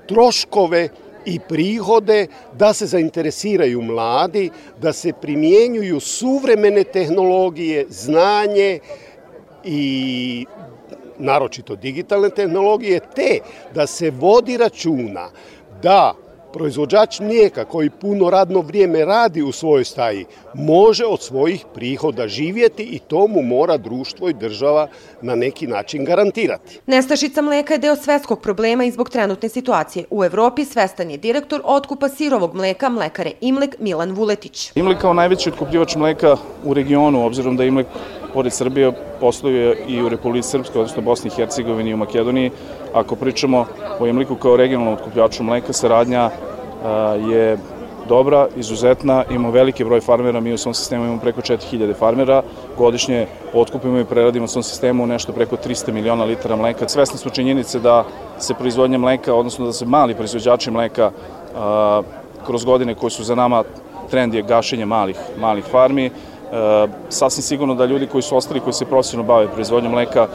troškove 0.08 0.90
i 1.26 1.40
prihode, 1.40 2.28
da 2.54 2.74
se 2.74 2.86
zainteresiraju 2.86 3.82
mladi, 3.82 4.50
da 4.82 4.94
se 4.94 5.14
primjenjuju 5.22 6.00
suvremene 6.00 6.84
tehnologije, 6.84 7.86
znanje 7.90 8.80
i 9.64 10.46
naročito 11.20 11.76
digitalne 11.76 12.30
tehnologije, 12.30 13.00
te 13.16 13.40
da 13.76 13.88
se 13.88 14.12
vodi 14.12 14.58
računa 14.58 15.30
da 15.82 16.14
proizvođač 16.54 17.20
mlijeka 17.20 17.66
koji 17.66 17.90
puno 17.90 18.30
radno 18.30 18.62
vrijeme 18.62 19.06
radi 19.06 19.42
u 19.42 19.52
svojoj 19.52 19.84
staji 19.84 20.26
može 20.54 21.06
od 21.06 21.22
svojih 21.22 21.66
prihoda 21.74 22.28
živjeti 22.28 22.84
i 22.84 23.00
to 23.00 23.28
mu 23.28 23.42
mora 23.42 23.78
društvo 23.78 24.30
i 24.30 24.34
država 24.34 24.88
na 25.22 25.36
neki 25.36 25.68
način 25.68 26.06
garantirati. 26.06 26.80
Nestašica 26.86 27.42
mleka 27.42 27.74
je 27.74 27.80
deo 27.80 27.96
svetskog 27.96 28.42
problema 28.42 28.86
i 28.86 28.92
zbog 28.92 29.10
trenutne 29.10 29.50
situacije. 29.50 30.06
U 30.10 30.24
Evropi 30.24 30.66
svestan 30.66 31.12
je 31.12 31.18
direktor 31.18 31.62
otkupa 31.64 32.10
sirovog 32.10 32.56
mleka 32.56 32.90
mlekare 32.90 33.32
Imlek 33.42 33.76
Milan 33.80 34.12
Vuletić. 34.12 34.72
Imlek 34.76 35.02
kao 35.02 35.14
najveći 35.14 35.50
otkupljivač 35.50 35.96
mleka 35.96 36.38
u 36.64 36.74
regionu, 36.74 37.26
obzirom 37.26 37.58
da 37.58 37.64
Imlek 37.64 37.88
pored 38.34 38.54
Srbije 38.54 38.92
posluje 39.20 39.78
i 39.88 40.02
u 40.02 40.10
Republike 40.10 40.48
Srpskoj, 40.48 40.82
odnosno 40.82 41.02
Bosni 41.02 41.28
i 41.28 41.36
Hercegovini 41.36 41.90
i 41.90 41.94
u 41.94 41.98
Makedoniji. 41.98 42.52
Ako 42.94 43.16
pričamo 43.16 43.66
o 44.00 44.08
Imliku 44.08 44.36
kao 44.36 44.56
regionalnom 44.56 44.94
otkupljaču 44.94 45.44
mleka, 45.44 45.74
saradnja 45.74 46.30
je 47.30 47.58
dobra, 48.08 48.48
izuzetna, 48.56 49.24
imamo 49.30 49.52
veliki 49.52 49.84
broj 49.84 50.02
farmera, 50.02 50.40
mi 50.40 50.54
u 50.54 50.58
svom 50.58 50.74
sistemu 50.74 51.06
imamo 51.06 51.20
preko 51.20 51.42
4000 51.42 51.94
farmera, 51.96 52.42
godišnje 52.78 53.28
otkupimo 53.54 54.00
i 54.00 54.06
preradimo 54.06 54.46
u 54.46 54.48
svom 54.48 54.64
sistemu 54.64 55.08
nešto 55.08 55.34
preko 55.34 55.56
300 55.56 55.92
miliona 55.92 56.24
litara 56.24 56.56
mleka. 56.56 56.90
Svesni 56.90 57.18
smo 57.18 57.32
činjenice 57.32 57.80
da 57.80 58.04
se 58.40 58.54
proizvodnja 58.54 58.98
mleka, 58.98 59.34
odnosno 59.34 59.66
da 59.66 59.74
se 59.74 59.86
mali 59.86 60.16
proizvođači 60.16 60.72
mleka 60.72 61.12
a, 61.56 62.02
kroz 62.46 62.66
godine 62.66 62.96
koje 62.96 63.12
su 63.12 63.24
za 63.24 63.36
nama 63.36 63.64
trend 64.10 64.34
je 64.34 64.42
gašenje 64.42 64.86
malih, 64.86 65.18
malih 65.40 65.66
farmi. 65.66 66.12
Sasvim 67.10 67.44
sigurno 67.44 67.76
da 67.76 67.86
ljudi 67.86 68.08
koji 68.08 68.22
su 68.22 68.38
ostali, 68.38 68.60
koji 68.60 68.74
se 68.74 68.86
profesionalno 68.86 69.28
bave 69.28 69.48
proizvodnjom 69.48 69.92
mleka, 69.92 70.28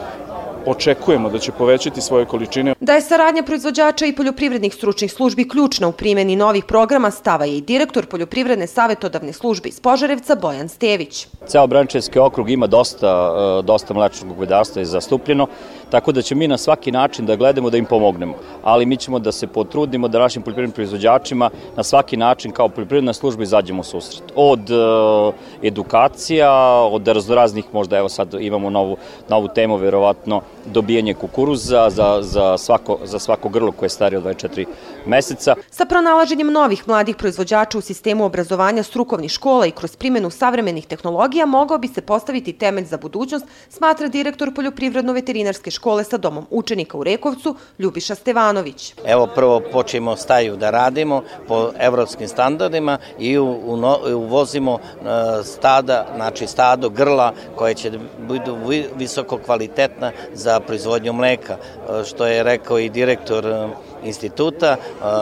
očekujemo 0.71 1.31
da 1.31 1.39
će 1.39 1.53
povećati 1.53 2.01
svoje 2.01 2.25
količine. 2.25 2.75
Da 2.81 2.95
je 2.95 3.01
saradnja 3.01 3.43
proizvođača 3.43 4.07
i 4.07 4.15
poljoprivrednih 4.17 4.75
stručnih 4.75 5.13
službi 5.13 5.49
ključna 5.49 5.89
u 5.89 5.93
primjeni 5.93 6.37
novih 6.37 6.65
programa 6.65 7.11
stava 7.11 7.45
je 7.45 7.57
i 7.57 7.61
direktor 7.61 8.07
poljoprivredne 8.07 8.67
savetodavne 8.67 9.33
službe 9.33 9.69
iz 9.69 9.81
Požarevca 9.81 10.35
Bojan 10.35 10.69
Stević. 10.69 11.27
Ceo 11.47 11.67
Brančevski 11.67 12.19
okrug 12.19 12.51
ima 12.51 12.67
dosta, 12.67 13.35
e, 13.61 13.63
dosta 13.63 13.95
mlečnog 13.95 14.35
govedarstva 14.35 14.83
i 14.83 14.85
zastupljeno, 14.85 15.47
tako 15.91 16.13
da 16.13 16.23
ćemo 16.23 16.39
mi 16.39 16.49
na 16.49 16.59
svaki 16.59 16.93
način 16.93 17.27
da 17.27 17.37
gledamo 17.37 17.71
da 17.71 17.77
im 17.77 17.85
pomognemo. 17.85 18.35
Ali 18.63 18.87
mi 18.87 18.97
ćemo 18.97 19.19
da 19.19 19.33
se 19.33 19.47
potrudimo 19.47 20.09
da 20.09 20.19
našim 20.19 20.43
poljoprivrednim 20.43 20.75
proizvođačima 20.75 21.51
na 21.77 21.83
svaki 21.83 22.17
način 22.17 22.53
kao 22.53 22.69
poljoprivredna 22.69 23.13
služba 23.13 23.43
izađemo 23.43 23.81
u 23.81 23.85
susret. 23.85 24.33
Od 24.35 24.71
uh, 24.71 25.35
edukacija, 25.63 26.53
od 26.91 27.09
raznoraznih, 27.09 27.65
možda 27.73 27.99
evo 27.99 28.09
sad 28.09 28.35
imamo 28.41 28.71
novu, 28.71 28.97
novu 29.29 29.49
temu, 29.55 29.77
verovatno 29.77 30.43
dobijanje 30.67 31.15
kukuruza 31.15 31.91
za, 31.91 32.19
za, 32.23 32.59
svako, 32.59 32.99
za 33.05 33.19
svako 33.19 33.49
grlo 33.49 33.73
koje 33.73 33.87
je 33.87 33.91
starije 33.91 34.19
od 34.19 34.25
24 34.25 34.65
meseca. 35.09 35.55
Sa 35.71 35.85
pronalaženjem 35.85 36.53
novih 36.53 36.89
mladih 36.89 37.17
proizvođača 37.17 37.79
u 37.79 37.81
sistemu 37.81 38.25
obrazovanja 38.25 38.83
strukovnih 38.83 39.31
škola 39.31 39.67
i 39.67 39.71
kroz 39.71 39.97
primjenu 39.97 40.31
savremenih 40.31 40.87
tehnologija 40.87 41.47
mogao 41.47 41.79
bi 41.79 41.89
se 41.89 42.01
postaviti 42.01 42.53
temelj 42.53 42.85
za 42.85 42.97
budućnost, 42.97 43.47
smatra 43.69 44.09
direktor 44.09 44.53
Poljoprivredno-veterinarske 44.55 45.71
škole 45.71 46.05
sa 46.05 46.17
domom 46.17 46.47
učenika 46.51 46.99
u 46.99 47.05
Rekovcu, 47.05 47.57
Ljubiša 47.79 48.15
Stevanović. 48.15 48.95
Evo 49.05 49.27
prvo 49.35 49.63
počemo 49.73 50.17
staju 50.17 50.57
da 50.57 50.71
radimo 50.71 51.23
po 51.49 51.71
evropskim 51.79 52.29
standardima 52.29 52.99
i 53.19 53.39
uvozimo 53.39 54.79
e, 54.79 55.05
stada, 55.45 56.07
znači 56.17 56.47
stado 56.47 56.89
grla 56.89 57.33
koje 57.57 57.75
će 57.75 57.93
budu 58.29 58.57
visoko 58.97 59.39
kvalitetna 59.39 60.13
za 60.35 60.61
proizvodnju 60.61 61.13
mleka, 61.13 61.57
e, 61.57 62.05
što 62.05 62.27
je 62.27 62.43
rekao 62.43 62.79
i 62.79 62.89
direktor 62.89 63.69
instituta, 64.05 64.77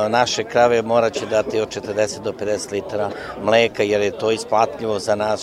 naše 0.08 0.44
krave 0.44 0.82
moraće 0.82 1.26
dati 1.26 1.60
od 1.60 1.68
40 1.68 2.22
do 2.22 2.32
50 2.32 2.72
litara 2.72 3.10
mleka 3.42 3.82
jer 3.82 4.00
je 4.00 4.10
to 4.10 4.30
isplatljivo 4.30 4.98
za 4.98 5.14
naš 5.14 5.40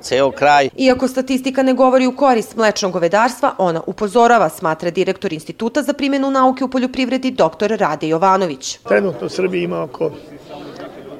ceo 0.00 0.30
kraj. 0.30 0.68
Iako 0.76 1.08
statistika 1.08 1.62
ne 1.62 1.74
govori 1.74 2.06
u 2.06 2.16
korist 2.16 2.56
mlečnog 2.56 2.92
govedarstva, 2.92 3.54
ona 3.58 3.82
upozorava, 3.86 4.48
smatra 4.48 4.90
direktor 4.90 5.32
instituta 5.32 5.82
za 5.82 5.92
primjenu 5.92 6.30
nauke 6.30 6.64
u 6.64 6.68
poljoprivredi 6.68 7.30
dr. 7.30 7.76
Rade 7.76 8.08
Jovanović. 8.08 8.78
Trenutno 8.88 9.26
u 9.26 9.30
Srbiji 9.30 9.62
ima 9.62 9.82
oko 9.82 10.10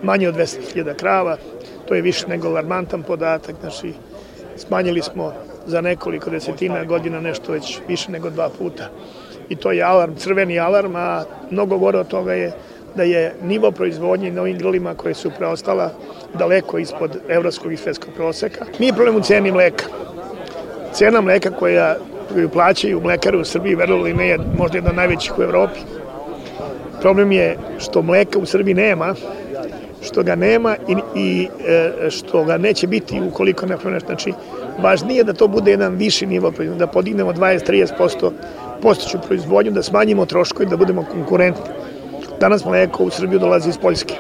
manje 0.03 0.29
od 0.29 0.35
200.000 0.35 0.95
krava, 0.95 1.37
to 1.89 1.95
je 1.95 2.03
više 2.03 2.29
nego 2.29 2.49
alarmantan 2.49 3.03
podatak, 3.03 3.57
znači 3.61 3.93
smanjili 4.57 5.03
smo 5.03 5.33
za 5.67 5.81
nekoliko 5.81 6.31
desetina 6.31 6.85
godina 6.85 7.21
nešto 7.21 7.53
već 7.53 7.79
više 7.89 8.11
nego 8.11 8.31
dva 8.31 8.49
puta 8.59 8.91
i 9.49 9.57
to 9.57 9.73
je 9.73 9.83
alarm, 9.83 10.15
crveni 10.17 10.59
alarm, 10.59 10.97
a 10.97 11.25
mnogo 11.51 11.79
gore 11.79 11.99
od 11.99 12.09
toga 12.09 12.33
je 12.33 12.53
da 12.97 13.03
je 13.03 13.35
nivo 13.43 13.71
proizvodnje 13.71 14.31
na 14.31 14.41
ovim 14.41 14.59
grlima 14.59 14.95
koje 14.95 15.15
su 15.15 15.31
preostala 15.39 15.91
daleko 16.35 16.79
ispod 16.79 17.19
evropskog 17.29 17.73
i 17.73 17.77
svetskog 17.77 18.11
proseka. 18.17 18.65
Mi 18.79 18.93
problem 18.93 19.17
u 19.17 19.21
ceni 19.21 19.53
mleka. 19.53 19.85
Cena 20.93 21.21
mleka 21.21 21.51
koja 21.51 21.97
koju 22.33 22.49
plaćaju 22.49 23.01
mlekare 23.01 23.37
u 23.37 23.45
Srbiji, 23.45 23.75
verovali 23.75 24.15
ne, 24.15 24.29
je 24.29 24.39
možda 24.59 24.79
jedna 24.79 24.93
najvećih 24.93 25.39
u 25.39 25.43
Evropi. 25.43 25.81
Problem 27.01 27.33
je 27.33 27.59
što 27.79 28.03
mleka 28.03 28.39
u 28.39 28.47
Srbiji 28.47 28.75
nema 28.75 29.15
što 30.03 30.23
ga 30.23 30.35
nema 30.35 30.77
i, 30.89 31.21
i 31.21 31.49
e, 31.67 32.11
što 32.11 32.45
ga 32.45 32.59
neće 32.59 32.87
biti 32.87 33.21
ukoliko 33.21 33.67
ne 33.67 33.77
promene. 33.77 34.01
Znači, 34.01 34.33
važnije 34.79 35.25
da 35.25 35.33
to 35.33 35.49
bude 35.49 35.71
jedan 35.71 35.95
viši 35.95 36.27
nivo 36.27 36.53
da 36.79 36.87
podignemo 36.87 37.33
20-30% 37.33 38.31
postoću 38.83 39.19
proizvodnju, 39.27 39.71
da 39.71 39.83
smanjimo 39.83 40.27
troškove 40.27 40.67
i 40.67 40.69
da 40.69 40.77
budemo 40.77 41.05
konkurentni. 41.13 41.71
Danas 42.41 42.65
mleko 42.65 43.05
u 43.05 43.11
Srbiju 43.11 43.41
dolazi 43.41 43.69
iz 43.69 43.79
Poljske 43.79 44.15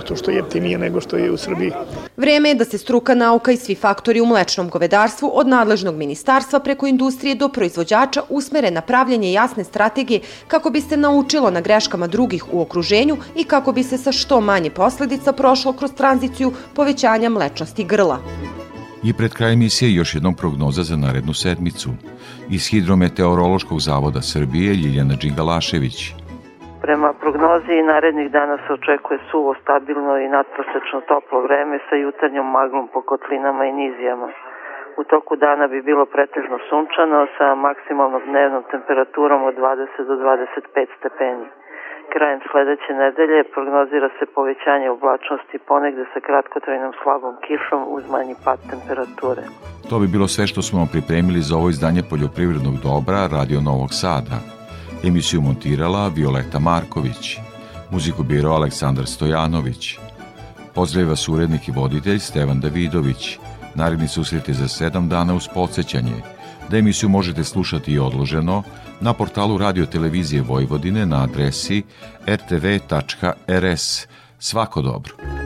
zato 0.00 0.16
što 0.16 0.30
je 0.30 0.36
jeftinije 0.36 0.78
nego 0.78 1.00
što 1.00 1.16
je 1.16 1.30
u 1.30 1.36
Srbiji. 1.36 1.72
Vreme 2.16 2.48
je 2.48 2.54
da 2.54 2.64
se 2.64 2.78
struka 2.78 3.14
nauka 3.14 3.52
i 3.52 3.56
svi 3.56 3.74
faktori 3.74 4.20
u 4.20 4.26
mlečnom 4.26 4.68
govedarstvu 4.68 5.30
od 5.34 5.48
nadležnog 5.48 5.94
ministarstva 5.94 6.60
preko 6.60 6.86
industrije 6.86 7.34
do 7.34 7.48
proizvođača 7.48 8.22
usmere 8.28 8.70
na 8.70 8.80
pravljanje 8.80 9.32
jasne 9.32 9.64
strategije 9.64 10.20
kako 10.48 10.70
bi 10.70 10.80
se 10.80 10.96
naučilo 10.96 11.50
na 11.50 11.60
greškama 11.60 12.06
drugih 12.06 12.44
u 12.52 12.60
okruženju 12.60 13.16
i 13.36 13.44
kako 13.44 13.72
bi 13.72 13.82
se 13.82 13.98
sa 13.98 14.12
što 14.12 14.40
manje 14.40 14.70
posledica 14.70 15.32
prošlo 15.32 15.72
kroz 15.72 15.90
tranziciju 15.96 16.52
povećanja 16.74 17.28
mlečnosti 17.28 17.84
grla. 17.84 18.18
I 19.08 19.10
pred 19.18 19.32
kraj 19.38 19.52
emisije 19.52 19.88
još 19.92 20.10
jednom 20.14 20.34
prognoza 20.40 20.82
za 20.90 20.96
narednu 21.04 21.34
sedmicu. 21.44 21.90
Iz 22.56 22.62
Hidrometeorološkog 22.70 23.78
zavoda 23.88 24.20
Srbije 24.32 24.70
Ljiljana 24.80 25.14
Đingalašević. 25.22 25.98
Prema 26.84 27.10
prognozi 27.22 27.76
narednih 27.92 28.28
dana 28.36 28.56
se 28.62 28.70
očekuje 28.78 29.18
suvo, 29.30 29.50
stabilno 29.62 30.12
i 30.18 30.32
nadprosečno 30.36 30.98
toplo 31.12 31.38
vreme 31.46 31.76
sa 31.86 31.94
jutarnjom 31.96 32.46
maglom 32.56 32.86
po 32.92 33.00
kotlinama 33.10 33.62
i 33.66 33.76
nizijama. 33.80 34.28
U 35.00 35.02
toku 35.12 35.32
dana 35.46 35.64
bi 35.72 35.88
bilo 35.90 36.04
pretežno 36.14 36.56
sunčano 36.68 37.18
sa 37.36 37.46
maksimalnom 37.66 38.22
dnevnom 38.30 38.62
temperaturom 38.72 39.40
od 39.50 39.54
20 39.54 40.08
do 40.08 40.14
25 40.14 40.86
stepeni. 40.98 41.46
Krajem 42.14 42.40
sledeće 42.50 42.92
nedelje 43.02 43.40
prognozira 43.54 44.08
se 44.18 44.24
povećanje 44.36 44.88
oblačnosti 44.96 45.56
ponegde 45.68 46.04
sa 46.12 46.20
kratkotrajnom 46.26 46.92
slabom 47.02 47.34
kišom 47.46 47.80
uz 47.96 48.04
manji 48.14 48.34
pad 48.44 48.58
temperature. 48.70 49.42
To 49.88 49.94
bi 49.98 50.06
bilo 50.14 50.28
sve 50.28 50.44
što 50.50 50.60
smo 50.62 50.78
vam 50.78 50.88
pripremili 50.94 51.40
za 51.48 51.54
ovo 51.56 51.68
izdanje 51.70 52.02
poljoprivrednog 52.10 52.76
dobra 52.88 53.20
Radio 53.36 53.60
Novog 53.60 53.90
Sada. 54.02 54.38
Emisiju 55.08 55.40
montirala 55.40 56.10
Violeta 56.16 56.58
Marković, 56.58 57.24
muziku 57.92 58.22
biro 58.22 58.50
Aleksandar 58.50 59.06
Stojanović. 59.06 59.82
Pozdravlja 60.74 61.10
vas 61.10 61.28
urednik 61.28 61.68
i 61.68 61.76
voditelj 61.78 62.18
Stevan 62.18 62.60
Davidović. 62.60 63.22
Naredni 63.74 64.08
susret 64.08 64.48
je 64.48 64.54
za 64.54 64.68
sedam 64.68 65.08
dana 65.08 65.32
uz 65.34 65.48
podsjećanje 65.54 66.18
da 66.70 66.76
emisiju 66.76 67.08
možete 67.08 67.44
slušati 67.44 67.92
i 67.92 67.98
odloženo 67.98 68.62
na 69.00 69.12
portalu 69.12 69.58
Radio 69.58 69.86
Televizije 69.86 70.42
Vojvodine 70.42 71.06
na 71.06 71.22
adresi 71.22 71.82
rtv.rs. 72.26 74.06
Svako 74.38 74.82
dobro. 74.82 75.39